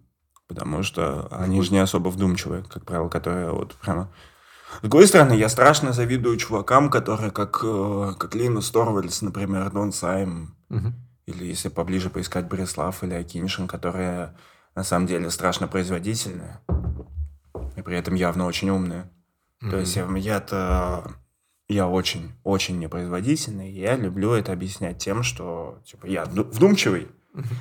Потому 0.49 0.83
что 0.83 1.27
они 1.31 1.61
же 1.63 1.73
не 1.73 1.79
особо 1.79 2.09
вдумчивые, 2.09 2.63
как 2.65 2.85
правило, 2.85 3.09
которые 3.09 3.51
вот 3.51 3.75
прямо... 3.77 4.13
С 4.79 4.81
другой 4.83 5.07
стороны, 5.07 5.33
я 5.33 5.49
страшно 5.49 5.93
завидую 5.93 6.37
чувакам, 6.37 6.91
которые 6.91 7.31
как, 7.31 7.61
э, 7.65 8.13
как 8.19 8.35
Линус 8.35 8.71
Торвальдс, 8.71 9.23
например, 9.23 9.71
Дон 9.71 9.93
Сайм, 9.93 10.57
Мгм. 10.69 10.95
или 11.27 11.45
если 11.47 11.69
поближе 11.69 12.11
поискать 12.11 12.49
Борислав 12.49 13.03
или 13.03 13.15
Акиншин, 13.15 13.69
которые 13.69 14.37
на 14.75 14.83
самом 14.85 15.07
деле 15.07 15.31
страшно 15.31 15.67
производительные, 15.69 16.61
и 17.77 17.83
при 17.83 17.97
этом 17.97 18.15
явно 18.15 18.47
очень 18.47 18.71
умные. 18.71 19.09
То 19.61 19.79
есть 19.79 19.97
я- 19.97 20.09
я-то... 20.17 21.13
Я 21.69 21.89
очень, 21.89 22.33
очень 22.45 22.79
непроизводительный, 22.79 23.71
и 23.71 23.81
я 23.81 23.97
люблю 23.97 24.33
это 24.33 24.53
объяснять 24.53 24.99
тем, 24.99 25.23
что 25.23 25.81
типа, 25.85 26.07
я 26.07 26.23
вду- 26.23 26.49
вдумчивый, 26.49 27.09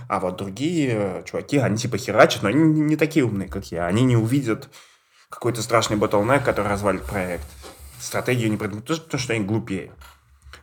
а 0.08 0.20
вот 0.20 0.38
другие 0.38 0.89
э, 0.91 1.24
чуваки, 1.26 1.58
они 1.58 1.78
типа 1.78 1.97
херачат, 1.97 2.43
но 2.43 2.49
они 2.49 2.82
не 2.82 2.95
такие 2.95 3.26
умные, 3.26 3.49
как 3.49 3.66
я. 3.72 3.88
Они 3.88 4.03
не 4.03 4.16
увидят 4.16 4.70
какой-то 5.30 5.62
страшный 5.62 5.97
bottleneck, 5.97 6.43
который 6.43 6.68
развалит 6.68 7.03
проект. 7.03 7.45
Стратегию 7.99 8.51
не 8.51 8.58
придумают, 8.58 8.86
потому 8.86 9.20
что 9.20 9.34
они 9.34 9.43
глупее. 9.43 9.91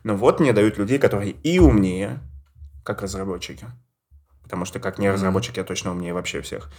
Но 0.03 0.15
вот 0.15 0.39
мне 0.39 0.53
дают 0.53 0.77
людей, 0.77 0.97
которые 0.97 1.31
и 1.31 1.59
умнее, 1.59 2.19
как 2.83 3.01
разработчики. 3.01 3.67
Потому 4.41 4.65
что 4.65 4.79
как 4.79 4.99
не 4.99 5.09
разработчик, 5.09 5.57
я 5.57 5.63
точно 5.63 5.91
умнее 5.91 6.13
вообще 6.13 6.41
всех. 6.41 6.71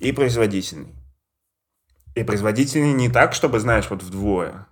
И 0.00 0.12
производительный. 0.12 0.94
И 2.14 2.24
производительный 2.24 2.92
не 2.92 3.08
так, 3.08 3.34
чтобы, 3.34 3.58
знаешь, 3.58 3.88
вот 3.90 4.02
вдвое. 4.02 4.66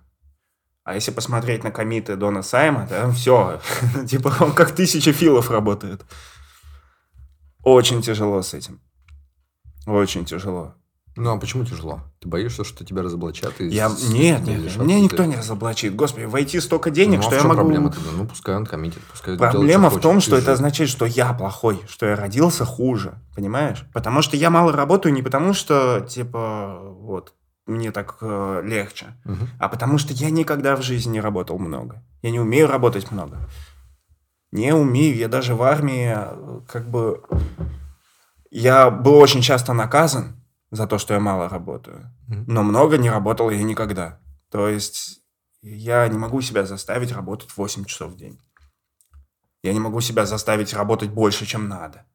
А 0.91 0.95
если 0.95 1.11
посмотреть 1.11 1.63
на 1.63 1.71
комиты 1.71 2.15
Дона 2.17 2.41
Сайма, 2.43 2.85
там 2.87 3.13
все. 3.13 3.61
типа 4.07 4.33
он 4.41 4.51
как 4.53 4.71
тысяча 4.75 5.13
филов 5.13 5.49
работает. 5.49 6.01
Очень 7.63 8.01
тяжело 8.01 8.41
с 8.41 8.53
этим. 8.53 8.79
Очень 9.87 10.25
тяжело. 10.25 10.75
Ну, 11.17 11.29
а 11.31 11.37
почему 11.37 11.65
тяжело? 11.65 12.01
Ты 12.21 12.29
боишься, 12.29 12.63
что 12.63 12.85
тебя 12.85 13.01
разоблачат? 13.03 13.59
И 13.59 13.67
Я... 13.67 13.89
с- 13.89 14.09
Нет, 14.09 14.43
нет, 14.43 14.59
лишат 14.61 14.81
меня 14.81 14.99
никто 15.01 15.25
не 15.25 15.35
разоблачит. 15.35 15.93
Господи, 15.95 16.23
войти 16.25 16.59
столько 16.61 16.89
денег, 16.89 17.19
Ну, 17.19 17.27
а 17.27 17.31
что 17.31 17.31
в 17.31 17.41
я 17.41 17.43
могу... 17.43 17.61
проблема 17.61 17.91
тогда? 17.91 18.11
Ну, 18.13 18.25
пускай 18.25 18.55
он 18.55 18.65
коммитит, 18.65 19.01
пускай 19.11 19.35
делает, 19.35 19.51
Проблема 19.53 19.89
что 19.89 19.99
в 19.99 20.01
том, 20.01 20.15
хочет. 20.15 20.23
что 20.27 20.35
Ты 20.37 20.41
это 20.41 20.45
же- 20.47 20.53
означает, 20.53 20.89
что 20.89 21.05
я 21.05 21.33
плохой, 21.33 21.81
что 21.89 22.05
я 22.05 22.15
родился 22.15 22.63
хуже, 22.63 23.15
понимаешь? 23.35 23.85
Потому 23.93 24.21
что 24.21 24.37
я 24.37 24.49
мало 24.49 24.71
работаю 24.71 25.13
не 25.13 25.21
потому, 25.21 25.53
что, 25.53 25.99
типа, 26.09 26.79
вот, 26.81 27.33
мне 27.65 27.91
так 27.91 28.17
э, 28.21 28.61
легче, 28.65 29.15
Мгм. 29.23 29.47
а 29.59 29.69
потому 29.69 29.97
что 29.97 30.13
я 30.13 30.29
никогда 30.29 30.75
в 30.75 30.81
жизни 30.81 31.13
не 31.13 31.21
работал 31.21 31.59
много. 31.59 32.03
Я 32.21 32.31
не 32.31 32.39
умею 32.39 32.67
работать 32.67 33.11
много. 33.11 33.37
Не 34.51 34.73
умею. 34.73 35.15
Я 35.15 35.27
даже 35.27 35.55
в 35.55 35.61
армии, 35.63 36.13
э, 36.15 36.61
как 36.67 36.89
бы... 36.89 37.23
Я 38.49 38.89
был 38.89 39.15
очень 39.15 39.41
часто 39.41 39.73
наказан 39.73 40.35
за 40.71 40.87
то, 40.87 40.97
что 40.97 41.13
я 41.13 41.19
мало 41.19 41.47
работаю. 41.47 42.11
Мгм. 42.27 42.45
Но 42.47 42.63
много 42.63 42.97
не 42.97 43.09
работал 43.09 43.49
я 43.49 43.63
никогда. 43.63 44.19
То 44.49 44.67
есть 44.67 45.21
я 45.61 46.07
не 46.07 46.17
могу 46.17 46.41
себя 46.41 46.65
заставить 46.65 47.11
работать 47.13 47.55
8 47.55 47.85
часов 47.85 48.11
в 48.11 48.17
день. 48.17 48.39
Я 49.63 49.73
не 49.73 49.79
могу 49.79 50.01
себя 50.01 50.25
заставить 50.25 50.73
работать 50.73 51.11
больше, 51.11 51.45
чем 51.45 51.69
надо. 51.69 52.05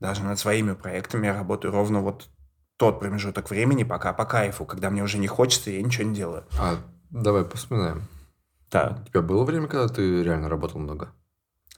Даже 0.00 0.22
над 0.22 0.38
своими 0.38 0.72
проектами 0.74 1.26
я 1.26 1.34
работаю 1.34 1.72
ровно 1.72 2.00
вот 2.00 2.28
тот 2.76 3.00
промежуток 3.00 3.50
времени, 3.50 3.84
пока 3.84 4.12
по 4.12 4.24
кайфу, 4.24 4.64
когда 4.64 4.90
мне 4.90 5.02
уже 5.02 5.18
не 5.18 5.26
хочется, 5.26 5.70
я 5.70 5.82
ничего 5.82 6.04
не 6.08 6.14
делаю. 6.14 6.44
А, 6.58 6.76
давай 7.10 7.44
вспоминаем. 7.54 8.02
Так. 8.68 9.00
У 9.00 9.04
тебя 9.06 9.22
было 9.22 9.44
время, 9.44 9.66
когда 9.68 9.88
ты 9.88 10.22
реально 10.22 10.48
работал 10.48 10.80
много? 10.80 11.08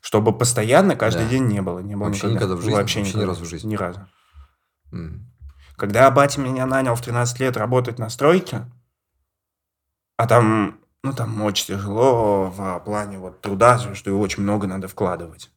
Чтобы 0.00 0.36
постоянно 0.36 0.96
каждый 0.96 1.24
Да. 1.24 1.28
день 1.30 1.46
не 1.46 1.60
было. 1.62 1.80
Не 1.80 1.94
было 1.96 2.06
Вообще 2.06 2.26
никогда. 2.28 2.46
никогда 2.46 2.54
в 2.56 2.60
жизни? 2.62 2.74
Вообще, 2.76 2.98
Вообще 3.00 3.00
ни 3.00 3.16
никогда. 3.16 3.26
разу 3.34 3.44
в 3.44 3.48
жизни? 3.48 3.68
Ни 3.68 3.76
разу. 3.76 4.00
М. 4.92 5.30
Когда 5.76 6.10
батя 6.10 6.40
меня 6.40 6.66
нанял 6.66 6.94
в 6.96 7.00
13 7.02 7.38
лет 7.40 7.56
работать 7.56 7.98
на 7.98 8.08
стройке, 8.08 8.64
а 10.16 10.26
там, 10.26 10.80
ну, 11.04 11.12
там 11.12 11.40
очень 11.42 11.66
тяжело 11.66 12.50
в 12.50 12.80
плане 12.84 13.18
вот 13.18 13.40
труда, 13.40 13.78
что 13.94 14.18
очень 14.18 14.42
много 14.42 14.66
надо 14.66 14.88
вкладывать. 14.88 15.50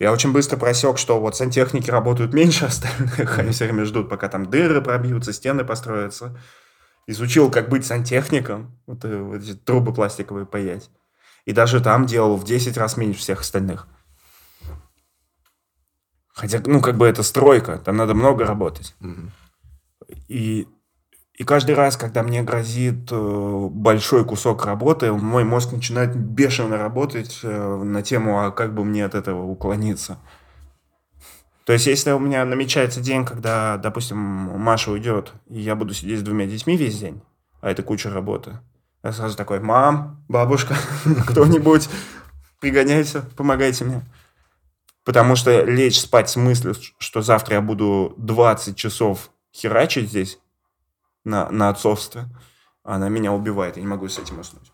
Я 0.00 0.12
очень 0.12 0.32
быстро 0.32 0.56
просек, 0.56 0.96
что 0.96 1.20
вот 1.20 1.36
сантехники 1.36 1.90
работают 1.90 2.32
меньше 2.32 2.64
остальных, 2.66 3.38
они 3.38 3.52
все 3.52 3.66
время 3.66 3.84
ждут, 3.84 4.08
пока 4.08 4.28
там 4.28 4.46
дыры 4.46 4.80
пробьются, 4.80 5.32
стены 5.32 5.62
построятся. 5.62 6.36
Изучил, 7.06 7.50
как 7.50 7.68
быть 7.68 7.84
сантехником, 7.84 8.78
вот, 8.86 9.04
э, 9.04 9.20
вот 9.20 9.42
эти 9.42 9.54
трубы 9.54 9.92
пластиковые 9.92 10.46
паять. 10.46 10.90
И 11.44 11.52
даже 11.52 11.80
там 11.80 12.06
делал 12.06 12.36
в 12.36 12.44
10 12.44 12.78
раз 12.78 12.96
меньше 12.96 13.20
всех 13.20 13.40
остальных. 13.40 13.88
Хотя, 16.32 16.62
ну, 16.64 16.80
как 16.80 16.96
бы 16.96 17.06
это 17.06 17.22
стройка, 17.22 17.78
там 17.78 17.96
надо 17.96 18.14
много 18.14 18.46
работать. 18.46 18.94
Мгм. 19.00 19.32
И, 20.28 20.66
и 21.40 21.42
каждый 21.42 21.74
раз, 21.74 21.96
когда 21.96 22.22
мне 22.22 22.42
грозит 22.42 23.10
э, 23.10 23.68
большой 23.70 24.26
кусок 24.26 24.66
работы, 24.66 25.10
мой 25.10 25.42
мозг 25.42 25.72
начинает 25.72 26.14
бешено 26.14 26.76
работать 26.76 27.40
э, 27.42 27.76
на 27.82 28.02
тему, 28.02 28.44
а 28.44 28.50
как 28.50 28.74
бы 28.74 28.84
мне 28.84 29.06
от 29.06 29.14
этого 29.14 29.46
уклониться. 29.46 30.18
То 31.64 31.72
есть, 31.72 31.86
если 31.86 32.10
у 32.10 32.18
меня 32.18 32.44
намечается 32.44 33.00
день, 33.00 33.24
когда, 33.24 33.78
допустим, 33.78 34.18
Маша 34.18 34.90
уйдет, 34.90 35.32
и 35.48 35.60
я 35.60 35.76
буду 35.76 35.94
сидеть 35.94 36.18
с 36.18 36.22
двумя 36.22 36.44
детьми 36.44 36.76
весь 36.76 36.98
день, 36.98 37.22
а 37.62 37.70
это 37.70 37.82
куча 37.82 38.10
работы, 38.10 38.58
я 39.02 39.10
сразу 39.10 39.34
такой, 39.34 39.60
мам, 39.60 40.22
бабушка, 40.28 40.76
кто-нибудь, 41.26 41.88
пригоняйте, 42.60 43.22
помогайте 43.34 43.86
мне. 43.86 44.02
Потому 45.06 45.36
что 45.36 45.64
лечь 45.64 46.00
спать 46.00 46.28
с 46.28 46.36
мыслью, 46.36 46.74
что 46.98 47.22
завтра 47.22 47.54
я 47.54 47.60
буду 47.62 48.12
20 48.18 48.76
часов 48.76 49.30
херачить 49.54 50.10
здесь 50.10 50.38
на, 51.24 51.50
на 51.50 51.68
отцовстве, 51.68 52.26
она 52.82 53.08
меня 53.08 53.32
убивает. 53.32 53.76
Я 53.76 53.82
не 53.82 53.88
могу 53.88 54.08
с 54.08 54.18
этим 54.18 54.38
уснуть. 54.38 54.72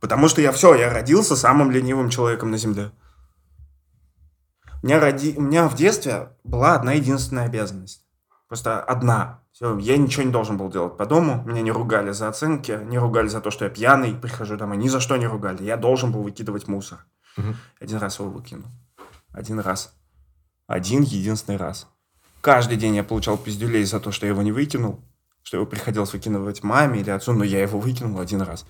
Потому 0.00 0.28
что 0.28 0.40
я 0.40 0.50
все, 0.52 0.74
я 0.74 0.92
родился 0.92 1.36
самым 1.36 1.70
ленивым 1.70 2.10
человеком 2.10 2.50
на 2.50 2.58
Земле. 2.58 2.90
У 4.82 4.86
меня, 4.86 4.98
роди... 4.98 5.34
У 5.36 5.42
меня 5.42 5.68
в 5.68 5.76
детстве 5.76 6.30
была 6.42 6.74
одна 6.74 6.94
единственная 6.94 7.44
обязанность. 7.44 8.04
Просто 8.48 8.82
одна. 8.82 9.44
Всё, 9.52 9.78
я 9.78 9.96
ничего 9.96 10.24
не 10.24 10.32
должен 10.32 10.56
был 10.56 10.70
делать 10.70 10.96
по 10.96 11.06
дому. 11.06 11.44
Меня 11.46 11.62
не 11.62 11.70
ругали 11.70 12.10
за 12.10 12.28
оценки, 12.28 12.80
не 12.84 12.98
ругали 12.98 13.28
за 13.28 13.40
то, 13.40 13.52
что 13.52 13.64
я 13.64 13.70
пьяный, 13.70 14.14
прихожу 14.14 14.56
домой. 14.56 14.76
Ни 14.76 14.88
за 14.88 14.98
что 14.98 15.16
не 15.16 15.26
ругали. 15.26 15.62
Я 15.62 15.76
должен 15.76 16.10
был 16.10 16.22
выкидывать 16.22 16.66
мусор. 16.66 17.06
Мгм. 17.36 17.56
Один 17.78 17.98
раз 17.98 18.18
его 18.18 18.28
выкинул. 18.28 18.68
Один 19.30 19.60
раз. 19.60 19.94
Один 20.66 21.02
единственный 21.02 21.58
раз. 21.58 21.86
Каждый 22.42 22.76
день 22.76 22.96
я 22.96 23.04
получал 23.04 23.38
пиздюлей 23.38 23.84
за 23.84 24.00
то, 24.00 24.10
что 24.10 24.26
я 24.26 24.32
его 24.32 24.42
не 24.42 24.50
выкинул, 24.50 25.00
что 25.44 25.58
его 25.58 25.66
приходилось 25.66 26.12
выкидывать 26.12 26.64
маме 26.64 27.00
или 27.00 27.10
отцу, 27.10 27.32
но 27.32 27.44
я 27.44 27.62
его 27.62 27.78
выкинул 27.78 28.18
один 28.18 28.42
раз. 28.42 28.66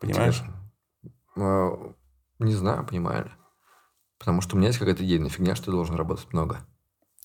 Понимаешь? 0.00 0.38
Интересно. 0.38 0.72
А, 1.36 1.92
Не 2.38 2.54
знаю, 2.54 2.86
понимаю 2.86 3.24
ли. 3.24 3.30
Потому 4.18 4.42
что 4.42 4.54
у 4.54 4.58
меня 4.58 4.68
есть 4.68 4.78
какая-то 4.78 5.04
идейная 5.04 5.28
фигня, 5.28 5.56
что 5.56 5.72
я 5.72 5.76
должен 5.76 5.96
работать 5.96 6.32
много. 6.32 6.60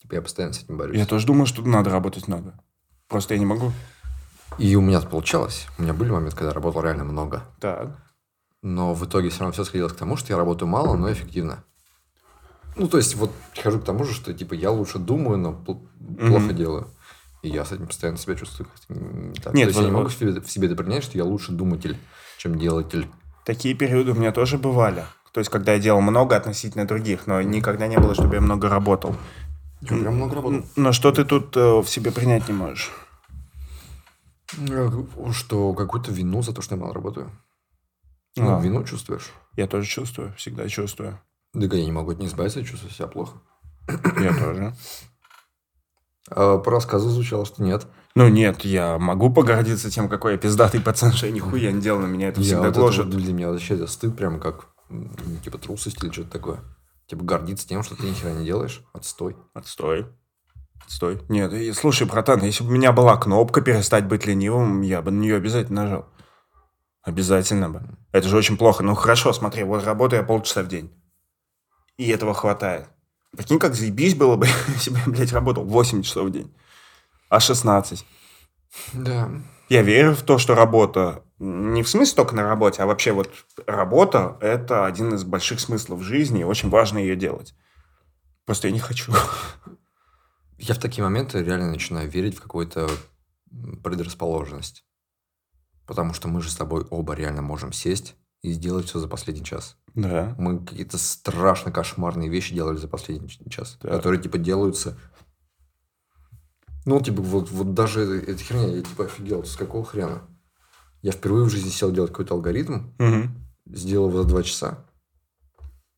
Типа 0.02 0.16
я 0.16 0.22
постоянно 0.24 0.54
с 0.54 0.64
этим 0.64 0.76
борюсь. 0.76 0.98
Я 0.98 1.06
тоже 1.06 1.28
думаю, 1.28 1.46
что 1.46 1.62
надо 1.62 1.92
работать 1.92 2.28
много. 2.28 2.60
Просто 3.08 3.36
я 3.36 3.40
не 3.40 3.46
могу. 3.46 3.72
И 4.58 4.76
у 4.76 4.82
меня 4.82 5.00
получалось. 5.02 5.68
У 5.78 5.84
меня 5.84 5.94
были 5.94 6.10
моменты, 6.10 6.36
когда 6.36 6.48
я 6.50 6.54
работал 6.54 6.82
реально 6.82 7.04
много. 7.04 7.44
Так. 7.60 7.96
Но 8.64 8.96
в 8.96 9.06
итоге 9.06 9.30
все 9.30 9.42
равно 9.42 9.54
все 9.54 9.66
сходилось 9.66 9.94
к 9.94 9.98
тому, 9.98 10.18
что 10.18 10.34
я 10.34 10.38
работаю 10.38 10.68
мало, 10.68 10.96
но 10.96 11.12
эффективно. 11.12 11.64
Ну, 12.78 12.88
то 12.88 12.98
есть, 12.98 13.16
вот 13.16 13.32
прихожу 13.54 13.80
к 13.80 13.84
тому 13.86 14.04
же, 14.04 14.14
что 14.14 14.34
типа 14.34 14.54
я 14.54 14.72
лучше 14.72 15.00
думаю, 15.00 15.38
но 15.38 15.52
пл- 15.52 15.88
плохо 16.30 16.54
делаю. 16.54 16.88
И 17.44 17.50
я 17.50 17.66
с 17.66 17.72
этим 17.72 17.88
постоянно 17.88 18.18
себя 18.18 18.36
чувствую 18.36 18.68
как-то 18.70 18.94
не 18.94 19.34
так. 19.36 19.54
Нет, 19.54 19.66
то 19.66 19.70
есть 19.70 19.80
я 19.80 19.86
не 19.86 19.92
могу 19.92 20.10
в 20.10 20.14
себе, 20.14 20.42
в 20.42 20.50
себе 20.50 20.68
это 20.68 20.76
принять, 20.76 21.04
что 21.04 21.18
я 21.18 21.24
лучше 21.24 21.52
думатель, 21.52 21.98
чем 22.38 22.58
делатель. 22.58 23.08
Такие 23.46 23.74
периоды 23.76 24.12
у 24.12 24.16
меня 24.16 24.32
тоже 24.32 24.58
бывали. 24.58 25.04
То 25.32 25.40
есть, 25.40 25.50
когда 25.52 25.74
я 25.74 25.80
делал 25.80 26.02
много 26.02 26.36
относительно 26.36 26.86
других, 26.88 27.28
но 27.28 27.42
никогда 27.42 27.88
не 27.88 27.98
было, 27.98 28.14
чтобы 28.16 28.36
я 28.36 28.42
много 28.42 28.70
работал. 28.70 29.16
Я 29.82 29.90
прям 29.98 30.16
много 30.16 30.36
работал. 30.36 30.64
Но 30.76 30.92
что 30.92 31.12
ты 31.12 31.24
тут 31.24 31.56
э, 31.56 31.80
в 31.82 31.88
себе 31.88 32.12
принять 32.12 32.48
не 32.48 32.54
можешь? 32.56 32.92
Э, 34.70 34.90
Что 35.34 35.74
какую-то 35.74 36.12
вину 36.12 36.42
за 36.42 36.54
то, 36.54 36.62
что 36.62 36.76
я 36.76 36.82
мало 36.82 36.94
работаю. 36.94 37.30
Ну, 38.36 38.58
А. 38.58 38.62
вину 38.62 38.84
чувствуешь. 38.84 39.32
Я 39.56 39.68
тоже 39.68 39.88
чувствую, 39.88 40.34
всегда 40.38 40.68
чувствую. 40.68 41.20
Да 41.58 41.76
я 41.76 41.86
не 41.86 41.92
могу 41.92 42.12
от 42.12 42.20
нее 42.20 42.28
избавиться, 42.30 42.64
чувствую 42.64 42.92
себя 42.92 43.08
плохо. 43.08 43.40
Я 44.22 44.34
тоже. 44.38 44.76
А 46.30 46.58
по 46.58 46.72
рассказу 46.72 47.10
звучало, 47.10 47.46
что 47.46 47.64
нет. 47.64 47.88
Ну 48.16 48.28
нет, 48.28 48.62
я 48.66 48.98
могу 48.98 49.32
погордиться 49.32 49.90
тем, 49.90 50.10
какой 50.10 50.34
я 50.34 50.38
пиздатый 50.38 50.82
пацан, 50.82 51.12
что 51.14 51.28
я 51.28 51.32
нихуя 51.32 51.72
не 51.72 51.82
делал, 51.82 52.00
на 52.00 52.06
меня 52.08 52.30
это 52.30 52.42
Я 52.42 52.46
всегда 52.46 52.64
вот 52.68 52.76
гложет. 52.76 53.10
для 53.10 53.34
меня 53.34 53.50
вообще 53.50 53.76
это 53.76 53.88
стыд 53.88 54.16
прям 54.16 54.40
как 54.40 54.68
типа 55.44 55.58
трусость 55.58 56.04
или 56.04 56.12
что-то 56.12 56.32
такое. 56.32 56.60
Типа 57.08 57.24
гордиться 57.24 57.68
тем, 57.68 57.84
что 57.84 57.96
ты 57.96 58.04
ни 58.04 58.14
хера 58.14 58.32
не 58.34 58.46
делаешь. 58.46 58.82
Отстой. 58.94 59.38
Отстой. 59.54 60.08
Отстой. 60.86 61.22
Нет, 61.30 61.54
и- 61.54 61.72
слушай, 61.74 62.06
братан, 62.08 62.42
если 62.44 62.64
бы 62.64 62.70
у 62.72 62.74
меня 62.74 62.92
была 62.92 63.18
кнопка 63.18 63.62
перестать 63.62 64.06
быть 64.08 64.26
ленивым, 64.26 64.82
я 64.82 65.02
бы 65.02 65.12
на 65.12 65.22
нее 65.22 65.36
обязательно 65.38 65.84
нажал. 65.84 66.06
Обязательно 67.04 67.70
бы. 67.70 67.84
Это 68.12 68.28
же 68.28 68.36
очень 68.36 68.58
плохо. 68.58 68.84
Ну 68.84 68.94
хорошо, 68.96 69.32
смотри, 69.32 69.64
вот 69.64 69.84
работаю 69.86 70.22
я 70.22 70.28
полчаса 70.28 70.64
в 70.64 70.68
день. 70.68 70.92
И 71.98 72.10
этого 72.10 72.34
хватает. 72.34 72.88
Прикинь, 73.36 73.60
как 73.60 73.76
заебись 73.76 74.16
было 74.16 74.36
бы, 74.36 74.48
если 74.70 74.90
бы 74.92 74.98
я, 74.98 75.06
блядь, 75.06 75.34
работал 75.34 75.64
8 75.64 76.04
часов 76.04 76.28
в 76.28 76.32
день. 76.32 76.54
А 77.30 77.40
16. 77.40 78.06
Да. 78.94 79.30
Я 79.70 79.82
верю 79.82 80.16
в 80.16 80.22
то, 80.22 80.38
что 80.38 80.56
работа, 80.56 81.24
не 81.40 81.84
в 81.84 81.90
смысле 81.90 82.16
только 82.16 82.36
на 82.36 82.44
работе, 82.44 82.82
а 82.82 82.86
вообще 82.86 83.12
вот 83.12 83.30
работа– 83.66 84.38
это 84.42 84.86
один 84.86 85.14
из 85.14 85.24
больших 85.24 85.60
смыслов 85.60 86.02
жизни, 86.02 86.42
и 86.42 86.46
очень 86.46 86.70
важно 86.70 87.00
ее 87.00 87.16
делать. 87.16 87.54
Просто 88.46 88.70
я 88.70 88.74
не 88.74 88.80
хочу. 88.80 89.14
Я 90.58 90.74
в 90.74 90.80
такие 90.80 91.04
моменты 91.04 91.44
реально 91.44 91.70
начинаю 91.70 92.10
верить 92.10 92.38
в 92.38 92.42
какую-то 92.42 92.90
предрасположенность. 93.84 94.86
Потому 95.86 96.14
что 96.14 96.28
мы 96.28 96.42
же 96.42 96.50
с 96.50 96.56
тобой 96.56 96.86
оба 96.90 97.14
реально 97.14 97.42
можем 97.42 97.74
сесть 97.74 98.16
и 98.42 98.52
сделать 98.52 98.88
все 98.88 99.00
за 99.00 99.08
последний 99.08 99.44
час. 99.44 99.78
Да. 99.98 100.36
Мы 100.38 100.60
какие-то 100.64 100.98
страшно 101.00 101.72
кошмарные 101.72 102.30
вещи 102.30 102.54
делали 102.54 102.78
за 102.78 102.88
последний 102.88 103.30
час, 103.50 103.78
Так. 103.82 103.92
которые 103.92 104.22
типа 104.22 104.38
делаются. 104.38 104.96
Ну, 106.86 107.02
типа, 107.02 107.22
вот, 107.22 107.50
вот 107.50 107.74
даже 107.74 108.22
эта 108.22 108.38
херня, 108.42 108.68
я 108.68 108.82
типа 108.84 109.06
офигел, 109.06 109.44
с 109.44 109.56
какого 109.58 109.84
хрена? 109.84 110.22
Я 111.02 111.12
впервые 111.12 111.46
в 111.46 111.50
жизни 111.50 111.70
сел 111.70 111.92
делать 111.92 112.12
какой-то 112.12 112.36
алгоритм, 112.36 112.92
Мгм. 113.00 113.44
сделал 113.66 114.10
его 114.10 114.22
за 114.22 114.28
два 114.30 114.44
часа. 114.44 114.86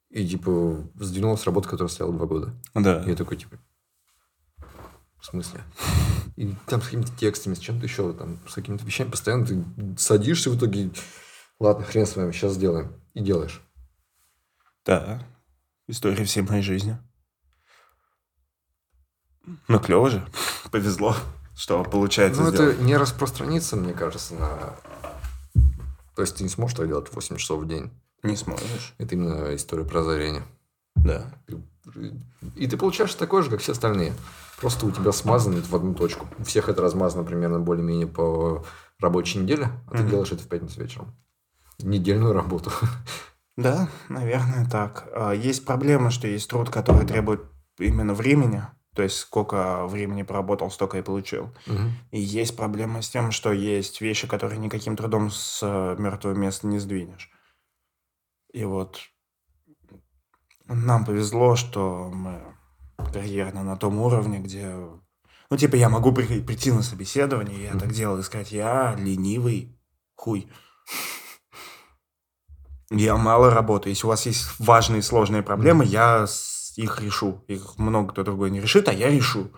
И, 0.09 0.25
типа, 0.27 0.89
сдвинул 0.95 1.37
с 1.37 1.43
работы, 1.45 1.67
которая 1.69 1.89
стояла 1.91 2.13
два 2.15 2.25
года. 2.25 2.53
Да. 2.73 3.03
И 3.03 3.09
я 3.09 3.15
такой, 3.17 3.35
типа, 3.37 3.57
в 5.19 5.25
смысле? 5.25 5.61
И 6.37 6.55
там 6.67 6.81
с 6.81 6.85
какими-то 6.85 7.11
текстами, 7.17 7.53
с 7.53 7.59
чем-то 7.59 7.85
еще, 7.85 8.13
там, 8.13 8.39
с 8.47 8.53
какими-то 8.53 8.85
вещами 8.85 9.11
постоянно 9.11 9.45
ты 9.45 9.63
садишься 9.97 10.49
в 10.49 10.57
итоге, 10.57 10.89
ладно, 11.59 11.83
хрен 11.85 12.07
с 12.07 12.15
вами, 12.15 12.31
сейчас 12.31 12.53
сделаем. 12.53 12.93
И 13.13 13.21
делаешь. 13.21 13.61
Да. 14.89 15.19
История 15.87 16.23
всей 16.23 16.41
моей 16.41 16.63
жизни. 16.63 16.97
Ну, 19.67 19.79
клево 19.79 20.09
же. 20.09 20.27
Повезло, 20.71 21.15
что 21.55 21.83
получается 21.83 22.41
Ну, 22.41 22.49
сделать. 22.49 22.75
это 22.75 22.83
не 22.83 22.97
распространится, 22.97 23.75
мне 23.75 23.93
кажется, 23.93 24.33
на... 24.33 24.75
То 26.15 26.23
есть 26.23 26.37
ты 26.37 26.43
не 26.43 26.49
сможешь 26.49 26.75
так 26.75 26.87
делать 26.87 27.13
8 27.13 27.37
часов 27.37 27.61
в 27.61 27.67
день. 27.67 27.91
Не 28.23 28.35
сможешь. 28.35 28.95
Это 28.97 29.13
именно 29.13 29.55
история 29.55 29.85
про 29.85 29.99
озарение. 29.99 30.41
Да. 30.95 31.31
И 32.55 32.65
ты 32.67 32.75
получаешь 32.75 33.13
такое 33.13 33.43
же, 33.43 33.51
как 33.51 33.59
все 33.61 33.73
остальные. 33.73 34.13
Просто 34.59 34.87
у 34.87 34.91
тебя 34.91 35.11
смазано 35.11 35.61
в 35.61 35.75
одну 35.75 35.93
точку. 35.93 36.27
У 36.39 36.43
всех 36.45 36.67
это 36.67 36.81
размазано 36.81 37.23
примерно 37.23 37.59
более-менее 37.59 38.07
по 38.07 38.65
рабочей 38.99 39.37
неделе, 39.37 39.69
а 39.87 39.91
ты 39.91 39.99
Мгм. 39.99 40.09
делаешь 40.09 40.31
это 40.31 40.41
в 40.43 40.47
пятницу 40.47 40.81
вечером. 40.81 41.15
Недельную 41.77 42.33
работу. 42.33 42.71
Да, 43.61 43.89
наверное, 44.09 44.65
так. 44.69 45.07
А, 45.13 45.31
Есть 45.33 45.65
проблема, 45.65 46.11
что 46.11 46.27
есть 46.27 46.49
труд, 46.49 46.69
который 46.69 47.05
требует 47.05 47.41
именно 47.77 48.13
времени. 48.13 48.63
То 48.95 49.03
есть, 49.03 49.17
сколько 49.17 49.85
времени 49.87 50.23
поработал, 50.23 50.71
столько 50.71 50.97
и 50.97 51.01
получил. 51.01 51.53
И 52.11 52.19
есть 52.19 52.55
проблема 52.57 53.01
с 53.01 53.09
тем, 53.09 53.31
что 53.31 53.51
есть 53.53 54.01
вещи, 54.01 54.27
которые 54.27 54.59
никаким 54.59 54.95
трудом 54.97 55.29
с 55.29 55.59
э, 55.61 55.95
мертвого 55.99 56.33
места 56.33 56.67
не 56.67 56.79
сдвинешь. 56.79 57.29
И 58.51 58.63
вот 58.65 58.99
нам 60.65 61.05
повезло, 61.05 61.55
что 61.55 62.09
мы 62.13 62.41
карьерно 63.13 63.63
на 63.63 63.77
том 63.77 63.99
уровне, 63.99 64.39
где... 64.39 64.75
Ну, 65.49 65.57
типа, 65.57 65.75
я 65.75 65.89
могу 65.89 66.11
при- 66.11 66.41
прийти 66.41 66.71
на 66.71 66.81
собеседование, 66.81 67.63
я 67.63 67.71
Мгм. 67.71 67.79
так 67.79 67.91
делал, 67.91 68.17
и 68.19 68.23
сказать, 68.23 68.51
я 68.51 68.95
ленивый 68.97 69.77
хуй. 70.15 70.51
Я 72.91 73.17
мало 73.17 73.51
работаю. 73.51 73.91
Если 73.93 74.05
у 74.05 74.09
вас 74.09 74.25
есть 74.25 74.47
важные 74.59 75.01
сложные 75.01 75.43
проблемы, 75.43 75.85
я 75.85 76.25
их 76.75 77.01
решу. 77.01 77.43
Их 77.47 77.77
много 77.77 78.13
кто 78.13 78.23
другой 78.23 78.49
не 78.49 78.59
решит, 78.59 78.87
а 78.87 78.93
я 78.93 79.09
решу. 79.09 79.51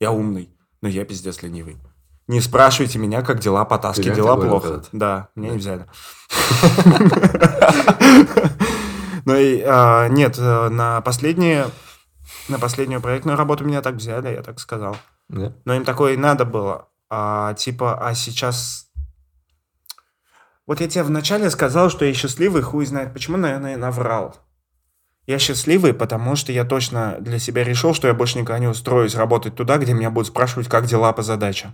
Я 0.00 0.10
умный, 0.10 0.50
но 0.82 0.88
я 0.88 1.04
пиздец 1.04 1.42
ленивый. 1.42 1.78
Не 2.26 2.40
спрашивайте 2.40 2.98
меня, 2.98 3.22
как 3.22 3.40
дела 3.40 3.64
по 3.64 3.78
таске. 3.78 4.14
Дела 4.14 4.36
плохо. 4.36 4.82
Да, 4.92 5.28
меня 5.34 5.50
не 5.50 5.58
взяли. 5.58 5.86
Ну 9.24 9.36
и 9.36 9.62
а, 9.62 10.08
нет, 10.08 10.38
э, 10.38 10.68
на 10.70 11.02
последние 11.02 11.66
на 12.48 12.58
последнюю 12.58 13.00
проектную 13.00 13.36
работу 13.36 13.64
меня 13.64 13.82
так 13.82 13.96
взяли, 13.96 14.28
я 14.28 14.42
так 14.42 14.58
сказал. 14.58 14.96
Но 15.28 15.74
им 15.74 15.84
такое 15.84 16.14
и 16.14 16.16
надо 16.16 16.44
было. 16.44 16.88
А, 17.10 17.54
типа, 17.54 18.06
а 18.06 18.14
сейчас... 18.14 18.87
Вот 20.68 20.82
я 20.82 20.86
тебе 20.86 21.02
вначале 21.02 21.48
сказал, 21.48 21.88
что 21.88 22.04
я 22.04 22.12
счастливый, 22.12 22.60
хуй 22.60 22.84
знает 22.84 23.14
почему, 23.14 23.38
наверное, 23.38 23.70
я 23.70 23.78
наврал. 23.78 24.36
Я 25.26 25.38
счастливый, 25.38 25.94
потому 25.94 26.36
что 26.36 26.52
я 26.52 26.66
точно 26.66 27.16
для 27.20 27.38
себя 27.38 27.64
решил, 27.64 27.94
что 27.94 28.06
я 28.06 28.12
больше 28.12 28.38
никогда 28.38 28.58
не 28.58 28.66
устроюсь 28.66 29.14
работать 29.14 29.54
туда, 29.54 29.78
где 29.78 29.94
меня 29.94 30.10
будут 30.10 30.28
спрашивать, 30.28 30.68
как 30.68 30.84
дела 30.84 31.14
по 31.14 31.22
задачам. 31.22 31.72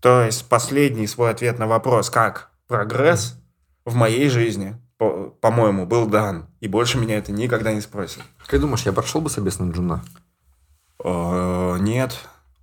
То 0.00 0.22
есть 0.22 0.48
последний 0.48 1.08
свой 1.08 1.30
ответ 1.30 1.58
на 1.58 1.66
вопрос, 1.66 2.08
как 2.08 2.52
прогресс 2.68 3.34
в 3.84 3.96
моей 3.96 4.28
жизни, 4.28 4.76
по- 4.96 5.30
по-моему, 5.40 5.86
был 5.86 6.06
дан. 6.06 6.46
И 6.60 6.68
больше 6.68 6.98
меня 6.98 7.18
это 7.18 7.32
никогда 7.32 7.72
не 7.72 7.80
спросят. 7.80 8.22
Как 8.46 8.60
думаешь, 8.60 8.82
я 8.86 8.92
прошел 8.92 9.20
бы 9.20 9.28
собес 9.28 9.58
на 9.58 9.72
Джуна? 9.72 10.04
Э, 11.02 11.78
Нет. 11.80 12.16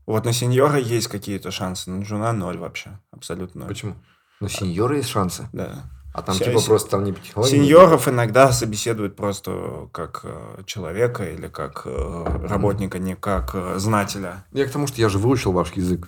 Вот 0.06 0.26
на 0.26 0.34
сеньора 0.34 0.78
есть 0.78 1.08
какие-то 1.08 1.51
шансы, 1.51 1.89
на 1.89 2.03
джуна 2.03 2.32
ноль 2.32 2.58
вообще. 2.58 2.99
Абсолютно 3.12 3.62
ноль. 3.62 3.70
Почему? 3.70 3.95
Ну, 4.39 4.47
сеньоры 4.47 4.97
есть 4.97 5.10
шансы. 5.10 5.47
Да. 5.53 5.84
А 6.14 6.22
там 6.22 6.36
Вся 6.36 6.45
типа 6.45 6.60
се- 6.60 6.68
просто 6.68 6.89
там 6.91 7.03
не 7.03 7.12
по 7.12 7.20
технологии. 7.20 7.51
Сеньоров 7.51 8.08
иногда 8.08 8.51
собеседуют 8.51 9.16
просто 9.16 9.89
как 9.91 10.22
э, 10.24 10.64
человека 10.66 11.26
или 11.30 11.47
как 11.47 11.82
э, 11.86 12.47
работника, 12.47 12.99
не 12.99 13.16
как 13.16 13.51
э, 13.53 13.80
знателя. 13.80 14.45
Я 14.53 14.66
к 14.66 14.72
тому, 14.72 14.88
что 14.88 15.01
я 15.01 15.10
же 15.10 15.18
выучил 15.18 15.51
ваш 15.51 15.74
язык. 15.74 16.08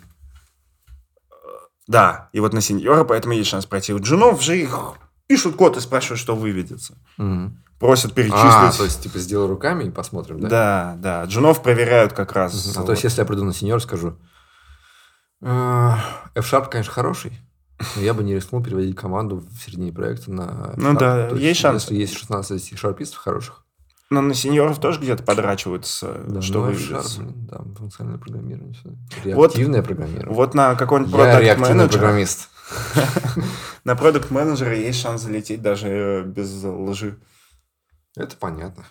Да, 1.88 2.30
и 2.34 2.40
вот 2.40 2.54
на 2.54 2.62
сеньора 2.62 3.04
поэтому 3.04 3.34
есть 3.34 3.50
шанс 3.50 3.66
пройти. 3.66 3.94
У 3.94 4.00
джунов 4.00 4.42
же 4.42 4.58
их 4.58 4.78
пишут 5.28 5.56
код 5.56 5.78
и 5.78 5.82
спрашивают, 5.82 6.20
что 6.20 6.36
выведется. 6.36 6.98
Мгм. 7.18 7.64
Просят 7.80 8.12
А, 8.12 8.16
перечислить. 8.16 8.78
то 8.78 8.84
есть, 8.86 9.04
типа, 9.04 9.20
сделай 9.20 9.48
руками 9.48 9.84
и 9.86 9.90
посмотрим, 9.92 10.40
да? 10.40 10.50
Да, 10.50 10.96
да. 11.00 11.24
Джунов 11.26 11.62
проверяют 11.62 12.14
как 12.14 12.32
раз. 12.34 12.76
А 12.76 12.80
вот. 12.80 12.86
то 12.88 12.92
есть, 12.94 13.04
если 13.04 13.22
я 13.22 13.26
приду 13.26 13.44
на 13.44 13.54
сеньор, 13.54 13.82
скажу, 13.82 14.18
«Э, 15.42 15.92
F-Sharp, 16.36 16.70
конечно, 16.70 16.92
хороший, 16.92 17.34
но 17.96 18.02
я 18.02 18.14
бы 18.16 18.24
не 18.24 18.34
рискнул 18.34 18.64
переводить 18.64 18.96
команду 18.96 19.38
в 19.48 19.60
середине 19.64 19.92
проекта 19.92 20.32
на 20.32 20.74
Ну 20.78 20.94
F-Sharp». 20.94 21.00
да, 21.00 21.30
То 21.30 21.36
есть 21.36 21.60
шанс. 21.60 21.84
Если 21.84 21.96
есть 21.96 22.18
16 22.18 22.78
шарпистов 22.78 23.20
хороших, 23.20 23.64
Но 24.10 24.22
на 24.22 24.34
сеньоров 24.34 24.80
тоже 24.80 25.00
где-то 25.00 25.22
подрачиваются, 25.22 26.16
да, 26.28 26.42
что 26.42 26.66
ну. 26.66 26.72
F-Sharp, 26.72 27.18
блин, 27.20 27.48
да, 27.52 27.58
функциональное 27.78 28.20
программирование. 28.20 28.74
всё. 28.74 28.90
Вот- 29.36 29.56
Реактивное 29.56 29.84
программирование. 29.84 30.34
Вот 30.34 30.56
на 30.56 30.74
каком-нибудь 30.76 31.14
я 31.14 31.56
продукт 31.56 31.60
менеджере 31.60 31.90
программист. 32.00 32.50
на 33.84 33.96
продукт 33.96 34.32
менеджера 34.32 34.76
есть 34.76 35.00
шанс 35.00 35.22
залететь 35.22 35.62
даже 35.62 35.88
э, 35.88 36.24
без 36.24 36.52
лжи. 36.64 37.18
Это 38.18 38.36
понятно. 38.36 38.86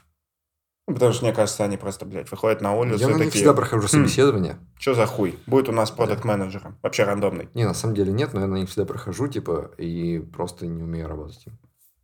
Ну, 0.89 0.95
потому 0.95 1.13
что, 1.13 1.25
мне 1.25 1.35
кажется, 1.35 1.65
они 1.65 1.77
просто, 1.77 2.07
блядь, 2.07 2.31
выходят 2.31 2.61
на 2.61 2.75
улицу 2.75 3.01
Я 3.01 3.09
и 3.09 3.11
на 3.11 3.17
них 3.17 3.27
такие, 3.27 3.41
всегда 3.41 3.55
прохожу 3.55 3.89
собеседование. 3.89 4.59
что 4.79 4.95
за 4.95 5.07
хуй? 5.07 5.37
Будет 5.47 5.69
у 5.69 5.73
нас 5.73 5.91
продукт 5.91 6.25
менеджером 6.25 6.79
Вообще 6.81 7.03
рандомный. 7.03 7.49
Не, 7.55 7.65
на 7.65 7.75
самом 7.75 7.97
деле 7.97 8.13
нет, 8.13 8.33
но 8.35 8.41
я 8.41 8.47
на 8.47 8.55
них 8.55 8.69
всегда 8.69 8.85
прохожу, 8.85 9.27
типа, 9.27 9.73
и 9.79 10.21
просто 10.21 10.67
не 10.69 10.85
умею 10.85 11.09
работать 11.09 11.45
им. 11.47 11.59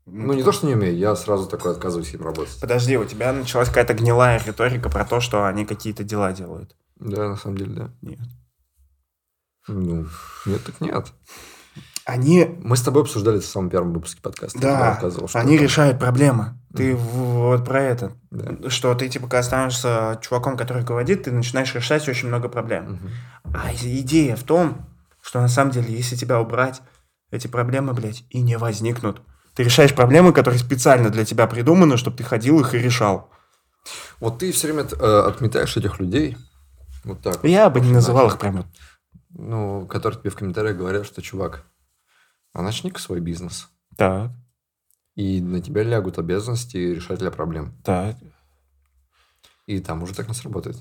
Ну, 0.04 0.32
не 0.32 0.42
то, 0.42 0.50
что 0.50 0.66
не 0.66 0.74
умею, 0.74 0.96
я 0.96 1.14
сразу 1.14 1.48
такой 1.48 1.72
отказываюсь 1.72 2.12
им 2.12 2.24
работать. 2.24 2.58
Подожди, 2.60 2.96
у 2.96 3.04
тебя 3.04 3.32
началась 3.32 3.68
какая-то 3.68 3.94
гнилая 3.94 4.42
риторика 4.44 4.90
про 4.90 5.04
то, 5.04 5.20
что 5.20 5.46
они 5.46 5.64
какие-то 5.64 6.02
дела 6.02 6.32
делают. 6.32 6.74
Да, 6.96 7.28
на 7.28 7.36
самом 7.36 7.58
деле, 7.58 7.72
да. 7.72 7.90
Нет. 8.02 8.18
Ну, 9.68 10.06
нет, 10.44 10.64
так 10.64 10.80
нет. 10.80 11.12
Они, 12.04 12.44
Мы 12.62 12.76
с 12.76 12.82
тобой 12.82 13.02
обсуждали 13.02 13.38
это 13.38 13.46
в 13.46 13.50
самом 13.50 13.70
первом 13.70 13.92
выпуске 13.92 14.20
подкаста. 14.20 14.58
Да, 14.58 15.00
они 15.34 15.56
решают 15.56 16.00
проблемы. 16.00 16.58
Ты 16.74 16.94
вот 16.94 17.64
про 17.64 17.82
это. 17.82 18.12
Да. 18.30 18.70
Что 18.70 18.94
ты, 18.94 19.08
типа, 19.08 19.26
когда 19.26 19.42
становишься 19.42 20.18
чуваком, 20.22 20.56
который 20.56 20.78
руководит, 20.80 21.24
ты 21.24 21.32
начинаешь 21.32 21.74
решать 21.74 22.08
очень 22.08 22.28
много 22.28 22.48
проблем. 22.48 22.98
Мгм. 23.44 23.54
А 23.54 23.72
идея 23.74 24.36
в 24.36 24.42
том, 24.42 24.86
что 25.20 25.40
на 25.40 25.48
самом 25.48 25.70
деле, 25.72 25.94
если 25.94 26.16
тебя 26.16 26.40
убрать, 26.40 26.80
эти 27.30 27.46
проблемы, 27.46 27.92
блядь, 27.92 28.24
и 28.30 28.40
не 28.40 28.56
возникнут. 28.56 29.20
Ты 29.54 29.64
решаешь 29.64 29.94
проблемы, 29.94 30.32
которые 30.32 30.58
специально 30.58 31.10
для 31.10 31.24
тебя 31.24 31.46
придуманы, 31.46 31.96
чтобы 31.96 32.16
ты 32.16 32.24
ходил 32.24 32.60
их 32.60 32.74
и 32.74 32.78
решал. 32.78 33.30
Вот 34.20 34.38
ты 34.38 34.52
все 34.52 34.68
время 34.72 34.88
э, 34.90 35.20
отметаешь 35.26 35.76
этих 35.76 35.98
людей, 35.98 36.36
вот 37.04 37.20
так. 37.20 37.42
Я 37.42 37.68
бы 37.68 37.80
не 37.80 37.92
называл 37.92 38.28
их 38.28 38.38
прям 38.38 38.58
вот 38.58 38.66
Ну, 39.30 39.86
которые 39.86 40.20
тебе 40.20 40.30
в 40.30 40.36
комментариях 40.36 40.76
говорят, 40.76 41.04
что, 41.06 41.20
чувак, 41.20 41.64
а 42.52 42.62
начни-ка 42.62 43.00
свой 43.00 43.20
бизнес. 43.20 43.68
так, 43.96 44.30
И 45.14 45.40
на 45.40 45.60
тебя 45.60 45.82
лягут 45.82 46.18
обязанности 46.18 46.76
решателя 46.76 47.30
проблем. 47.30 47.74
так. 47.84 48.16
И 49.66 49.78
там 49.80 50.02
уже 50.02 50.12
так 50.14 50.26
не 50.28 50.34
сработает. 50.34 50.76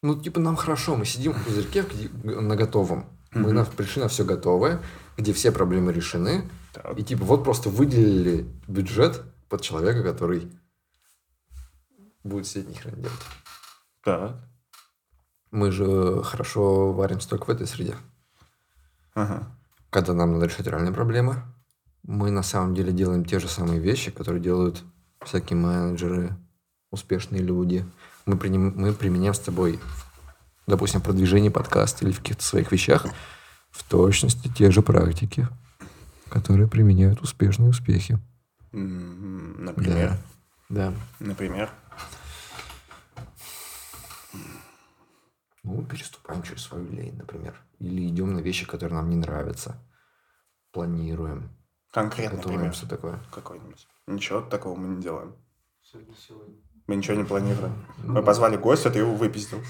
Ну, 0.00 0.18
типа, 0.20 0.40
нам 0.40 0.56
хорошо, 0.56 0.96
мы 0.96 1.04
сидим 1.04 1.32
в 1.34 1.44
пузырьке 1.44 1.84
на 2.24 2.56
готовом. 2.56 3.04
Мы 3.32 3.48
Мгм. 3.48 3.54
на, 3.54 3.64
пришли 3.66 4.02
на 4.02 4.08
все 4.08 4.24
готовое, 4.24 4.82
где 5.18 5.32
все 5.32 5.52
проблемы 5.52 5.92
решены. 5.92 6.48
так. 6.72 6.98
И 6.98 7.02
типа 7.04 7.24
вот 7.24 7.44
просто 7.44 7.68
выделили 7.68 8.46
бюджет 8.66 9.22
под 9.50 9.60
человека, 9.60 10.02
который 10.02 10.50
будет 12.24 12.46
сидеть 12.46 12.68
ни 12.70 12.74
хрена 12.74 12.96
делать. 12.96 13.20
Так. 14.02 14.36
Мы 15.50 15.70
же 15.70 16.22
хорошо 16.24 16.92
варимся 16.92 17.28
только 17.28 17.44
в 17.44 17.50
этой 17.50 17.66
среде. 17.66 17.94
Ага. 19.14 19.46
Когда 19.90 20.14
нам 20.14 20.32
надо 20.32 20.46
решать 20.46 20.66
реальные 20.66 20.94
проблемы, 20.94 21.42
мы 22.02 22.30
на 22.30 22.42
самом 22.42 22.74
деле 22.74 22.92
делаем 22.92 23.24
те 23.24 23.38
же 23.38 23.48
самые 23.48 23.80
вещи, 23.80 24.10
которые 24.10 24.42
делают 24.42 24.82
всякие 25.24 25.56
менеджеры, 25.56 26.36
успешные 26.90 27.42
люди. 27.42 27.84
Мы, 28.26 28.36
приним- 28.36 28.74
мы 28.76 28.92
применяем 28.92 29.34
с 29.34 29.38
тобой, 29.38 29.78
допустим, 30.66 31.00
в 31.00 31.04
продвижении 31.04 31.48
подкаста 31.48 32.04
или 32.04 32.12
в 32.12 32.18
каких-то 32.18 32.44
своих 32.44 32.72
вещах 32.72 33.06
в 33.70 33.88
точности 33.88 34.48
те 34.48 34.70
же 34.70 34.82
практики, 34.82 35.48
которые 36.28 36.68
применяют 36.68 37.20
успешные 37.22 37.70
успехи. 37.70 38.18
М, 38.72 39.64
Например. 39.64 40.16
Да. 40.68 40.92
Например. 41.20 41.70
Ну, 45.64 45.84
переступаем 45.84 46.42
через 46.42 46.62
свою 46.62 46.90
лень, 46.90 47.16
например. 47.16 47.54
Или 47.78 48.08
идем 48.08 48.34
на 48.34 48.40
вещи, 48.40 48.66
которые 48.66 48.96
нам 48.96 49.10
не 49.10 49.16
нравятся. 49.16 49.76
Планируем. 50.72 51.50
Конкретно 51.92 52.42
пример. 52.42 52.72
все 52.72 52.86
такое. 52.86 53.20
Какой-нибудь. 53.30 53.86
Ничего 54.06 54.40
такого 54.40 54.76
мы 54.76 54.88
не 54.88 55.02
делаем. 55.02 55.36
Сегодня 55.82 56.14
сегодня. 56.16 56.54
Мы 56.86 56.96
ничего 56.96 57.16
не 57.16 57.24
планируем. 57.24 57.74
Ну, 57.98 58.14
Мы 58.14 58.22
позвали 58.22 58.56
гостя, 58.56 58.90
ты 58.90 59.00
его 59.00 59.14
выпиздил. 59.14 59.60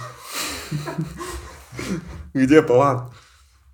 Где 2.32 2.62
план? 2.62 3.12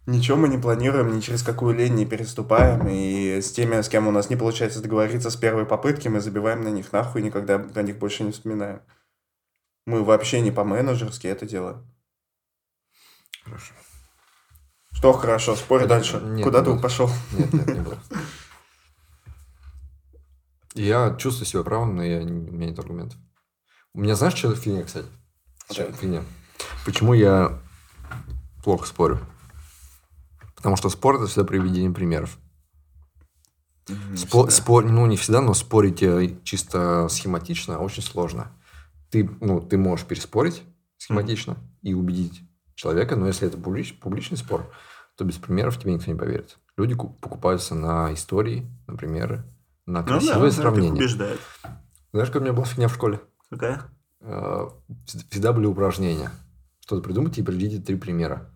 Ничего 0.07 0.39
мы 0.39 0.49
не 0.49 0.57
планируем, 0.57 1.15
ни 1.15 1.21
через 1.21 1.43
какую 1.43 1.77
лень 1.77 1.95
не 1.95 2.07
переступаем. 2.07 2.89
И 2.89 3.41
с 3.43 3.53
теми, 3.53 3.83
с 3.83 3.89
кем 3.91 4.09
у 4.09 4.11
нас 4.11 4.31
не 4.31 4.37
получается 4.37 4.81
договориться 4.81 5.31
с 5.31 5.37
первой 5.37 5.67
попытки, 5.67 6.09
мы 6.09 6.21
забиваем 6.21 6.63
на 6.63 6.69
них 6.69 6.91
нахуй 6.93 7.21
и 7.21 7.25
никогда 7.25 7.59
про 7.59 7.83
них 7.83 7.99
больше 7.99 8.25
не 8.25 8.33
вспоминаем. 8.33 8.81
Мы 9.85 10.03
вообще 10.03 10.41
не 10.41 10.51
по-менеджерски 10.51 11.27
это 11.27 11.45
делаем. 11.45 11.87
Хорошо. 13.45 13.75
Что 14.99 15.13
хорошо, 15.13 15.55
спорь 15.55 15.83
Нет, 15.83 15.89
дальше. 15.91 16.21
нет, 16.25 16.43
Куда 16.45 16.61
ты 16.61 16.77
пошел? 16.77 17.09
Нет, 17.31 17.53
нет, 17.53 17.67
не 17.69 17.81
было. 17.83 17.99
Я 20.75 21.15
чувствую 21.15 21.47
себя 21.47 21.63
правым, 21.63 21.95
но 21.95 22.03
я, 22.03 22.25
не- 22.25 22.33
у 22.51 22.53
меня 22.53 22.67
нет 22.71 22.79
аргументов. 22.81 23.17
У 23.95 24.01
меня 24.01 24.17
знаешь, 24.17 24.35
что 24.35 24.53
фигня, 24.57 24.83
кстати? 24.83 25.07
Что 25.71 25.93
фигня? 25.93 26.25
Почему 26.85 27.15
я 27.15 27.61
плохо 28.65 28.89
спорю? 28.89 29.21
Потому 30.57 30.75
что 30.75 30.89
спор 30.91 31.15
это 31.15 31.29
всегда 31.29 31.45
приведение 31.45 31.93
примеров. 31.93 32.37
Спо- 33.87 34.51
спор- 34.51 34.85
ну, 34.85 35.07
не 35.07 35.17
всегда, 35.17 35.41
но 35.41 35.55
спорить 35.55 36.03
э, 36.03 36.37
чисто 36.43 37.07
схематично 37.09 37.79
очень 37.79 38.03
сложно. 38.03 38.51
Ты, 39.11 39.31
ну, 39.41 39.61
ты 39.61 39.79
можешь 39.79 40.05
переспорить 40.07 40.65
схематично 40.97 41.57
и 41.83 41.95
убедить 41.95 42.43
человека, 42.79 43.17
но 43.17 43.27
если 43.27 43.49
это 43.49 43.59
публич- 43.59 43.99
публичный 43.99 44.39
спор, 44.39 44.73
то 45.17 45.25
без 45.25 45.37
примеров 45.37 45.79
тебе 45.79 45.93
никто 45.93 46.11
не 46.11 46.17
поверит. 46.17 46.59
Люди 46.77 46.95
ку- 46.95 47.09
покупаются 47.21 47.75
на 47.75 48.15
истории, 48.15 48.71
на 48.87 48.95
примеры, 48.97 49.43
на 49.85 50.01
Ну 50.03 50.07
красивые 50.07 50.53
сравнения. 50.53 50.93
убеждает. 50.93 51.41
Знаешь, 52.13 52.29
какая 52.29 52.39
у 52.39 52.43
меня 52.45 52.53
была 52.53 52.65
фигня 52.67 52.87
в 52.89 52.95
школе? 52.95 53.21
Какая? 53.51 53.83
Э, 54.21 54.69
Всегда 55.31 55.53
были 55.53 55.67
упражнения. 55.67 56.31
Что-то 56.81 57.03
придумайте 57.03 57.41
и 57.41 57.45
приведите 57.45 57.83
три 57.85 57.97
примера. 57.97 58.49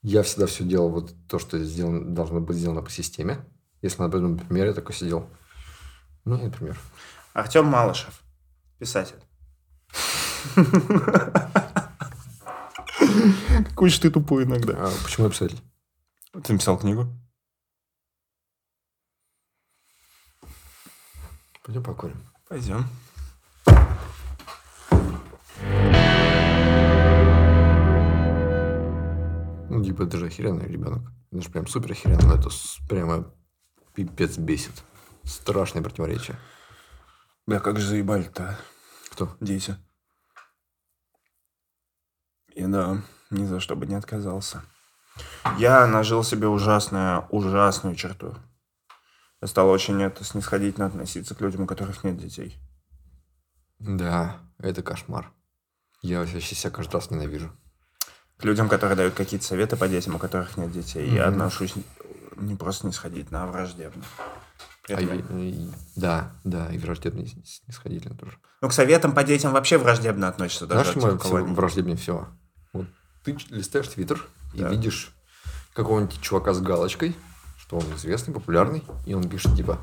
Я 0.00 0.22
всегда 0.22 0.46
все 0.46 0.64
делал 0.64 0.88
вот 0.88 1.14
то, 1.28 1.38
что 1.38 1.58
сделано, 1.62 2.14
должно 2.14 2.40
быть 2.40 2.56
сделано 2.56 2.80
по 2.82 2.90
системе. 2.90 3.44
Если 3.82 4.00
надо 4.00 4.12
придумать 4.12 4.42
пример, 4.48 4.66
я 4.68 4.72
такой 4.72 4.94
сидел. 4.94 5.28
Ну, 6.24 6.36
нет 6.36 6.56
пример. 6.56 6.78
Артем 7.34 7.66
Малышев, 7.66 8.22
писатель. 8.78 9.20
Какой 13.68 13.90
же 13.90 14.00
ты 14.00 14.10
тупой 14.10 14.44
иногда. 14.44 14.74
А 14.86 14.92
почему 15.04 15.26
я 15.26 15.30
писатель? 15.32 15.60
Ты 16.44 16.52
написал 16.52 16.78
книгу? 16.78 17.06
Пойдем 21.64 21.82
покурим. 21.82 22.16
Пойдем. 22.48 22.86
Ну, 29.70 29.82
типа, 29.82 30.02
это 30.02 30.18
же 30.18 30.26
охеренный 30.26 30.66
ребенок. 30.68 31.02
Это 31.30 31.40
же 31.40 31.50
прям 31.50 31.66
супер 31.66 31.92
охеренно. 31.92 32.26
но 32.26 32.34
Это 32.34 32.50
прямо 32.88 33.34
пипец 33.94 34.36
бесит. 34.36 34.82
Страшное 35.24 35.82
противоречие. 35.82 36.38
Да 37.46 37.58
как 37.58 37.78
же 37.78 37.86
заебали-то, 37.86 38.58
Кто? 39.10 39.36
дети. 39.40 39.76
И 42.54 42.66
да, 42.66 43.02
ни 43.32 43.44
за 43.44 43.60
что 43.60 43.76
бы 43.76 43.86
не 43.86 43.94
отказался. 43.94 44.62
Я 45.58 45.86
нажил 45.86 46.22
себе 46.24 46.46
ужасную, 46.48 47.26
ужасную 47.30 47.96
черту. 47.96 48.34
Я 49.40 49.48
стал 49.48 49.68
очень 49.68 50.00
это 50.02 50.24
снисходительно 50.24 50.86
относиться 50.86 51.34
к 51.34 51.40
людям, 51.40 51.62
у 51.62 51.66
которых 51.66 52.04
нет 52.04 52.16
детей. 52.16 52.56
Да, 53.78 54.38
это 54.58 54.82
кошмар. 54.82 55.32
Я 56.02 56.20
вообще 56.20 56.40
себя 56.40 56.70
каждый 56.70 56.94
раз 56.94 57.10
ненавижу. 57.10 57.50
К 58.38 58.44
людям, 58.44 58.68
которые 58.68 58.96
дают 58.96 59.14
какие-то 59.14 59.46
советы 59.46 59.76
по 59.76 59.88
детям, 59.88 60.14
у 60.14 60.18
которых 60.18 60.56
нет 60.56 60.70
детей. 60.72 61.08
Я 61.10 61.26
Мгм. 61.26 61.32
отношусь 61.42 61.74
не 62.36 62.54
просто 62.56 62.82
снисходительно, 62.82 63.44
а 63.44 63.46
враждебно. 63.46 64.02
А 64.88 65.00
я- 65.00 65.14
и- 65.14 65.70
да, 65.94 66.32
да, 66.44 66.66
и 66.72 66.78
враждебный 66.78 67.26
снисходительно 67.44 68.16
тоже. 68.16 68.36
Ну, 68.60 68.68
к 68.68 68.72
советам 68.72 69.12
по 69.14 69.22
детям 69.22 69.52
вообще 69.52 69.78
враждебно 69.78 70.26
относятся. 70.28 70.66
Даже 70.66 70.92
Знаешь, 70.98 71.20
нет. 71.24 71.48
враждебнее 71.56 71.96
всего? 71.96 72.28
Ты 73.24 73.36
листаешь 73.50 73.88
твиттер 73.88 74.26
и 74.54 74.58
Да. 74.60 74.68
видишь 74.70 75.12
какого-нибудь 75.74 76.20
чувака 76.20 76.52
с 76.54 76.60
галочкой, 76.60 77.16
что 77.58 77.78
он 77.78 77.84
известный, 77.96 78.34
популярный, 78.34 78.82
и 79.06 79.14
он 79.14 79.28
пишет 79.28 79.56
типа 79.56 79.78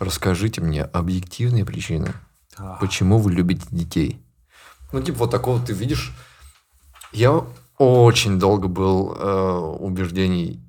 «Расскажите 0.00 0.60
мне 0.60 0.82
объективные 0.82 1.64
причины, 1.64 2.12
почему 2.80 3.18
вы 3.18 3.32
любите 3.32 3.66
детей». 3.70 4.20
Ну, 4.92 5.02
типа 5.02 5.18
вот 5.20 5.30
такого 5.30 5.64
ты 5.64 5.72
видишь. 5.72 6.12
Я 7.12 7.44
очень 7.78 8.38
долго 8.38 8.68
был 8.68 9.12
э, 9.14 9.52
убеждений, 9.80 10.60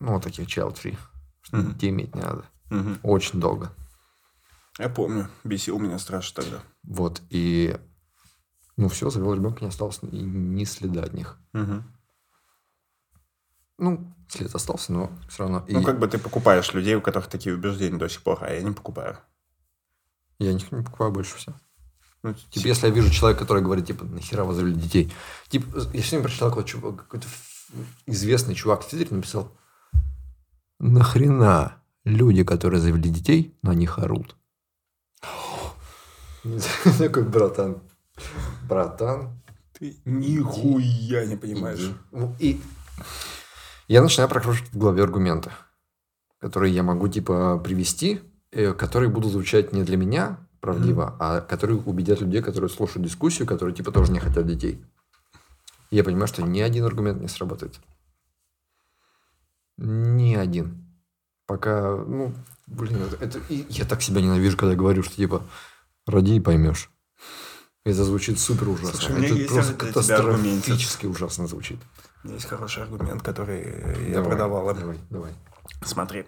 ну, 0.00 0.14
вот 0.14 0.24
таких 0.24 0.46
child-free, 0.48 0.96
что 1.42 1.56
Мгм. 1.56 1.72
детей 1.74 1.90
иметь 1.90 2.14
не 2.14 2.20
надо. 2.22 2.44
Мгм. 2.70 2.98
Очень 3.02 3.40
долго. 3.40 3.72
Я 4.78 4.88
помню, 4.88 5.28
бесил 5.44 5.78
меня 5.78 5.98
страшно 5.98 6.42
тогда. 6.42 6.58
Вот, 6.84 7.22
и 7.30 7.76
ну 8.80 8.88
все, 8.88 9.10
завел 9.10 9.34
ребенка, 9.34 9.62
не 9.62 9.68
осталось 9.68 10.00
и 10.02 10.16
ни 10.16 10.64
следа 10.64 11.02
от 11.02 11.12
них. 11.14 11.38
Мгм. 11.52 11.84
Ну, 13.78 14.14
след 14.28 14.54
остался, 14.54 14.92
но 14.92 15.10
все 15.28 15.42
равно. 15.44 15.64
И 15.68 15.72
Ну, 15.74 15.82
как 15.82 15.98
бы 15.98 16.06
ты 16.08 16.18
покупаешь 16.18 16.72
людей, 16.74 16.94
у 16.96 17.00
которых 17.00 17.28
такие 17.28 17.54
убеждения 17.54 17.98
до 17.98 18.08
сих 18.08 18.22
пор, 18.22 18.38
а 18.42 18.52
я 18.52 18.62
не 18.62 18.72
покупаю. 18.72 19.18
я 20.38 20.52
них 20.52 20.70
не 20.72 20.82
покупаю 20.82 21.12
больше 21.12 21.36
все. 21.36 21.54
Ну, 22.22 22.34
Типа, 22.34 22.66
если 22.66 22.86
я 22.88 22.92
вижу 22.92 23.10
человека, 23.10 23.40
который 23.40 23.62
говорит, 23.62 23.86
типа, 23.86 24.04
нахера 24.04 24.44
вы 24.44 24.54
завели 24.54 24.74
детей? 24.74 25.12
Типа, 25.48 25.78
я 25.94 26.02
сегодня 26.02 26.22
прочитал 26.22 26.50
какой-то, 26.50 26.68
чувак, 26.68 26.96
какой-то 26.96 27.26
ф- 27.26 27.72
известный 28.06 28.54
чувак 28.54 28.82
в 28.82 28.88
Твиттере 28.88 29.16
написал, 29.16 29.56
нахрена 30.78 31.82
люди, 32.04 32.44
которые 32.44 32.80
завели 32.80 33.08
детей, 33.08 33.58
на 33.62 33.72
них 33.74 33.98
орут? 33.98 34.36
Такой, 36.98 37.22
братан, 37.22 37.82
братан, 38.70 39.30
Ты 39.78 39.96
нихуя 40.04 41.26
не 41.26 41.36
понимаешь. 41.36 41.92
Ну, 42.12 42.34
И 42.38 42.60
я 43.88 44.02
начинаю 44.02 44.28
прокручивать 44.28 44.72
в 44.72 44.78
голове 44.78 45.02
аргументы, 45.02 45.50
которые 46.38 46.72
я 46.74 46.82
могу, 46.82 47.08
типа, 47.08 47.58
привести, 47.58 48.20
э, 48.52 48.72
которые 48.72 49.10
будут 49.10 49.32
звучать 49.32 49.72
не 49.72 49.82
для 49.82 49.96
меня 49.96 50.38
правдиво, 50.60 51.16
а 51.18 51.40
которые 51.40 51.78
убедят 51.80 52.20
людей, 52.20 52.42
которые 52.42 52.68
слушают 52.70 53.06
дискуссию, 53.06 53.46
которые, 53.48 53.74
типа, 53.74 53.90
тоже 53.92 54.12
не 54.12 54.20
хотят 54.20 54.46
детей. 54.46 54.84
И 55.90 55.96
я 55.96 56.04
понимаю, 56.04 56.28
что 56.28 56.42
ни 56.42 56.60
один 56.60 56.84
аргумент 56.84 57.20
не 57.20 57.28
сработает. 57.28 57.80
Ни 59.78 60.34
один. 60.34 60.84
Пока, 61.46 61.96
ну, 61.96 62.32
блин, 62.66 62.98
это, 63.02 63.24
это- 63.24 63.40
и 63.48 63.66
я 63.70 63.84
так 63.84 64.02
себя 64.02 64.20
ненавижу, 64.20 64.56
когда 64.56 64.74
говорю, 64.76 65.02
что, 65.02 65.16
типа, 65.16 65.42
роди 66.06 66.36
и 66.36 66.40
поймешь. 66.40 66.90
Это 67.84 68.04
звучит 68.04 68.38
супер 68.38 68.68
ужасно. 68.68 68.98
Слушай, 69.00 69.24
это 69.24 69.34
есть 69.34 69.52
просто 69.52 69.74
катастрофически 69.74 71.06
ужасно 71.06 71.46
звучит. 71.46 71.78
У 72.22 72.26
меня 72.26 72.34
есть 72.36 72.46
хороший 72.48 72.82
аргумент, 72.82 73.22
который 73.22 74.08
я 74.08 74.14
Давай, 74.16 74.28
продавал. 74.30 74.70
им. 74.70 74.78
Давай, 74.78 74.98
давай. 75.08 75.32
Смотри. 75.84 76.26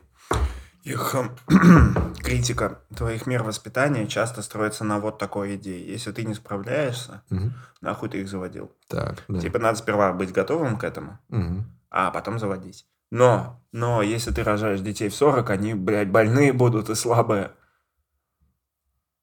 Их 0.82 1.14
эм, 1.14 1.36
критика 2.24 2.80
твоих 2.96 3.26
мер 3.26 3.42
воспитания 3.44 4.06
часто 4.08 4.42
строится 4.42 4.82
на 4.84 4.98
вот 4.98 5.18
такой 5.18 5.56
идее. 5.56 5.86
Если 5.86 6.10
ты 6.10 6.24
не 6.24 6.34
справляешься, 6.34 7.22
Мгм. 7.30 7.52
нахуй 7.82 8.08
ты 8.08 8.20
их 8.22 8.28
заводил. 8.28 8.72
Так, 8.88 9.22
да. 9.28 9.38
Типа 9.38 9.58
надо 9.58 9.78
сперва 9.78 10.12
быть 10.12 10.32
готовым 10.32 10.78
к 10.78 10.84
этому, 10.84 11.18
Мгм. 11.28 11.66
а 11.90 12.10
потом 12.10 12.38
заводить. 12.38 12.86
Но, 13.10 13.60
но 13.72 14.00
если 14.02 14.32
ты 14.32 14.42
рожаешь 14.42 14.80
детей 14.80 15.10
в 15.10 15.14
40, 15.14 15.50
они, 15.50 15.74
блядь, 15.74 16.10
больные 16.10 16.52
будут 16.54 16.88
и 16.88 16.94
слабые. 16.94 17.52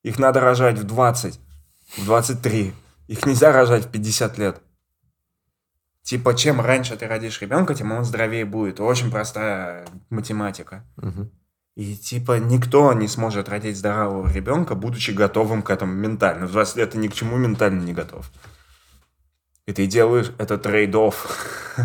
Их 0.04 0.18
надо 0.20 0.40
рожать 0.40 0.78
в 0.78 0.84
20, 0.86 1.42
в 1.98 2.06
23. 2.06 2.74
Их 3.08 3.26
нельзя 3.26 3.52
рожать 3.52 3.86
в 3.86 3.92
50 3.92 4.38
лет. 4.38 4.62
Типа, 6.04 6.34
чем 6.36 6.62
раньше 6.62 6.96
ты 6.96 7.08
родишь 7.08 7.42
ребенка, 7.42 7.76
тем 7.76 7.92
он 7.92 8.04
здоровее 8.04 8.46
будет. 8.46 8.80
Очень 8.80 9.12
простая 9.12 9.88
математика. 10.10 10.86
Мгм. 10.98 11.32
И 11.76 11.96
типа 11.96 12.40
никто 12.40 12.92
не 12.94 13.08
сможет 13.08 13.48
родить 13.48 13.78
здорового 13.78 14.30
ребенка, 14.32 14.76
будучи 14.76 15.12
готовым 15.12 15.62
к 15.62 15.70
этому 15.70 15.94
ментально. 15.94 16.48
В 16.48 16.52
20 16.52 16.76
лет 16.78 16.92
ты 16.92 16.98
ни 16.98 17.08
к 17.08 17.14
чему 17.14 17.38
ментально 17.38 17.82
не 17.82 17.94
готов. 17.94 18.32
И 19.66 19.72
ты 19.72 19.86
делаешь 19.86 20.32
этот 20.38 20.66
trade-off. 20.66 21.14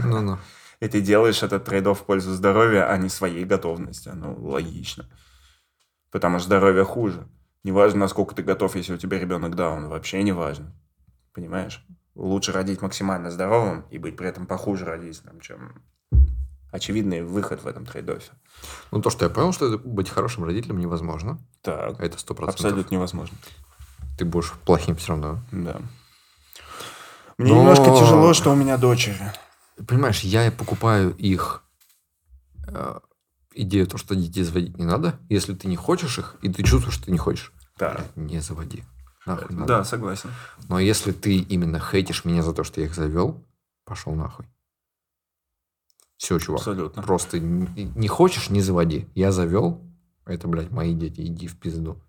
Ну-ну. 0.05 0.39
И 0.81 0.89
ты 0.89 1.01
делаешь 1.01 1.43
этот 1.43 1.69
trade-off 1.69 1.95
в 1.95 2.05
пользу 2.05 2.35
здоровья, 2.35 2.91
а 2.91 2.97
не 2.97 3.09
своей 3.09 3.45
готовности. 3.45 4.11
Ну, 4.13 4.35
логично. 4.43 5.07
Потому 6.11 6.39
что 6.39 6.47
здоровье 6.47 6.85
хуже. 6.85 7.29
Неважно, 7.65 8.01
насколько 8.01 8.35
ты 8.35 8.43
готов, 8.43 8.77
если 8.77 8.95
у 8.95 8.99
тебя 8.99 9.19
ребенок 9.19 9.57
даун. 9.57 9.89
Вообще 9.89 10.23
не 10.23 10.33
важно. 10.33 10.73
Понимаешь? 11.33 11.85
Лучше 12.15 12.53
родить 12.53 12.81
максимально 12.83 13.31
здоровым 13.31 13.87
и 13.91 13.99
быть 13.99 14.17
при 14.17 14.29
этом 14.29 14.47
похуже 14.47 14.85
родителем, 14.85 15.41
чем 15.41 15.83
очевидный 16.71 17.23
выход 17.23 17.63
в 17.63 17.67
этом 17.67 17.85
trade-off 17.85 18.23
е. 18.23 18.31
Ну, 18.91 19.01
то, 19.01 19.11
что 19.11 19.25
я 19.25 19.31
понял, 19.31 19.53
что 19.53 19.79
быть 19.79 20.11
хорошим 20.11 20.45
родителем 20.45 20.79
невозможно. 20.79 21.39
Так, 21.63 21.99
Это 22.01 22.19
сто 22.19 22.35
процентов. 22.35 22.65
абсолютно 22.67 22.95
невозможно. 22.95 23.37
Ты 24.19 24.25
будешь 24.25 24.53
плохим 24.65 24.95
все 24.97 25.09
равно. 25.13 25.41
Да. 25.51 25.81
Мне 27.39 27.53
Но- 27.53 27.61
немножко 27.61 27.87
тяжело, 27.87 28.33
что 28.35 28.53
у 28.53 28.55
меня 28.55 28.77
дочери. 28.77 29.33
Понимаешь, 29.89 30.21
я 30.21 30.53
покупаю 30.53 31.11
их 31.17 31.65
э, 32.69 32.99
идею, 33.55 33.87
то, 33.87 33.99
что 33.99 34.15
детей 34.15 34.43
заводить 34.43 34.77
не 34.79 34.85
надо. 34.85 35.19
Если 35.29 35.55
ты 35.55 35.69
не 35.69 35.77
хочешь 35.77 36.19
их, 36.19 36.37
и 36.43 36.53
ты 36.53 36.63
чувствуешь, 36.63 36.95
что 36.95 37.07
ты 37.07 37.13
не 37.13 37.19
хочешь, 37.19 37.53
Да. 37.79 38.05
не 38.17 38.41
заводи. 38.41 38.85
Нахуй 39.27 39.55
надо. 39.57 39.67
Да, 39.67 39.85
согласен. 39.85 40.31
Но 40.69 40.79
если 40.79 41.13
ты 41.13 41.37
именно 41.39 41.79
хейтишь 41.81 42.25
меня 42.25 42.43
за 42.43 42.53
то, 42.53 42.63
что 42.65 42.81
я 42.81 42.87
их 42.87 42.95
завел, 42.95 43.43
пошел 43.85 44.15
нахуй. 44.15 44.47
Все, 46.17 46.39
чувак. 46.39 46.61
Абсолютно. 46.61 47.03
Просто 47.03 47.39
не 47.41 47.85
не 47.95 48.09
хочешь, 48.09 48.51
не 48.51 48.61
заводи. 48.61 49.09
Я 49.15 49.33
завел, 49.33 49.83
это, 50.27 50.47
блядь, 50.49 50.71
мои 50.71 50.95
дети, 50.95 51.23
иди 51.23 51.47
в 51.49 51.59
пизду. 51.59 52.01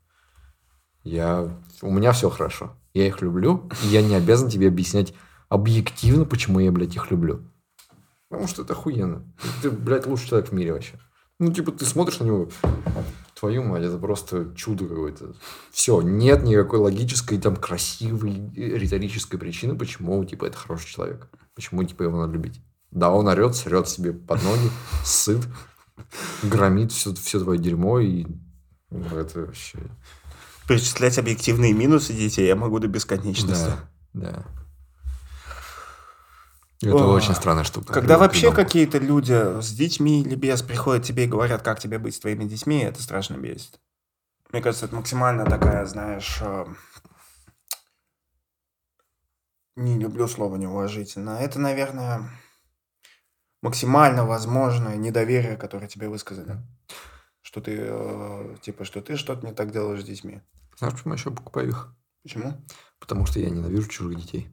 Я... 1.04 1.62
У 1.82 1.92
меня 1.92 2.12
все 2.12 2.30
хорошо. 2.30 2.76
Я 2.94 3.08
их 3.08 3.22
люблю, 3.22 3.70
и 3.84 3.88
я 3.88 4.02
не 4.02 4.16
обязан 4.16 4.50
тебе 4.50 4.68
объяснять 4.68 5.14
объективно, 5.50 6.26
почему 6.26 6.60
я, 6.60 6.72
блядь, 6.72 6.96
их 6.96 7.12
люблю. 7.12 7.44
Потому 8.30 8.48
что 8.48 8.64
это 8.64 8.74
охуенно. 8.74 9.24
Ты, 9.62 9.70
блядь, 9.70 10.08
лучший 10.08 10.30
человек 10.30 10.50
в 10.50 10.54
мире 10.54 10.74
вообще. 10.74 11.00
Ну, 11.40 11.52
типа, 11.52 11.72
ты 11.72 11.86
смотришь 11.86 12.20
на 12.20 12.26
него, 12.26 12.50
твою 13.38 13.64
мать, 13.64 13.84
это 13.84 13.98
просто 13.98 14.54
чудо 14.56 14.88
какое-то. 14.88 15.36
Все, 15.72 16.02
нет 16.02 16.44
никакой 16.44 16.80
логической, 16.80 17.38
там, 17.40 17.58
красивой, 17.58 18.52
э, 18.56 18.78
риторической 18.78 19.38
причины, 19.38 19.78
почему, 19.78 20.24
типа, 20.24 20.46
это 20.46 20.58
хороший 20.58 20.88
человек. 20.88 21.28
Почему, 21.54 21.84
типа, 21.84 22.04
его 22.04 22.18
надо 22.18 22.34
любить. 22.34 22.62
Да, 22.92 23.12
он 23.12 23.28
орет, 23.28 23.56
срет 23.56 23.90
себе 23.90 24.14
под 24.14 24.42
ноги, 24.44 24.70
сыт, 25.04 25.42
громит 26.42 26.94
все, 26.94 27.14
все 27.14 27.40
твое 27.40 27.60
дерьмо, 27.60 28.00
и 28.00 28.26
ну, 28.90 29.18
это 29.18 29.42
вообще... 29.42 29.80
Перечислять 30.68 31.20
объективные 31.20 31.74
минусы 31.74 32.14
детей 32.14 32.48
я 32.48 32.56
могу 32.56 32.80
до 32.80 32.88
бесконечности. 32.88 33.72
Да, 34.14 34.32
да. 34.32 34.46
Это 36.82 36.96
Ох. 36.96 37.16
очень 37.16 37.34
странная 37.34 37.64
штука. 37.64 37.94
Когда 37.94 38.18
вообще 38.18 38.52
какие-то 38.52 38.98
люди 38.98 39.62
с 39.62 39.72
детьми 39.72 40.22
или 40.22 40.36
без 40.36 40.62
приходят 40.62 41.04
тебе 41.04 41.24
и 41.24 41.28
говорят, 41.28 41.62
как 41.62 41.80
тебе 41.80 42.00
быть 42.00 42.16
с 42.16 42.20
твоими 42.20 42.44
детьми, 42.44 42.80
это 42.80 43.02
страшно 43.02 43.36
бесит. 43.36 43.80
Мне 44.52 44.62
кажется, 44.62 44.86
это 44.86 44.96
максимально 44.96 45.46
такая, 45.46 45.86
знаешь, 45.86 46.38
э, 46.42 46.66
не 49.76 49.98
люблю 50.00 50.28
слово 50.28 50.58
неуважительно. 50.58 51.32
Это, 51.32 51.60
наверное, 51.60 52.30
максимально 53.62 54.26
возможное 54.26 54.96
недоверие, 54.98 55.58
которое 55.58 55.88
тебе 55.88 56.10
высказали. 56.10 56.58
Что 57.42 57.62
ты, 57.62 57.78
э, 57.80 58.56
типа, 58.62 58.86
что 58.86 59.02
ты 59.02 59.16
что-то 59.16 59.46
не 59.46 59.54
так 59.54 59.72
делаешь 59.72 60.02
с 60.02 60.06
детьми. 60.06 60.42
Знаешь, 60.78 60.96
почему 60.96 61.14
я 61.14 61.18
еще 61.18 61.32
покупаю 61.32 61.70
их? 61.70 61.96
Почему? 62.24 62.66
Потому 63.00 63.26
что 63.26 63.40
я 63.40 63.50
ненавижу 63.50 63.88
чужих 63.88 64.18
детей. 64.20 64.50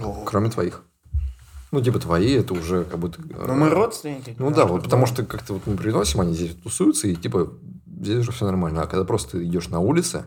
О. 0.00 0.24
Кроме 0.24 0.50
твоих. 0.50 0.84
Ну, 1.72 1.80
типа, 1.80 1.98
твои, 2.00 2.32
это 2.32 2.52
уже 2.54 2.84
как 2.84 2.98
будто... 2.98 3.22
э, 3.22 3.44
Ну, 3.46 3.54
мы 3.54 3.68
родственники. 3.70 4.34
Ну 4.38 4.50
да, 4.50 4.66
вот 4.66 4.82
потому 4.82 5.06
что 5.06 5.24
как-то 5.24 5.54
вот 5.54 5.66
мы 5.66 5.76
приносим, 5.76 6.20
они 6.20 6.34
здесь 6.34 6.54
тусуются, 6.56 7.06
и 7.06 7.14
типа 7.14 7.52
здесь 7.86 8.18
уже 8.18 8.32
все 8.32 8.44
нормально. 8.46 8.82
А 8.82 8.86
когда 8.86 9.04
просто 9.04 9.44
идешь 9.44 9.68
на 9.68 9.78
улице, 9.78 10.24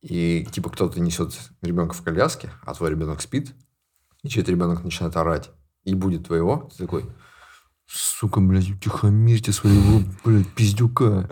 и 0.00 0.46
типа 0.50 0.70
кто-то 0.70 1.00
несет 1.00 1.34
ребенка 1.62 1.94
в 1.94 2.02
коляске, 2.02 2.50
а 2.64 2.74
твой 2.74 2.90
ребенок 2.90 3.20
спит, 3.20 3.52
и 4.22 4.28
чей-то 4.28 4.50
ребенок 4.50 4.82
начинает 4.82 5.16
орать, 5.16 5.50
и 5.84 5.94
будет 5.94 6.26
твоего, 6.26 6.70
ты 6.72 6.84
такой, 6.84 7.04
сука, 7.86 8.40
блядь, 8.40 8.70
утихомирьте 8.70 9.52
своего, 9.52 10.02
блядь, 10.24 10.48
пиздюка. 10.48 11.28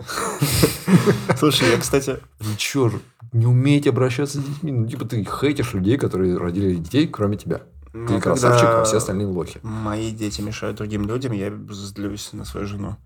Слушай, 1.37 1.71
я, 1.71 1.77
кстати, 1.79 2.19
Вы 2.39 2.55
чё, 2.57 2.91
не 3.31 3.47
умеете 3.47 3.89
обращаться 3.89 4.39
с 4.39 4.43
детьми? 4.43 4.71
Ну, 4.71 4.87
типа, 4.87 5.05
ты 5.05 5.23
хейтишь 5.25 5.73
людей, 5.73 5.97
которые 5.97 6.37
родили 6.37 6.75
детей, 6.75 7.07
кроме 7.07 7.37
тебя. 7.37 7.61
Ты 7.93 8.19
красавчик, 8.19 8.67
а 8.67 8.83
все 8.83 8.97
остальные 8.97 9.27
лохи. 9.27 9.59
Мои 9.63 10.11
дети 10.11 10.41
мешают 10.41 10.77
другим 10.77 11.07
людям, 11.07 11.31
я 11.31 11.51
злюсь 11.69 12.33
на 12.33 12.43
свою 12.43 12.65
жену. 12.67 12.97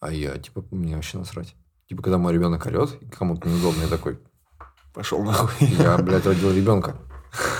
А 0.00 0.12
я, 0.12 0.36
типа, 0.36 0.64
мне 0.70 0.96
вообще 0.96 1.18
насрать. 1.18 1.54
Типа, 1.88 2.02
когда 2.02 2.18
мой 2.18 2.34
ребенок 2.34 2.66
орет, 2.66 2.98
кому-то 3.16 3.48
неудобно, 3.48 3.82
я 3.82 3.88
такой, 3.88 4.18
Пошел 4.98 5.22
нахуй. 5.22 5.68
я, 5.78 5.96
блядь, 5.98 6.26
родил 6.26 6.52
ребенка. 6.52 6.96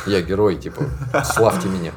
Я 0.06 0.22
герой, 0.22 0.56
типа, 0.56 0.82
славьте 1.24 1.68
меня. 1.68 1.92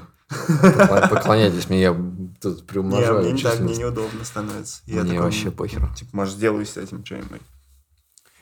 Поклоняйтесь 1.09 1.67
мне, 1.67 1.81
я 1.81 1.93
тут 2.39 2.61
Не, 2.61 2.63
приумножаю 2.67 3.19
мне 3.21 3.31
не 3.31 3.41
так, 3.41 3.59
мне 3.59 3.69
численность. 3.73 3.79
неудобно 3.79 4.23
становится. 4.23 4.81
Я 4.85 5.01
Мне 5.01 5.13
такой, 5.13 5.25
вообще 5.25 5.51
похер. 5.51 5.93
Типа, 5.95 6.09
может, 6.13 6.35
сделаю 6.35 6.65
с 6.65 6.77
этим 6.77 7.03
что-нибудь. 7.03 7.41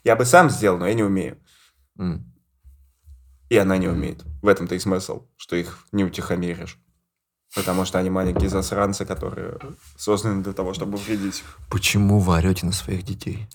Я 0.03 0.15
бы 0.15 0.25
сам 0.25 0.49
сделал, 0.49 0.77
но 0.77 0.87
я 0.87 0.93
не 0.93 1.03
умею. 1.03 1.37
М. 1.97 2.33
И 3.49 3.57
она 3.57 3.77
не 3.77 3.87
умеет. 3.87 4.23
В 4.41 4.47
этом-то 4.47 4.75
и 4.75 4.79
смысл, 4.79 5.23
что 5.35 5.55
их 5.55 5.79
не 5.91 6.05
утихомиришь. 6.05 6.77
Потому 7.55 7.83
что 7.83 7.97
они 7.97 8.11
маленькие 8.11 8.47
засранцы, 8.47 9.05
которые 9.05 9.57
созданы 9.97 10.43
для 10.43 10.53
того, 10.53 10.75
чтобы 10.75 10.97
вредить. 10.97 11.43
Почему 11.69 12.19
вы 12.19 12.35
орете 12.35 12.67
на 12.67 12.71
своих 12.71 13.03
детей? 13.03 13.47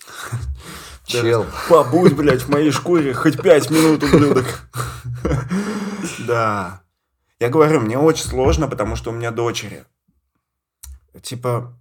Чел. 1.05 1.45
Побудь, 1.69 2.13
блядь, 2.13 2.41
в 2.41 2.49
моей 2.49 2.71
шкуре 2.71 3.13
хоть 3.13 3.41
пять 3.41 3.69
минут, 3.69 4.03
ублюдок. 4.03 4.69
Да. 6.27 6.81
Я 7.39 7.49
говорю, 7.49 7.79
мне 7.79 7.97
очень 7.97 8.25
сложно, 8.25 8.67
потому 8.67 8.95
что 8.95 9.11
у 9.11 9.13
меня 9.13 9.31
дочери. 9.31 9.85
Типа, 11.21 11.79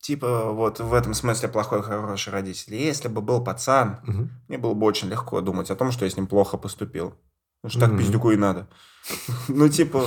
типа, 0.00 0.52
вот 0.52 0.80
в 0.80 0.94
этом 0.94 1.12
смысле 1.12 1.48
плохой, 1.48 1.82
хороший 1.82 2.32
родитель. 2.32 2.76
Если 2.76 3.08
бы 3.08 3.20
был 3.20 3.44
пацан, 3.44 4.00
мне 4.48 4.56
было 4.56 4.72
бы 4.72 4.86
очень 4.86 5.08
легко 5.08 5.40
думать 5.42 5.70
о 5.70 5.76
том, 5.76 5.92
что 5.92 6.06
я 6.06 6.10
с 6.10 6.16
ним 6.16 6.26
плохо 6.26 6.56
поступил. 6.56 7.14
Потому 7.62 7.70
что 7.70 7.80
так 7.80 7.98
пиздюку 7.98 8.30
и 8.32 8.36
надо. 8.36 8.68
Ну, 9.48 9.68
типа, 9.68 10.04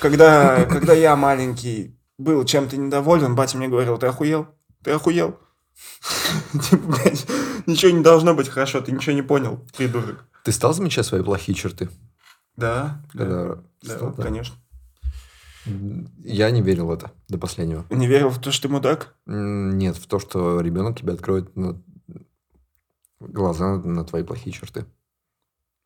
когда, 0.00 0.64
когда 0.64 0.92
я 0.92 1.14
маленький 1.16 1.96
был 2.18 2.44
чем-то 2.44 2.76
недоволен, 2.76 3.34
батя 3.34 3.58
мне 3.58 3.68
говорил, 3.68 3.98
ты 3.98 4.06
охуел? 4.06 4.48
Ты 4.82 4.92
охуел? 4.92 5.38
Типа, 6.52 6.82
блядь, 6.88 7.26
ничего 7.66 7.92
не 7.92 8.02
должно 8.02 8.34
быть 8.34 8.48
хорошо, 8.48 8.80
ты 8.80 8.92
ничего 8.92 9.14
не 9.14 9.22
понял, 9.22 9.64
придурок. 9.76 10.24
Ты 10.44 10.52
стал 10.52 10.72
замечать 10.72 11.06
свои 11.06 11.22
плохие 11.22 11.54
черты? 11.54 11.90
Да, 12.56 13.02
да, 13.12 13.18
Когда 13.18 13.54
да, 13.82 13.96
стал, 13.96 14.14
да? 14.14 14.22
конечно. 14.22 14.56
Я 16.24 16.50
не 16.50 16.62
верил 16.62 16.86
в 16.86 16.90
это 16.92 17.10
до 17.28 17.38
последнего. 17.38 17.84
Не 17.90 18.06
верил 18.06 18.30
в 18.30 18.40
то, 18.40 18.52
что 18.52 18.68
ты 18.68 18.72
мудак? 18.72 19.14
Нет, 19.26 19.96
в 19.96 20.06
то, 20.06 20.18
что 20.20 20.60
ребенок 20.60 20.98
тебе 20.98 21.12
откроет 21.12 21.50
глаза 23.20 23.76
на 23.78 24.04
твои 24.04 24.22
плохие 24.22 24.52
черты. 24.52 24.86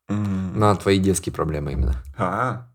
М. 0.07 0.40
На 0.53 0.75
твои 0.75 0.99
детские 0.99 1.33
проблемы 1.33 1.71
именно. 1.73 2.03
А, 2.17 2.67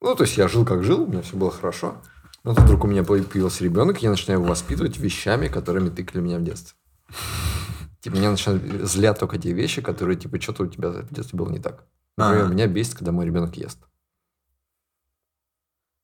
Ну, 0.00 0.14
то 0.14 0.22
есть 0.24 0.36
я 0.36 0.46
жил 0.48 0.64
как 0.64 0.84
жил, 0.84 1.02
у 1.02 1.06
меня 1.06 1.22
все 1.22 1.36
было 1.36 1.50
хорошо. 1.50 2.00
Но 2.44 2.54
тут 2.54 2.64
вдруг 2.64 2.84
у 2.84 2.86
меня 2.86 3.02
появился 3.02 3.64
ребенок, 3.64 4.00
и 4.00 4.04
я 4.04 4.10
начинаю 4.10 4.40
его 4.40 4.48
воспитывать 4.48 4.96
вещами, 4.98 5.48
которыми 5.48 5.88
тыкали 5.90 6.20
меня 6.22 6.38
в 6.38 6.44
детстве. 6.44 6.76
Типа, 8.00 8.14
меня 8.14 8.30
начинают 8.30 8.62
злят 8.88 9.18
только 9.18 9.38
те 9.38 9.52
вещи, 9.52 9.82
которые, 9.82 10.16
типа, 10.16 10.40
что-то 10.40 10.62
у 10.62 10.66
тебя 10.68 10.90
в 10.90 11.12
детстве 11.12 11.36
было 11.36 11.50
не 11.50 11.58
так. 11.58 11.84
Например, 12.16 12.44
Ага. 12.44 12.52
меня 12.54 12.66
бесит, 12.68 12.94
когда 12.94 13.10
мой 13.10 13.26
ребенок 13.26 13.56
ест. 13.56 13.80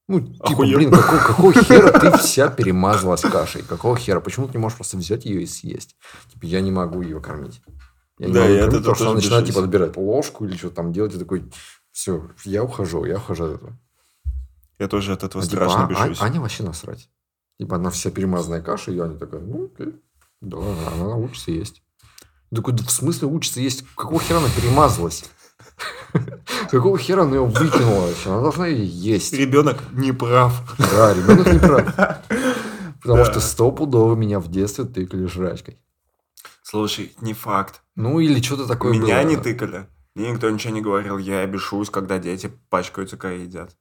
Ну, 0.08 0.20
типа, 0.20 0.44
Охуел. 0.50 0.76
блин, 0.78 0.90
какого, 0.90 1.18
какого 1.18 1.52
хера 1.54 1.98
ты 1.98 2.18
вся 2.18 2.48
перемазалась 2.48 3.22
кашей? 3.22 3.62
Какого 3.62 3.96
хера? 3.96 4.20
Почему 4.20 4.46
ты 4.48 4.54
не 4.54 4.58
можешь 4.58 4.76
просто 4.76 4.96
взять 4.98 5.24
ее 5.24 5.42
и 5.42 5.46
съесть? 5.46 5.96
Типа, 6.32 6.44
я 6.44 6.60
не 6.60 6.70
могу 6.72 7.00
ее 7.00 7.20
кормить. 7.20 7.62
Я 8.18 8.26
не 8.28 8.32
Да, 8.32 8.40
могу 8.40 8.52
я 8.52 8.58
этого 8.60 8.78
потому 8.78 8.94
что 8.94 9.04
она 9.06 9.14
начинает, 9.14 9.46
типа, 9.46 9.60
отбирать 9.62 9.96
ложку 9.96 10.44
или 10.44 10.56
что-то 10.56 10.76
там 10.76 10.92
делать. 10.92 11.14
И 11.14 11.18
такой, 11.18 11.50
все, 11.90 12.30
я 12.44 12.62
ухожу, 12.62 13.04
я 13.04 13.16
ухожу 13.16 13.44
от 13.44 13.54
этого. 13.56 13.78
я 14.78 14.88
тоже 14.88 15.12
от 15.12 15.24
этого 15.24 15.42
А, 15.42 15.46
типа, 15.46 15.56
страшно 15.56 15.86
а- 15.86 15.88
бешусь. 15.88 16.20
А- 16.20 16.24
Аня 16.24 16.40
вообще 16.40 16.62
насрать. 16.62 17.10
Типа, 17.58 17.76
она 17.76 17.90
вся 17.90 18.10
перемазанная 18.10 18.62
каша, 18.62 18.92
и 18.92 18.98
Аня 18.98 19.18
такая, 19.18 19.40
ну, 19.40 19.66
окей. 19.66 19.94
Да, 20.40 20.58
она 20.92 21.16
учится 21.16 21.50
есть. 21.50 21.82
Такой, 22.54 22.74
в 22.74 22.90
смысле 22.90 23.28
учится 23.28 23.60
есть? 23.60 23.84
Какого 23.96 24.20
хера 24.20 24.38
она 24.38 24.48
перемазалась? 24.48 25.24
Какого 26.70 26.98
хера 26.98 27.22
она 27.22 27.36
ее 27.36 27.44
выкинула? 27.44 28.10
Она 28.26 28.40
должна 28.42 28.66
ее 28.66 28.86
есть. 28.86 29.32
Ребенок 29.32 29.78
не 29.92 30.12
прав. 30.12 30.76
Да, 30.78 31.14
ребенок 31.14 31.52
не 31.52 31.58
прав. 31.58 31.94
Потому 33.02 33.24
что 33.24 33.40
стопудово 33.40 34.14
меня 34.14 34.40
в 34.40 34.50
детстве 34.50 34.84
тыкали 34.84 35.26
жрачкой. 35.26 35.78
Слушай, 36.64 37.12
не 37.20 37.34
факт. 37.34 37.82
Ну, 37.94 38.20
или 38.20 38.40
что-то 38.40 38.66
такое 38.66 38.94
Меня 38.94 39.20
было. 39.20 39.28
не 39.28 39.36
тыкали. 39.36 39.86
Мне 40.14 40.30
никто 40.30 40.48
ничего 40.48 40.72
не 40.72 40.80
говорил. 40.80 41.18
Я 41.18 41.46
бешусь, 41.46 41.90
когда 41.90 42.18
дети 42.18 42.50
пачкаются, 42.70 43.18
когда 43.18 43.36
едят. 43.36 43.76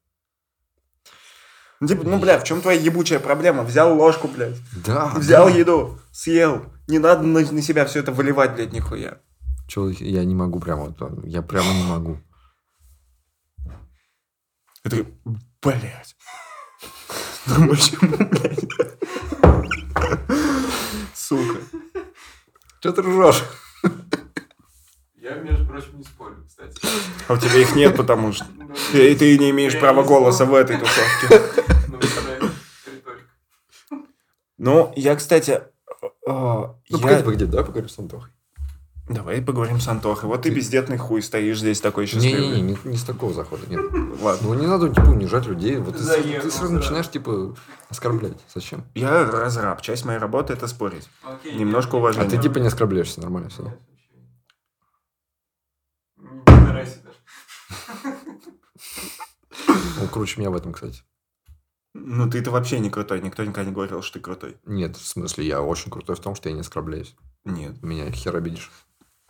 Ну, 1.80 1.88
типа, 1.88 2.04
ну, 2.04 2.20
бля, 2.20 2.38
в 2.38 2.44
чем 2.44 2.62
твоя 2.62 2.78
ебучая 2.78 3.20
проблема? 3.22 3.64
Взял 3.64 3.98
ложку, 3.98 4.28
блядь. 4.28 4.58
Да. 4.86 5.14
Взял 5.16 5.48
да. 5.48 5.56
еду, 5.56 5.98
съел. 6.12 6.66
Не 6.88 7.00
надо 7.00 7.24
на, 7.24 7.40
на 7.40 7.62
себя 7.62 7.86
все 7.86 8.00
это 8.00 8.12
выливать, 8.12 8.54
блядь, 8.56 8.74
нихуя. 8.74 9.20
Чё, 9.70 9.88
я 9.88 10.26
не 10.26 10.36
могу 10.36 10.60
прямо. 10.60 10.94
вот, 10.98 11.24
Я 11.26 11.42
прямо 11.42 11.74
не 11.74 11.84
могу. 11.84 12.18
Такой, 14.84 15.08
блядь. 15.62 16.16
Ну 17.46 17.70
почему, 17.70 18.18
блядь? 18.18 18.66
Сука. 21.14 21.60
Что 22.84 22.92
ты 22.92 23.02
ржешь? 23.02 23.42
Я, 25.16 25.36
между 25.36 25.66
прочим, 25.66 26.00
не 26.00 26.04
спорю, 26.04 26.44
кстати. 26.46 26.78
А 27.30 27.34
у 27.34 27.38
тебя 27.38 27.62
их 27.62 27.78
нет, 27.78 27.96
потому 27.96 28.34
что 28.34 28.46
Ну, 28.58 28.76
ты, 28.92 29.16
ты 29.16 29.38
не 29.38 29.52
имеешь 29.52 29.80
права 29.80 30.04
голоса 30.04 30.44
в 30.44 30.54
этой 30.54 30.78
тусовке. 30.78 31.64
Ну. 31.88 32.50
Ну, 34.58 34.94
я, 34.98 35.16
кстати, 35.16 35.52
э, 35.52 35.62
Ну, 36.28 37.00
погоди, 37.02 37.24
погоди, 37.24 37.46
давай 37.46 37.66
поговорим 37.66 37.88
с 37.88 37.98
Антохой. 37.98 38.32
Давай 39.10 39.42
поговорим 39.42 39.82
с 39.82 39.88
Антохой. 39.90 40.30
Вот 40.30 40.44
ты 40.44 40.50
Ты- 40.50 40.56
бездетный 40.56 40.98
хуй 40.98 41.22
стоишь 41.22 41.60
здесь 41.60 41.82
такой 41.82 42.06
счастливый. 42.06 42.48
Не-не-не, 42.48 42.78
не, 42.84 42.92
не 42.92 42.98
с 42.98 43.04
такого 43.04 43.34
захода, 43.34 43.68
нет. 43.68 43.82
Ладно. 44.22 44.48
Ну, 44.48 44.54
не 44.54 44.66
надо, 44.66 44.88
типа, 44.88 45.08
унижать 45.08 45.46
людей. 45.46 45.76
Вот 45.78 45.98
ты, 45.98 46.04
Заехал 46.04 46.50
ты 46.50 46.52
сразу 46.52 46.74
начинаешь, 46.74 47.10
типа, 47.10 47.54
оскорблять. 47.90 48.38
Зачем? 48.54 48.86
Я 48.96 49.30
разраб. 49.30 49.82
Часть 49.82 50.06
моей 50.06 50.20
работы 50.20 50.54
это 50.54 50.68
спорить. 50.68 51.10
Окей, 51.24 51.54
Немножко 51.56 51.96
уважения. 51.96 52.26
А 52.26 52.30
ты, 52.30 52.38
типа, 52.38 52.60
не 52.60 52.68
оскорбляешься, 52.68 53.20
нормально 53.20 53.50
все. 53.50 53.74
Он 60.00 60.08
круче 60.12 60.40
меня 60.40 60.50
в 60.50 60.56
этом, 60.56 60.74
кстати. 60.74 61.02
Ну, 61.94 62.30
ты-то 62.30 62.52
вообще 62.52 62.80
не 62.80 62.90
крутой. 62.90 63.22
Никто 63.22 63.44
никогда 63.44 63.66
не 63.66 63.72
говорил, 63.74 64.02
что 64.02 64.14
ты 64.14 64.20
крутой. 64.20 64.58
Нет, 64.66 64.98
в 64.98 65.06
смысле, 65.06 65.46
я 65.46 65.62
очень 65.62 65.92
крутой 65.92 66.16
в 66.16 66.20
том, 66.20 66.36
что 66.36 66.50
я 66.50 66.56
не 66.56 66.62
оскорбляюсь. 66.62 67.16
Нет. 67.46 67.84
Меня 67.84 68.10
хер 68.12 68.36
обидишь. 68.36 68.72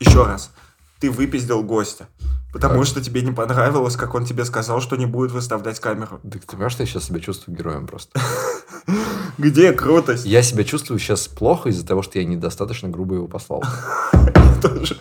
Еще 0.05 0.23
раз. 0.23 0.51
Ты 0.99 1.11
выпиздил 1.11 1.63
гостя. 1.63 2.07
Потому 2.53 2.79
Так. 2.79 2.85
что 2.87 3.01
тебе 3.01 3.21
не 3.23 3.31
понравилось, 3.31 3.95
как 3.95 4.13
он 4.13 4.25
тебе 4.25 4.45
сказал, 4.45 4.79
что 4.79 4.95
не 4.95 5.05
будет 5.07 5.31
выставлять 5.31 5.79
камеру. 5.79 6.19
Так 6.23 6.41
ты 6.41 6.47
понимаешь, 6.47 6.73
что 6.73 6.83
я 6.83 6.87
сейчас 6.87 7.05
себя 7.05 7.19
чувствую 7.19 7.57
героем 7.57 7.87
просто? 7.87 8.19
Где 9.39 9.73
крутость? 9.73 10.25
Я 10.25 10.43
себя 10.43 10.63
чувствую 10.63 10.99
сейчас 10.99 11.27
плохо 11.27 11.69
из-за 11.69 11.85
того, 11.85 12.03
что 12.03 12.19
я 12.19 12.25
недостаточно 12.25 12.89
грубо 12.89 13.15
его 13.15 13.27
послал. 13.27 13.63
Тоже. 14.61 14.97